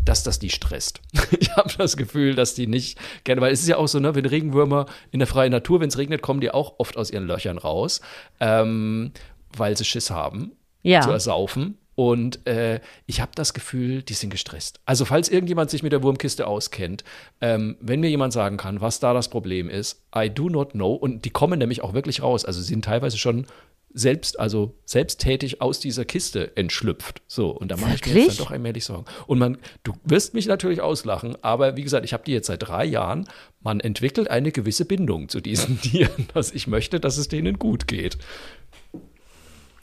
dass 0.04 0.22
das 0.24 0.38
die 0.38 0.50
stresst. 0.50 1.00
Ich 1.38 1.50
habe 1.56 1.70
das 1.76 1.96
Gefühl, 1.96 2.34
dass 2.34 2.54
die 2.54 2.66
nicht 2.66 2.98
gerne, 3.24 3.40
weil 3.40 3.52
es 3.52 3.60
ist 3.60 3.68
ja 3.68 3.76
auch 3.76 3.88
so, 3.88 4.00
ne, 4.00 4.14
wenn 4.14 4.26
Regenwürmer 4.26 4.86
in 5.10 5.18
der 5.18 5.28
freien 5.28 5.52
Natur, 5.52 5.80
wenn 5.80 5.88
es 5.88 5.98
regnet, 5.98 6.22
kommen 6.22 6.40
die 6.40 6.50
auch 6.50 6.74
oft 6.78 6.96
aus 6.96 7.10
ihren 7.10 7.26
Löchern 7.26 7.58
raus, 7.58 8.00
ähm, 8.40 9.12
weil 9.56 9.76
sie 9.76 9.84
Schiss 9.84 10.10
haben 10.10 10.52
Ja. 10.82 11.02
zu 11.02 11.10
ersaufen. 11.10 11.78
Und 11.94 12.46
äh, 12.46 12.80
ich 13.06 13.20
habe 13.20 13.32
das 13.34 13.52
Gefühl, 13.52 14.02
die 14.02 14.14
sind 14.14 14.30
gestresst. 14.30 14.80
Also 14.86 15.04
falls 15.04 15.28
irgendjemand 15.28 15.70
sich 15.70 15.82
mit 15.82 15.92
der 15.92 16.02
Wurmkiste 16.02 16.46
auskennt, 16.46 17.04
ähm, 17.42 17.76
wenn 17.80 18.00
mir 18.00 18.08
jemand 18.08 18.32
sagen 18.32 18.56
kann, 18.56 18.80
was 18.80 18.98
da 18.98 19.12
das 19.12 19.28
Problem 19.28 19.68
ist, 19.68 20.02
I 20.16 20.30
do 20.30 20.48
not 20.48 20.70
know. 20.72 20.94
Und 20.94 21.26
die 21.26 21.30
kommen 21.30 21.58
nämlich 21.58 21.82
auch 21.82 21.92
wirklich 21.92 22.22
raus. 22.22 22.46
Also 22.46 22.60
sie 22.60 22.68
sind 22.68 22.86
teilweise 22.86 23.18
schon 23.18 23.46
selbst, 23.94 24.38
also 24.38 24.74
selbsttätig 24.84 25.60
aus 25.60 25.80
dieser 25.80 26.04
Kiste 26.04 26.56
entschlüpft. 26.56 27.22
So, 27.26 27.50
und 27.50 27.70
da 27.70 27.76
mache 27.76 27.94
ich 27.94 28.06
mir 28.06 28.22
jetzt 28.22 28.38
dann 28.38 28.46
doch 28.46 28.50
allmählich 28.50 28.84
Sorgen. 28.84 29.04
Und 29.26 29.38
man, 29.38 29.58
du 29.84 29.92
wirst 30.04 30.34
mich 30.34 30.46
natürlich 30.46 30.80
auslachen, 30.80 31.36
aber 31.42 31.76
wie 31.76 31.82
gesagt, 31.82 32.04
ich 32.04 32.12
habe 32.12 32.24
die 32.24 32.32
jetzt 32.32 32.46
seit 32.46 32.62
drei 32.62 32.84
Jahren. 32.84 33.28
Man 33.60 33.80
entwickelt 33.80 34.28
eine 34.28 34.50
gewisse 34.50 34.84
Bindung 34.84 35.28
zu 35.28 35.40
diesen 35.40 35.80
Tieren, 35.82 36.28
dass 36.34 36.52
ich 36.52 36.66
möchte, 36.66 37.00
dass 37.00 37.18
es 37.18 37.28
denen 37.28 37.58
gut 37.58 37.86
geht. 37.86 38.18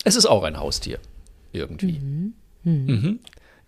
Es 0.04 0.16
ist 0.16 0.26
auch 0.26 0.44
ein 0.44 0.60
Haustier. 0.60 1.00
Irgendwie. 1.52 2.00
Mhm. 2.00 3.20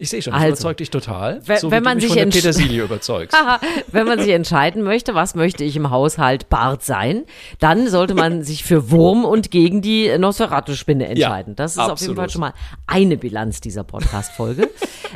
Ich 0.02 0.10
sehe 0.10 0.20
schon, 0.22 0.34
das 0.34 0.42
Also, 0.42 0.54
überzeugt 0.54 0.80
dich 0.80 0.90
total. 0.90 1.42
wenn- 1.46 1.58
so 1.60 1.70
wenn 1.70 1.84
man 1.84 2.00
sich 2.00 2.12
von 2.14 2.30
Petersilie 2.30 2.82
überzeugst. 2.84 3.38
Wenn 3.92 4.08
man 4.08 4.20
sich 4.20 4.30
entscheiden 4.32 4.82
möchte, 4.84 5.14
was 5.14 5.36
möchte 5.36 5.64
ich 5.64 5.76
im 5.76 5.90
Haushalt 5.92 6.50
Bart 6.50 6.84
sein, 6.84 7.24
dann 7.60 7.88
sollte 7.88 8.16
man 8.16 8.42
sich 8.44 8.64
für 8.64 8.90
Wurm 8.90 9.26
und 9.26 9.52
gegen 9.52 9.82
die 9.82 10.18
Nosferatu-Spinne 10.18 11.08
entscheiden. 11.08 11.56
das 11.56 11.74
ist 11.74 11.78
auf 11.78 11.84
jeden 11.86 11.92
absolut. 11.92 12.18
Fall 12.18 12.30
schon 12.32 12.42
mal 12.42 12.54
eine 12.88 13.16
Bilanz 13.18 13.62
dieser 13.62 13.84
Podcast-Folge. 13.84 14.70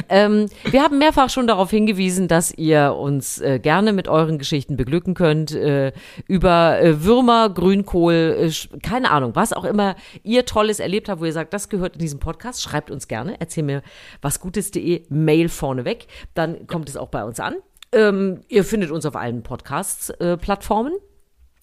ähm, 0.09 0.47
wir 0.69 0.83
haben 0.83 0.99
mehrfach 0.99 1.29
schon 1.31 1.47
darauf 1.47 1.71
hingewiesen, 1.71 2.27
dass 2.27 2.51
ihr 2.53 2.93
uns 2.93 3.39
äh, 3.41 3.57
gerne 3.59 3.91
mit 3.91 4.07
euren 4.07 4.37
Geschichten 4.37 4.77
beglücken 4.77 5.15
könnt 5.15 5.51
äh, 5.51 5.93
über 6.27 6.79
äh, 6.79 7.03
Würmer, 7.03 7.49
Grünkohl, 7.49 8.37
äh, 8.51 8.77
keine 8.83 9.09
Ahnung, 9.09 9.31
was 9.35 9.51
auch 9.51 9.63
immer 9.65 9.95
ihr 10.23 10.45
Tolles 10.45 10.79
erlebt 10.79 11.09
habt, 11.09 11.21
wo 11.21 11.25
ihr 11.25 11.33
sagt, 11.33 11.53
das 11.53 11.69
gehört 11.69 11.93
in 11.93 11.99
diesem 12.01 12.19
Podcast. 12.19 12.61
Schreibt 12.61 12.91
uns 12.91 13.07
gerne, 13.07 13.35
erzähl 13.39 13.63
mir 13.63 13.81
was 14.21 14.39
Gutes.de, 14.75 15.03
Mail 15.09 15.49
vorneweg, 15.49 16.07
dann 16.33 16.67
kommt 16.67 16.89
es 16.89 16.97
auch 16.97 17.09
bei 17.09 17.23
uns 17.23 17.39
an. 17.39 17.55
Ähm, 17.91 18.41
ihr 18.49 18.63
findet 18.63 18.91
uns 18.91 19.05
auf 19.05 19.15
allen 19.15 19.43
Podcast-Plattformen. 19.43 20.93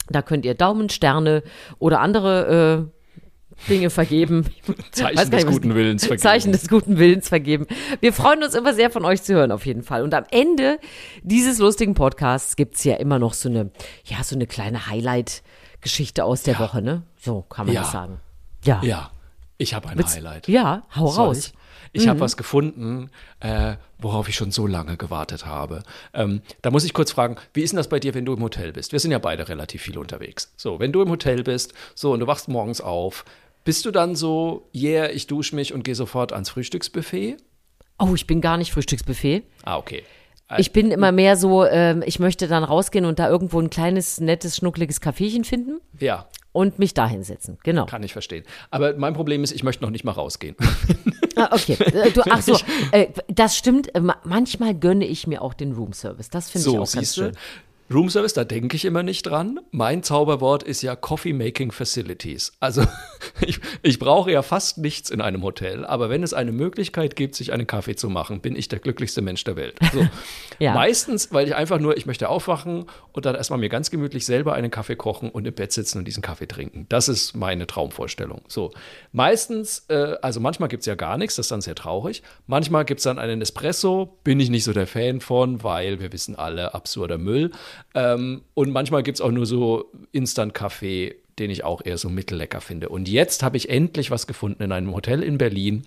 Da 0.09 0.22
könnt 0.22 0.44
ihr 0.44 0.55
Daumen, 0.55 0.88
Sterne 0.88 1.42
oder 1.79 2.01
andere 2.01 2.90
äh, 2.90 3.68
Dinge 3.68 3.90
vergeben. 3.90 4.46
Zeichen 4.92 5.16
des 5.18 5.31
nicht, 5.31 5.46
was- 5.46 5.53
guten 5.55 5.75
Willens 5.75 6.03
vergeben. 6.07 6.22
Zeichen 6.22 6.53
des 6.53 6.68
guten 6.68 6.98
Willens 6.98 7.29
vergeben. 7.29 7.66
Wir 8.01 8.12
freuen 8.12 8.42
uns 8.42 8.55
immer 8.55 8.75
sehr 8.75 8.90
von 8.90 9.05
euch 9.05 9.22
zu 9.22 9.35
hören, 9.35 9.53
auf 9.53 9.66
jeden 9.66 9.83
Fall. 9.83 10.03
Und 10.03 10.14
am 10.14 10.25
Ende 10.31 10.79
dieses 11.22 11.59
lustigen 11.59 11.94
Podcasts 11.94 12.57
gibt's 12.57 12.83
ja 12.85 12.94
immer 12.96 13.18
noch 13.18 13.35
so 13.35 13.48
eine, 13.48 13.70
ja, 14.05 14.25
so 14.25 14.35
eine 14.35 14.46
kleine 14.46 14.87
Highlight-Geschichte 14.88 16.25
aus 16.25 16.42
der 16.42 16.59
Woche, 16.59 16.83
ne? 16.83 17.03
So 17.20 17.42
kann 17.42 17.66
man 17.66 17.75
Ja. 17.75 17.83
das 17.83 17.92
sagen. 17.92 18.20
Ja. 18.64 18.81
Ja, 18.83 19.11
ich 19.59 19.75
habe 19.75 19.88
ein 19.88 19.98
Willst- 19.98 20.16
Highlight. 20.16 20.48
Ja, 20.48 20.85
hau 20.96 21.09
Soll 21.09 21.27
raus. 21.27 21.38
Ich, 21.38 21.53
ich 21.93 22.09
habe 22.09 22.21
was 22.21 22.37
gefunden, 22.37 23.11
äh, 23.41 23.75
worauf 23.99 24.29
ich 24.29 24.35
schon 24.35 24.51
so 24.51 24.67
lange 24.67 24.97
gewartet 24.97 25.47
habe. 25.47 25.83
Ähm, 26.15 26.41
da 26.63 26.71
muss 26.71 26.85
ich 26.85 26.95
kurz 26.95 27.13
fragen, 27.13 27.37
wie 27.53 27.63
ist 27.63 27.73
denn 27.73 27.77
das 27.77 27.89
bei 27.89 28.01
dir, 28.01 28.15
wenn 28.15 28.25
du 28.25 28.33
im 28.33 28.43
Hotel 28.43 28.73
bist? 28.73 28.93
Wir 28.93 29.01
sind 29.01 29.11
ja 29.11 29.19
beide 29.19 29.49
relativ 29.49 29.83
viel 29.83 29.99
unterwegs. 29.99 30.53
So, 30.57 30.81
wenn 30.81 30.93
du 30.93 31.03
im 31.03 31.11
Hotel 31.11 31.43
bist, 31.43 31.75
so 31.95 32.13
und 32.13 32.21
du 32.21 32.27
wachst 32.27 32.49
morgens 32.49 32.81
auf, 32.81 33.25
bist 33.65 33.85
du 33.85 33.91
dann 33.91 34.17
so, 34.17 34.69
yeah, 34.75 35.11
ich 35.11 35.27
dusche 35.27 35.55
mich 35.55 35.73
und 35.73 35.85
gehe 35.85 35.95
sofort 35.95 36.33
ans 36.33 36.51
Frühstücksbuffet? 36.51 37.37
Oh, 37.99 38.15
ich 38.15 38.27
bin 38.27 38.41
gar 38.41 38.57
nicht 38.57 38.73
Frühstücksbuffet. 38.73 39.45
Ah, 39.65 39.77
okay. 39.77 40.03
Ich 40.59 40.73
bin 40.73 40.91
immer 40.91 41.13
mehr 41.13 41.37
so, 41.37 41.65
ähm, 41.65 42.03
ich 42.05 42.19
möchte 42.19 42.47
dann 42.47 42.65
rausgehen 42.65 43.07
und 43.07 43.19
da 43.19 43.29
irgendwo 43.29 43.59
ein 43.59 43.71
kleines, 43.71 44.21
nettes, 44.21 44.57
schnuckliges 44.57 45.01
Kaffeechen 45.01 45.45
finden 45.45 45.81
Ja, 45.99 46.27
und 46.53 46.79
mich 46.79 46.95
da 46.95 47.09
hinsetzen. 47.09 47.59
Genau. 47.65 47.87
kann 47.87 48.03
ich 48.03 48.12
verstehen. 48.12 48.45
Aber 48.71 48.95
mein 48.97 49.15
Problem 49.15 49.43
ist, 49.43 49.53
ich 49.53 49.62
möchte 49.62 49.83
noch 49.83 49.91
nicht 49.91 50.05
mal 50.05 50.12
rausgehen. 50.12 50.57
Ah, 51.35 51.49
okay. 51.53 51.73
Äh, 51.81 52.11
Du, 52.11 52.21
ach 52.29 52.43
so, 52.43 52.59
äh, 52.93 53.07
das 53.27 53.57
stimmt. 53.57 53.91
Ma- 53.99 54.19
Manchmal 54.23 54.75
gönne 54.75 55.07
ich 55.07 55.27
mir 55.27 55.41
auch 55.41 55.55
den 55.55 55.73
Roomservice. 55.73 56.29
Das 56.29 56.51
finde 56.51 56.69
ich 56.69 56.75
So, 56.75 56.83
auch 56.83 56.93
ganz 56.93 57.15
schön. 57.15 57.33
Roomservice, 57.90 58.33
da 58.33 58.45
denke 58.45 58.77
ich 58.77 58.85
immer 58.85 59.03
nicht 59.03 59.23
dran. 59.23 59.61
Mein 59.71 60.03
Zauberwort 60.03 60.62
ist 60.62 60.83
ja 60.83 60.97
Coffee 60.97 61.33
Making 61.33 61.73
Facilities. 61.73 62.53
Also 62.61 62.85
ich, 63.40 63.61
ich 63.83 63.99
brauche 63.99 64.31
ja 64.31 64.42
fast 64.42 64.79
nichts 64.79 65.11
in 65.11 65.21
einem 65.21 65.42
Hotel, 65.42 65.85
aber 65.85 66.11
wenn 66.11 66.23
es 66.23 66.35
eine 66.35 66.53
Möglichkeit 66.53 67.16
gibt, 67.16 67.35
sich 67.35 67.53
einen 67.53 67.66
Kaffee 67.66 67.97
zu 67.97 68.09
machen, 68.09 68.40
bin 68.40 68.57
ich 68.57 68.68
der 68.68 68.79
glücklichste 68.79 69.23
Mensch 69.23 69.45
der 69.45 69.57
Welt. 69.57 69.79
So. 69.92 70.07
Ja. 70.59 70.75
Meistens, 70.75 71.33
weil 71.33 71.49
ich 71.49 71.57
einfach 71.57 71.81
nur, 71.81 71.97
ich 71.97 72.07
möchte 72.07 72.29
aufwachen 72.29 72.85
und 73.11 73.27
dann 73.27 73.35
erstmal 73.35 73.59
mir 73.59 73.68
ganz 73.68 73.90
gemütlich 73.90 74.25
selber 74.25 74.55
einen 74.55 74.71
Kaffee 74.71 74.95
kochen 74.95 75.29
und 75.29 75.45
im 75.45 75.55
Bett 75.55 75.73
sitzen 75.73 75.99
und 75.99 76.05
diesen 76.05 76.23
Kaffee 76.23 76.47
trinken. 76.47 76.87
Das 76.88 77.09
ist 77.09 77.35
meine 77.35 77.66
Traumvorstellung. 77.66 78.42
So. 78.47 78.71
Meistens, 79.11 79.87
äh, 79.88 80.14
also 80.23 80.38
manchmal 80.38 80.68
gibt 80.68 80.83
es 80.83 80.87
ja 80.87 80.95
gar 80.95 81.18
nichts, 81.18 81.35
das 81.35 81.47
ist 81.47 81.51
dann 81.51 81.62
sehr 81.62 81.75
traurig. 81.75 82.23
Manchmal 82.47 82.85
gibt 82.85 83.01
es 83.01 83.05
dann 83.05 83.18
einen 83.18 83.42
Espresso, 83.42 84.16
bin 84.23 84.38
ich 84.38 84.51
nicht 84.51 84.62
so 84.62 84.73
der 84.73 84.87
Fan 84.87 85.21
von, 85.21 85.64
weil 85.64 85.99
wir 85.99 86.12
wissen 86.12 86.37
alle, 86.37 86.75
absurder 86.75 87.18
Müll. 87.18 87.51
Ähm, 87.95 88.42
und 88.55 88.71
manchmal 88.71 89.03
gibt 89.03 89.18
es 89.18 89.21
auch 89.21 89.31
nur 89.31 89.47
so 89.47 89.90
Instant-Kaffee, 90.12 91.16
den 91.38 91.51
ich 91.51 91.64
auch 91.64 91.83
eher 91.85 91.99
so 91.99 92.09
mittellecker 92.09 92.61
finde. 92.61 92.88
Und 92.88 93.09
jetzt 93.09 93.42
habe 93.42 93.57
ich 93.57 93.68
endlich 93.68 94.11
was 94.11 94.27
gefunden 94.27 94.62
in 94.62 94.73
einem 94.73 94.95
Hotel 94.95 95.23
in 95.23 95.38
Berlin 95.38 95.85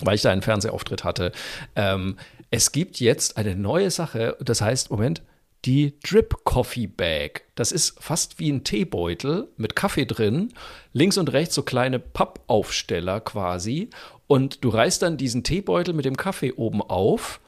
weil 0.00 0.14
ich 0.14 0.22
da 0.22 0.30
einen 0.30 0.42
Fernsehauftritt 0.42 1.04
hatte. 1.04 1.32
Ähm, 1.76 2.16
es 2.50 2.72
gibt 2.72 3.00
jetzt 3.00 3.36
eine 3.36 3.56
neue 3.56 3.90
Sache, 3.90 4.36
das 4.40 4.60
heißt, 4.60 4.90
Moment, 4.90 5.22
die 5.64 5.94
Drip 6.02 6.44
Coffee 6.44 6.88
Bag. 6.88 7.42
Das 7.54 7.70
ist 7.70 8.02
fast 8.02 8.38
wie 8.40 8.50
ein 8.50 8.64
Teebeutel 8.64 9.48
mit 9.56 9.76
Kaffee 9.76 10.06
drin, 10.06 10.52
links 10.92 11.18
und 11.18 11.32
rechts 11.32 11.54
so 11.54 11.62
kleine 11.62 11.98
Pappaufsteller 11.98 13.20
quasi. 13.20 13.90
Und 14.26 14.64
du 14.64 14.70
reißt 14.70 15.02
dann 15.02 15.16
diesen 15.16 15.44
Teebeutel 15.44 15.94
mit 15.94 16.04
dem 16.04 16.16
Kaffee 16.16 16.52
oben 16.52 16.82
auf 16.82 17.40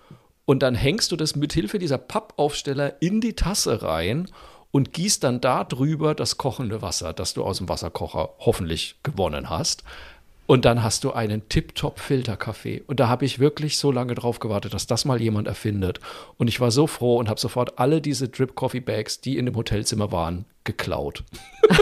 und 0.45 0.63
dann 0.63 0.75
hängst 0.75 1.13
du 1.13 1.17
das 1.17 1.37
mit 1.37 1.53
Hilfe 1.53 1.79
dieser 1.79 1.99
Pappaufsteller 1.99 3.01
in 3.01 3.21
die 3.21 3.35
Tasse 3.35 3.83
rein 3.83 4.29
und 4.71 4.93
gießt 4.93 5.23
dann 5.23 5.41
da 5.41 5.65
drüber 5.65 6.15
das 6.15 6.37
kochende 6.37 6.83
Wasser, 6.83 7.13
das 7.13 7.33
du 7.35 7.45
aus 7.45 7.59
dem 7.59 7.69
Wasserkocher 7.69 8.31
hoffentlich 8.41 8.97
gewonnen 9.03 9.49
hast. 9.49 9.85
Und 10.47 10.65
dann 10.67 10.83
hast 10.83 11.05
du 11.05 11.13
einen 11.13 11.49
Tip-Top-Filterkaffee. 11.49 12.83
Und 12.87 13.01
da 13.01 13.09
habe 13.09 13.25
ich 13.25 13.39
wirklich 13.39 13.79
so 13.79 13.91
lange 13.91 14.15
drauf 14.15 14.41
gewartet, 14.41 14.75
dass 14.75 14.87
das 14.87 15.05
mal 15.05 15.21
jemand 15.21 15.49
erfindet. 15.49 16.01
Und 16.37 16.49
ich 16.49 16.61
war 16.61 16.71
so 16.71 16.87
froh 16.87 17.17
und 17.17 17.29
habe 17.29 17.41
sofort 17.41 17.79
alle 17.79 18.03
diese 18.03 18.29
Drip-Coffee-Bags, 18.29 19.21
die 19.21 19.39
in 19.39 19.47
dem 19.47 19.57
Hotelzimmer 19.57 20.13
waren, 20.13 20.45
geklaut. 20.65 21.25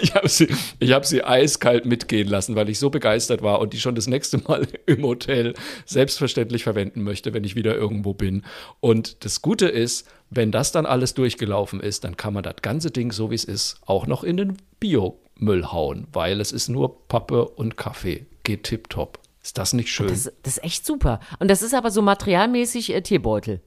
ich 0.00 0.14
habe 0.14 0.28
sie, 0.28 0.48
ich 0.78 0.92
hab 0.92 1.04
sie 1.04 1.24
eiskalt 1.24 1.84
mitgehen 1.84 2.28
lassen, 2.28 2.54
weil 2.54 2.68
ich 2.68 2.78
so 2.78 2.90
begeistert 2.90 3.42
war 3.42 3.60
und 3.60 3.72
die 3.72 3.80
schon 3.80 3.94
das 3.94 4.06
nächste 4.06 4.38
Mal 4.38 4.66
im 4.86 5.02
Hotel 5.02 5.54
selbstverständlich 5.86 6.62
verwenden 6.62 7.02
möchte, 7.02 7.34
wenn 7.34 7.44
ich 7.44 7.56
wieder 7.56 7.74
irgendwo 7.74 8.14
bin. 8.14 8.44
Und 8.80 9.24
das 9.24 9.42
Gute 9.42 9.66
ist, 9.66 10.06
wenn 10.30 10.52
das 10.52 10.72
dann 10.72 10.86
alles 10.86 11.14
durchgelaufen 11.14 11.80
ist, 11.80 12.04
dann 12.04 12.16
kann 12.16 12.34
man 12.34 12.42
das 12.42 12.56
ganze 12.62 12.90
Ding, 12.90 13.12
so 13.12 13.30
wie 13.30 13.36
es 13.36 13.44
ist, 13.44 13.78
auch 13.86 14.06
noch 14.06 14.24
in 14.24 14.36
den 14.36 14.56
Biomüll 15.36 15.66
hauen, 15.66 16.06
weil 16.12 16.40
es 16.40 16.52
ist 16.52 16.68
nur 16.68 17.06
Pappe 17.08 17.46
und 17.46 17.76
Kaffee. 17.76 18.26
Geht 18.42 18.64
tipptopp. 18.64 19.18
Ist 19.42 19.58
das 19.58 19.72
nicht 19.72 19.90
schön? 19.90 20.08
Das, 20.08 20.32
das 20.42 20.56
ist 20.56 20.64
echt 20.64 20.86
super. 20.86 21.20
Und 21.38 21.48
das 21.48 21.62
ist 21.62 21.74
aber 21.74 21.90
so 21.90 22.02
materialmäßig 22.02 22.94
äh, 22.94 23.02
Teebeutel. 23.02 23.60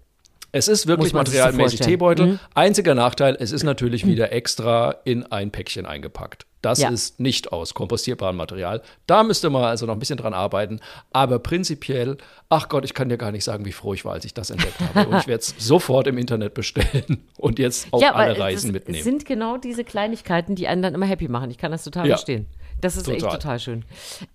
Es 0.58 0.68
ist 0.68 0.88
wirklich 0.88 1.14
materialmäßig. 1.14 1.80
Teebeutel. 1.82 2.26
Mhm. 2.26 2.40
Einziger 2.54 2.96
Nachteil, 2.96 3.38
es 3.40 3.52
ist 3.52 3.64
natürlich 3.64 4.06
wieder 4.06 4.32
extra 4.32 4.96
in 5.04 5.24
ein 5.32 5.52
Päckchen 5.52 5.86
eingepackt. 5.86 6.46
Das 6.64 6.80
Ja. 6.80 6.90
ist 6.90 7.20
nicht 7.20 7.52
aus 7.54 7.76
kompostierbarem 7.76 8.36
Material. 8.36 8.82
Da 9.06 9.24
müsste 9.24 9.50
man 9.52 9.64
also 9.64 9.86
noch 9.86 9.94
ein 9.94 10.00
bisschen 10.00 10.18
dran 10.18 10.34
arbeiten. 10.34 10.80
Aber 11.14 11.38
prinzipiell, 11.40 12.18
ach 12.50 12.68
Gott, 12.68 12.84
ich 12.84 12.94
kann 12.96 13.10
dir 13.10 13.18
gar 13.18 13.32
nicht 13.32 13.44
sagen, 13.44 13.64
wie 13.66 13.72
froh 13.72 13.94
ich 13.94 14.04
war, 14.06 14.14
als 14.14 14.26
ich 14.26 14.34
das 14.34 14.50
entdeckt 14.50 14.76
habe. 14.96 15.08
Und 15.08 15.18
ich 15.20 15.28
werde 15.28 15.42
es 15.42 15.54
sofort 15.60 16.08
im 16.08 16.18
Internet 16.18 16.56
bestellen 16.56 17.24
und 17.38 17.60
jetzt 17.60 17.88
auf 17.92 18.02
ja, 18.02 18.14
alle 18.16 18.38
Reisen 18.40 18.72
mitnehmen. 18.72 19.04
sind 19.04 19.26
genau 19.26 19.58
diese 19.58 19.84
Kleinigkeiten, 19.84 20.56
die 20.56 20.68
einen 20.68 20.82
dann 20.82 20.96
immer 20.96 21.06
happy 21.06 21.28
machen. 21.28 21.52
Ich 21.52 21.58
kann 21.60 21.72
das 21.72 21.84
total 21.84 22.08
Ja. 22.08 22.16
verstehen. 22.16 22.48
Das 22.82 22.98
ist 22.98 23.08
echt 23.08 23.22
Total. 23.22 23.38
total 23.40 23.60
schön. 23.60 23.86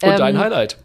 Und 0.02 0.18
dein 0.18 0.34
Ähm, 0.36 0.40
Highlight? 0.40 0.76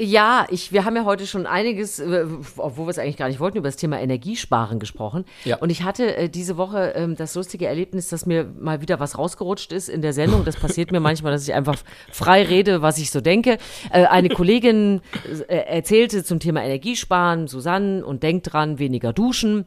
Ja, 0.00 0.46
ich, 0.50 0.72
wir 0.72 0.84
haben 0.84 0.96
ja 0.96 1.04
heute 1.04 1.24
schon 1.24 1.46
einiges, 1.46 2.00
äh, 2.00 2.26
obwohl 2.56 2.86
wir 2.86 2.90
es 2.90 2.98
eigentlich 2.98 3.16
gar 3.16 3.28
nicht 3.28 3.38
wollten, 3.38 3.58
über 3.58 3.68
das 3.68 3.76
Thema 3.76 4.00
Energiesparen 4.00 4.80
gesprochen. 4.80 5.24
Ja. 5.44 5.58
Und 5.58 5.70
ich 5.70 5.84
hatte 5.84 6.16
äh, 6.16 6.28
diese 6.28 6.56
Woche 6.56 6.94
ähm, 6.96 7.14
das 7.14 7.36
lustige 7.36 7.66
Erlebnis, 7.68 8.08
dass 8.08 8.26
mir 8.26 8.44
mal 8.58 8.80
wieder 8.80 8.98
was 8.98 9.16
rausgerutscht 9.18 9.72
ist 9.72 9.88
in 9.88 10.02
der 10.02 10.12
Sendung. 10.12 10.44
Das 10.44 10.56
passiert 10.56 10.90
mir 10.90 10.98
manchmal, 11.08 11.30
dass 11.30 11.46
ich 11.46 11.54
einfach 11.54 11.76
frei 12.10 12.42
rede, 12.42 12.82
was 12.82 12.98
ich 12.98 13.12
so 13.12 13.20
denke. 13.20 13.58
Äh, 13.92 14.06
eine 14.06 14.30
Kollegin 14.30 15.00
äh, 15.46 15.58
erzählte 15.58 16.24
zum 16.24 16.40
Thema 16.40 16.64
Energiesparen, 16.64 17.46
Susanne, 17.46 18.04
und 18.04 18.24
denkt 18.24 18.52
dran, 18.52 18.80
weniger 18.80 19.12
duschen 19.12 19.64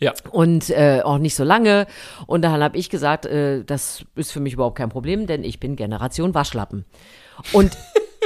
Ja. 0.00 0.12
und 0.32 0.68
äh, 0.68 1.00
auch 1.02 1.16
nicht 1.16 1.34
so 1.34 1.44
lange. 1.44 1.86
Und 2.26 2.42
dann 2.42 2.62
habe 2.62 2.76
ich 2.76 2.90
gesagt, 2.90 3.24
äh, 3.24 3.64
das 3.64 4.04
ist 4.16 4.32
für 4.32 4.40
mich 4.40 4.52
überhaupt 4.52 4.76
kein 4.76 4.90
Problem, 4.90 5.26
denn 5.26 5.44
ich 5.44 5.60
bin 5.60 5.76
Generation 5.76 6.34
Waschlappen. 6.34 6.84
Und 7.54 7.72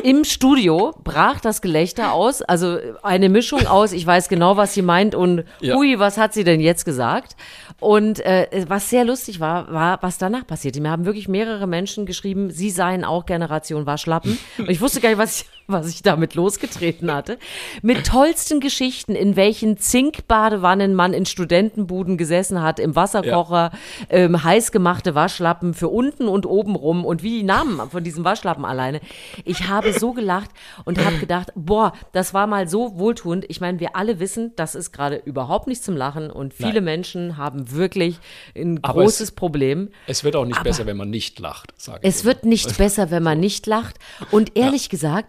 im 0.03 0.25
Studio 0.25 0.95
brach 1.03 1.41
das 1.41 1.61
Gelächter 1.63 2.13
aus, 2.13 2.43
also 2.43 2.79
eine 3.03 3.29
Mischung 3.29 3.67
aus, 3.67 3.93
ich 3.93 4.07
weiß 4.07 4.29
genau, 4.29 4.57
was 4.57 4.75
sie 4.75 4.83
meint 4.83 5.15
und 5.15 5.45
Ja. 5.61 5.75
hui, 5.75 5.99
was 5.99 6.19
hat 6.19 6.35
sie 6.35 6.45
denn 6.45 6.61
jetzt 6.61 6.85
gesagt? 6.85 7.37
Und 7.81 8.21
äh, 8.21 8.65
was 8.69 8.89
sehr 8.91 9.05
lustig 9.05 9.41
war, 9.41 9.71
war, 9.73 9.99
was 10.03 10.19
danach 10.19 10.47
passierte. 10.47 10.81
Mir 10.81 10.91
haben 10.91 11.05
wirklich 11.05 11.29
mehrere 11.29 11.67
Menschen 11.67 12.07
geschrieben, 12.07 12.51
sie 12.51 12.71
seien 12.71 13.05
auch 13.05 13.27
Generation 13.27 13.85
Waschlappen. 13.87 14.39
Und 14.59 14.71
ich 14.71 14.81
wusste 14.81 15.01
gar 15.01 15.11
nicht, 15.11 15.19
was 15.19 15.41
ich, 15.43 15.47
was 15.69 15.89
ich 15.89 16.03
damit 16.03 16.35
losgetreten 16.35 17.13
hatte. 17.13 17.39
Mit 17.83 18.07
tollsten 18.07 18.61
Geschichten, 18.61 19.15
in 19.15 19.37
welchen 19.37 19.79
Zinkbadewannen 19.79 20.95
man 20.95 21.13
in 21.13 21.27
Studentenbuden 21.27 22.17
gesessen 22.17 22.63
hat, 22.63 22.79
im 22.79 22.95
Wasserkocher, 22.97 23.71
ähm, 24.09 24.43
heiß 24.45 24.73
gemachte 24.73 25.15
Waschlappen 25.15 25.75
für 25.75 25.89
unten 25.89 26.29
und 26.29 26.47
oben 26.47 26.77
rum 26.77 27.05
und 27.05 27.23
wie 27.23 27.39
die 27.39 27.43
Namen 27.43 27.91
von 27.91 28.05
diesem 28.05 28.25
Waschlappen 28.25 28.65
alleine. 28.65 29.01
Ich 29.45 29.69
habe 29.69 29.93
so 29.93 30.13
gelacht 30.13 30.51
und 30.85 31.05
habe 31.05 31.19
gedacht, 31.19 31.53
boah, 31.55 31.93
das 32.13 32.33
war 32.35 32.47
mal 32.47 32.69
so 32.69 32.99
wohltuend. 32.99 33.45
Ich 33.49 33.61
meine, 33.61 33.81
wir 33.81 33.97
alle 33.97 34.21
wissen, 34.21 34.53
das 34.57 34.75
ist 34.75 34.93
gerade 34.93 35.17
überhaupt 35.17 35.67
nicht 35.67 35.83
zum 35.83 35.97
Lachen 35.97 36.31
und 36.31 36.55
viele 36.55 36.75
Nein. 36.75 36.85
Menschen 36.85 37.37
haben 37.37 37.73
wirklich 37.73 38.19
ein 38.57 38.79
Aber 38.83 39.03
großes 39.03 39.21
es- 39.21 39.33
Problem. 39.33 39.91
Es 40.07 40.23
wird 40.25 40.37
auch 40.37 40.45
nicht 40.45 40.57
Aber- 40.57 40.65
besser, 40.71 40.87
wenn 40.87 40.97
man 40.97 41.11
nicht 41.11 41.39
lacht, 41.41 41.75
sage 41.77 42.01
ich. 42.03 42.09
Es 42.09 42.25
wird 42.25 42.45
nicht 42.45 42.79
besser, 42.79 43.11
wenn 43.11 43.23
man 43.23 43.41
nicht 43.41 43.67
lacht. 43.67 43.97
Und 44.31 44.57
ehrlich 44.57 44.89
gesagt, 44.89 45.29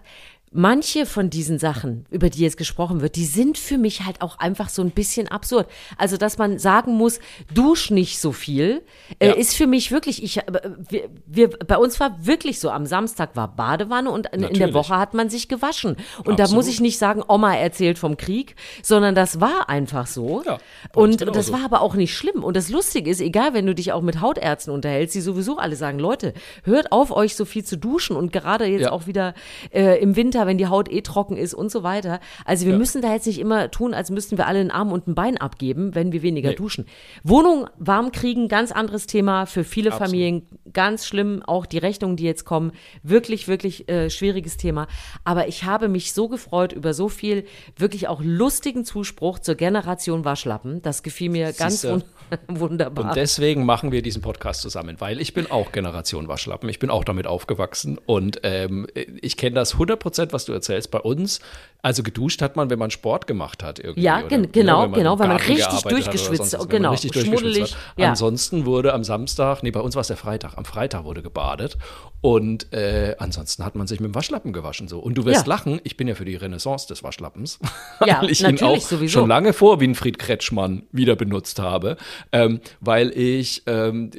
manche 0.57 1.05
von 1.05 1.29
diesen 1.29 1.59
Sachen, 1.59 2.05
über 2.09 2.29
die 2.29 2.41
jetzt 2.41 2.57
gesprochen 2.57 3.01
wird, 3.01 3.15
die 3.15 3.25
sind 3.25 3.57
für 3.57 3.77
mich 3.77 4.05
halt 4.05 4.21
auch 4.21 4.39
einfach 4.39 4.69
so 4.69 4.81
ein 4.81 4.91
bisschen 4.91 5.27
absurd. 5.27 5.67
Also, 5.97 6.17
dass 6.17 6.37
man 6.37 6.57
sagen 6.59 6.93
muss, 6.95 7.19
dusch 7.53 7.91
nicht 7.91 8.19
so 8.19 8.31
viel, 8.31 8.83
äh, 9.19 9.27
Ja. 9.27 9.33
ist 9.35 9.55
für 9.55 9.67
mich 9.67 9.91
wirklich, 9.91 10.23
ich, 10.23 10.37
äh, 10.39 10.43
wir, 10.89 11.09
wir, 11.27 11.49
bei 11.49 11.77
uns 11.77 11.99
war 11.99 12.25
wirklich 12.25 12.59
so, 12.59 12.69
am 12.71 12.85
Samstag 12.87 13.35
war 13.35 13.55
Badewanne 13.55 14.09
und 14.11 14.25
in, 14.27 14.33
in 14.33 14.39
der 14.41 14.49
Natürlich. 14.49 14.73
Woche 14.73 14.97
hat 14.97 15.13
man 15.13 15.29
sich 15.29 15.47
gewaschen. 15.47 15.95
Und 16.25 16.39
da 16.39 16.45
Absolut. 16.45 16.65
muss 16.65 16.73
ich 16.73 16.79
nicht 16.81 16.97
sagen, 16.97 17.23
Oma 17.27 17.55
erzählt 17.55 17.99
vom 17.99 18.17
Krieg, 18.17 18.55
sondern 18.81 19.13
das 19.13 19.39
war 19.39 19.69
einfach 19.69 20.07
so. 20.07 20.41
Ja, 20.43 20.57
und 20.95 21.21
das 21.21 21.27
genauso. 21.27 21.53
war 21.53 21.63
aber 21.63 21.81
auch 21.81 21.93
nicht 21.93 22.15
schlimm. 22.15 22.43
Und 22.43 22.57
das 22.57 22.69
Lustige 22.69 23.09
ist, 23.11 23.21
egal, 23.21 23.53
wenn 23.53 23.67
du 23.67 23.75
dich 23.75 23.91
auch 23.91 24.01
mit 24.01 24.21
Hautärzten 24.21 24.73
unterhältst, 24.73 25.13
die 25.15 25.21
sowieso 25.21 25.57
alle 25.57 25.75
sagen, 25.75 25.99
Leute, 25.99 26.33
hört 26.63 26.91
auf, 26.91 27.11
euch 27.11 27.35
so 27.35 27.45
viel 27.45 27.63
zu 27.63 27.77
duschen 27.77 28.15
und 28.15 28.31
gerade 28.33 28.65
jetzt 28.65 28.81
Ja. 28.81 28.91
auch 28.91 29.05
wieder 29.05 29.35
äh, 29.71 30.01
im 30.01 30.15
Winter, 30.15 30.46
wenn 30.47 30.57
die 30.57 30.67
Haut 30.67 30.91
eh 30.91 31.01
trocken 31.01 31.37
ist 31.37 31.53
und 31.53 31.69
so 31.71 31.83
weiter. 31.83 32.19
Also 32.45 32.65
wir 32.65 32.71
Ja. 32.73 32.77
müssen 32.79 33.01
da 33.03 33.13
jetzt 33.13 33.27
nicht 33.27 33.39
immer 33.39 33.69
tun, 33.69 33.93
als 33.93 34.09
müssten 34.09 34.37
wir 34.37 34.47
alle 34.47 34.59
einen 34.59 34.71
Arm 34.71 34.91
und 34.91 35.07
ein 35.07 35.13
Bein 35.15 35.37
abgeben, 35.37 35.93
wenn 35.93 36.11
wir 36.11 36.23
weniger 36.23 36.49
Nee. 36.49 36.55
duschen. 36.55 36.85
Wohnung 37.23 37.67
warm 37.77 38.11
kriegen, 38.11 38.47
ganz 38.47 38.71
anderes 38.71 39.05
Thema 39.05 39.45
für 39.45 39.63
viele 39.63 39.91
Absolut. 39.91 40.07
Familien, 40.09 40.47
ganz 40.73 41.05
schlimm. 41.05 41.41
Auch 41.45 41.65
die 41.65 41.77
Rechnungen, 41.77 42.17
die 42.17 42.23
jetzt 42.23 42.45
kommen, 42.45 42.71
wirklich, 43.03 43.47
wirklich 43.47 43.89
äh, 43.89 44.09
schwieriges 44.09 44.57
Thema. 44.57 44.87
Aber 45.23 45.47
ich 45.47 45.63
habe 45.63 45.87
mich 45.87 46.13
so 46.13 46.27
gefreut 46.27 46.73
über 46.73 46.93
so 46.93 47.09
viel 47.09 47.45
wirklich 47.75 48.07
auch 48.07 48.21
lustigen 48.23 48.85
Zuspruch 48.85 49.39
zur 49.39 49.55
Generation 49.55 50.25
Waschlappen. 50.25 50.81
Das 50.81 51.03
gefiel 51.03 51.29
mir 51.29 51.53
ganz 51.53 51.81
Siehste. 51.81 51.91
wun 51.91 52.03
wunderbar. 52.47 53.05
Und 53.05 53.15
deswegen 53.15 53.65
machen 53.65 53.91
wir 53.91 54.01
diesen 54.01 54.21
Podcast 54.21 54.61
zusammen, 54.61 54.97
weil 54.99 55.21
ich 55.21 55.33
bin 55.33 55.49
auch 55.49 55.71
Generation 55.71 56.27
Waschlappen. 56.27 56.67
Ich 56.69 56.79
bin 56.79 56.89
auch 56.89 57.03
damit 57.03 57.25
aufgewachsen 57.25 57.97
und 58.05 58.41
ähm, 58.43 58.87
ich 58.93 59.37
kenne 59.37 59.55
das 59.55 59.73
100 59.73 59.99
Prozent, 59.99 60.33
was 60.33 60.45
du 60.45 60.53
erzählst. 60.53 60.91
Bei 60.91 60.99
uns, 60.99 61.39
also 61.87 62.03
geduscht 62.03 62.41
hat 62.41 62.57
man, 62.57 62.69
wenn 62.69 62.77
man 62.79 62.91
Sport 62.91 63.27
gemacht 63.27 63.63
hat 63.63 63.79
irgendwie. 63.79 64.01
Ja, 64.01 64.19
gen- 64.21 64.41
ne, 64.41 64.47
genau, 64.49 64.81
wenn 64.83 64.89
man 64.91 64.99
genau, 64.99 65.19
weil 65.19 65.27
man 65.29 65.37
richtig 65.37 65.57
gearbeitet 65.59 65.85
hat 65.85 66.13
durchgeschwitzt- 66.13 66.49
sonst 66.57 66.69
genau, 66.69 66.91
richtig 66.91 67.11
durchgeschwitzt 67.13 67.75
hat. 67.75 67.77
ja. 67.97 68.09
Ansonsten 68.09 68.65
wurde 68.65 68.93
am 68.93 69.05
Samstag, 69.05 69.63
nee, 69.63 69.71
bei 69.71 69.79
uns 69.79 69.95
war 69.95 70.01
es 70.01 70.07
der 70.07 70.17
Freitag, 70.17 70.57
am 70.57 70.65
Freitag 70.65 71.05
wurde 71.05 71.21
gebadet 71.23 71.77
und 72.19 72.73
äh, 72.73 73.15
ansonsten 73.19 73.63
hat 73.63 73.75
man 73.75 73.87
sich 73.87 74.01
mit 74.01 74.11
dem 74.11 74.15
Waschlappen 74.15 74.51
gewaschen 74.51 74.89
so. 74.89 74.99
Und 74.99 75.15
du 75.17 75.23
wirst 75.23 75.45
Ja. 75.45 75.47
lachen, 75.47 75.79
ich 75.85 75.95
bin 75.95 76.09
ja 76.09 76.15
für 76.15 76.25
die 76.25 76.35
Renaissance 76.35 76.87
des 76.87 77.03
Waschlappens, 77.03 77.57
Ja, 78.05 78.21
weil 78.21 78.31
ich 78.31 78.41
ihn 78.43 78.61
auch 78.61 78.81
sowieso. 78.81 79.19
schon 79.21 79.29
lange 79.29 79.53
vor 79.53 79.79
Winfried 79.79 80.19
Kretschmann 80.19 80.83
wieder 80.91 81.15
benutzt 81.15 81.59
habe, 81.59 81.95
ähm, 82.33 82.59
weil 82.81 83.11
ich 83.17 83.63
ähm, 83.65 84.11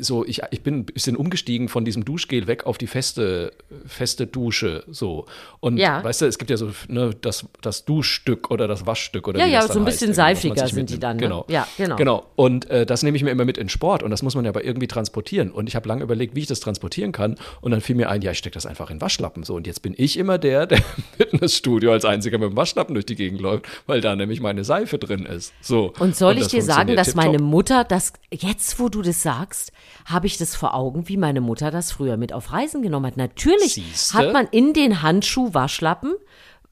so, 0.00 0.24
ich, 0.26 0.42
ich 0.50 0.62
bin 0.62 0.80
ein 0.80 0.84
bisschen 0.84 1.16
umgestiegen 1.16 1.70
von 1.70 1.86
diesem 1.86 2.04
Duschgel 2.04 2.46
weg 2.46 2.66
auf 2.66 2.76
die 2.76 2.86
feste, 2.88 3.52
feste 3.86 4.26
Dusche 4.26 4.84
so. 4.88 5.24
Und 5.60 5.78
Ja. 5.78 6.02
weißt 6.04 6.20
du, 6.22 6.26
es 6.26 6.38
gibt 6.38 6.50
ja 6.50 6.56
so 6.56 6.70
ne, 6.88 7.05
das, 7.12 7.46
das 7.62 7.84
Duschstück 7.84 8.50
oder 8.50 8.68
das 8.68 8.86
Waschstück 8.86 9.28
oder 9.28 9.38
Ja, 9.40 9.46
ja, 9.46 9.66
so 9.66 9.78
ein 9.78 9.84
bisschen 9.84 10.14
seifiger 10.14 10.68
sind 10.68 10.90
die 10.90 10.98
dann, 10.98 11.16
ne? 11.16 11.22
Genau. 11.22 11.44
Ja, 11.48 11.66
genau. 11.76 11.96
Genau. 11.96 12.26
Und 12.36 12.68
äh, 12.70 12.86
das 12.86 13.02
nehme 13.02 13.16
ich 13.16 13.22
mir 13.22 13.30
immer 13.30 13.44
mit 13.44 13.58
in 13.58 13.68
Sport 13.68 14.02
und 14.02 14.10
das 14.10 14.22
muss 14.22 14.34
man 14.34 14.44
ja 14.44 14.50
aber 14.50 14.64
irgendwie 14.64 14.86
transportieren. 14.86 15.50
Und 15.50 15.68
ich 15.68 15.76
habe 15.76 15.88
lange 15.88 16.02
überlegt, 16.02 16.34
wie 16.34 16.40
ich 16.40 16.46
das 16.46 16.60
transportieren 16.60 17.12
kann. 17.12 17.36
Und 17.60 17.70
dann 17.70 17.80
fiel 17.80 17.96
mir 17.96 18.10
ein, 18.10 18.22
ja, 18.22 18.32
ich 18.32 18.38
stecke 18.38 18.54
das 18.54 18.66
einfach 18.66 18.90
in 18.90 19.00
Waschlappen. 19.00 19.42
So, 19.42 19.54
und 19.54 19.66
jetzt 19.66 19.82
bin 19.82 19.94
ich 19.96 20.18
immer 20.18 20.38
der, 20.38 20.66
der 20.66 20.78
im 20.96 21.04
Fitnessstudio 21.16 21.92
als 21.92 22.04
einziger 22.04 22.38
mit 22.38 22.50
dem 22.50 22.56
Waschlappen 22.56 22.94
durch 22.94 23.06
die 23.06 23.16
Gegend 23.16 23.40
läuft, 23.40 23.66
weil 23.86 24.00
da 24.00 24.14
nämlich 24.14 24.40
meine 24.40 24.64
Seife 24.64 24.98
drin 24.98 25.24
ist. 25.26 25.52
So. 25.60 25.92
Und 25.98 26.16
soll 26.16 26.34
ich 26.34 26.44
das 26.44 26.48
dir 26.48 26.62
sagen, 26.62 26.96
dass 26.96 27.14
meine. 27.14 27.36
Mutter 27.46 27.84
das, 27.84 28.12
jetzt 28.30 28.78
wo 28.78 28.88
du 28.88 29.02
das 29.02 29.22
sagst, 29.22 29.72
habe 30.04 30.26
ich 30.26 30.36
das 30.36 30.54
vor 30.54 30.74
Augen, 30.74 31.08
wie 31.08 31.16
meine 31.16 31.40
Mutter 31.40 31.70
das 31.70 31.92
früher 31.92 32.16
mit 32.16 32.32
auf 32.32 32.52
Reisen 32.52 32.82
genommen 32.82 33.06
hat. 33.06 33.16
Natürlich 33.16 33.74
Siehste? 33.74 34.14
hat 34.14 34.32
man 34.32 34.46
in 34.48 34.72
den 34.72 35.02
Handschuh 35.02 35.54
Waschlappen 35.54 36.14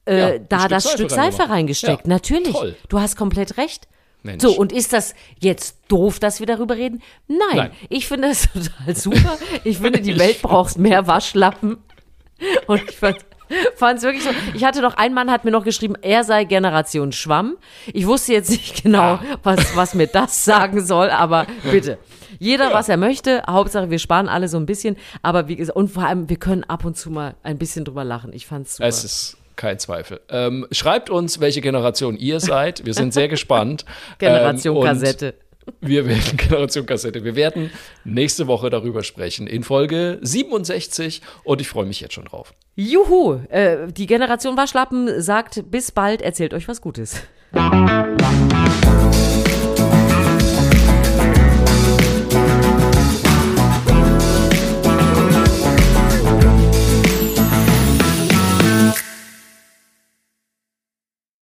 äh, 0.05 0.19
Ja, 0.19 0.27
ein 0.27 0.45
da 0.49 0.67
das 0.67 0.91
Stück 0.91 1.09
Seife 1.11 1.49
reingesteckt. 1.49 2.05
Ja, 2.05 2.09
Natürlich. 2.09 2.51
toll. 2.53 2.75
Du 2.89 2.99
hast 2.99 3.15
komplett 3.15 3.57
recht. 3.57 3.87
Mensch. 4.23 4.41
So, 4.41 4.53
und 4.57 4.71
ist 4.71 4.91
das 4.91 5.13
jetzt 5.39 5.77
doof, 5.87 6.17
dass 6.19 6.39
wir 6.39 6.47
darüber 6.47 6.75
reden? 6.75 7.01
Nein. 7.27 7.39
Nein. 7.53 7.71
Ich 7.89 8.07
finde 8.07 8.29
das 8.29 8.49
total 8.53 8.95
super. 8.95 9.37
Ich 9.63 9.77
finde, 9.77 10.01
die 10.01 10.17
Welt 10.17 10.41
braucht 10.41 10.77
mehr 10.79 11.05
Waschlappen. 11.05 11.77
Und 12.67 12.81
ich 12.89 12.95
fand 12.97 13.97
es 13.99 14.01
wirklich 14.03 14.23
so. 14.23 14.31
Ich 14.55 14.63
hatte 14.63 14.81
noch, 14.81 14.95
ein 14.97 15.13
Mann 15.13 15.29
hat 15.29 15.45
mir 15.45 15.51
noch 15.51 15.63
geschrieben, 15.63 15.93
er 16.01 16.23
sei 16.23 16.43
Generation 16.45 17.11
Schwamm. 17.11 17.57
Ich 17.93 18.07
wusste 18.07 18.33
jetzt 18.33 18.49
nicht 18.49 18.81
genau, 18.83 19.01
Ah. 19.15 19.19
was, 19.43 19.75
was 19.75 19.93
mir 19.93 20.07
das 20.07 20.43
sagen 20.43 20.83
soll, 20.83 21.11
aber 21.11 21.45
bitte. 21.71 21.99
Jeder, 22.39 22.73
was 22.73 22.89
er 22.89 22.97
möchte. 22.97 23.43
Hauptsache, 23.47 23.91
wir 23.91 23.99
sparen 23.99 24.27
alle 24.27 24.47
so 24.49 24.57
ein 24.57 24.65
bisschen. 24.65 24.97
Aber 25.21 25.47
wie 25.47 25.55
gesagt, 25.55 25.77
und 25.77 25.89
vor 25.89 26.03
allem, 26.03 26.27
wir 26.29 26.37
können 26.37 26.63
ab 26.63 26.83
und 26.83 26.97
zu 26.97 27.11
mal 27.11 27.35
ein 27.43 27.59
bisschen 27.59 27.85
drüber 27.85 28.03
lachen. 28.03 28.33
Ich 28.33 28.47
fand's 28.47 28.77
super. 28.77 28.87
Es 28.89 29.03
ist 29.03 29.37
kein 29.55 29.79
Zweifel. 29.79 30.21
Ähm, 30.29 30.67
schreibt 30.71 31.09
uns, 31.09 31.39
welche 31.39 31.61
Generation 31.61 32.17
ihr 32.17 32.39
seid. 32.39 32.85
Wir 32.85 32.93
sind 32.93 33.13
sehr 33.13 33.27
gespannt. 33.27 33.85
Generation 34.19 34.77
Ähm, 34.77 34.83
Kassette. 34.83 35.33
Wir 35.81 36.05
werden 36.05 36.37
Generation 36.37 36.85
Kassette. 36.85 37.23
Wir 37.23 37.35
werden 37.35 37.71
nächste 38.03 38.47
Woche 38.47 38.69
darüber 38.69 39.03
sprechen 39.03 39.47
in 39.47 39.63
Folge 39.63 40.19
67 40.21 41.21
und 41.43 41.61
ich 41.61 41.67
freue 41.67 41.85
mich 41.85 42.01
jetzt 42.01 42.13
schon 42.13 42.25
drauf. 42.25 42.53
Juhu, 42.75 43.39
äh, 43.49 43.87
die 43.91 44.05
Generation 44.05 44.57
Waschlappen 44.57 45.21
sagt 45.21 45.71
bis 45.71 45.91
bald, 45.91 46.21
erzählt 46.21 46.53
euch 46.53 46.67
was 46.67 46.81
Gutes. 46.81 47.21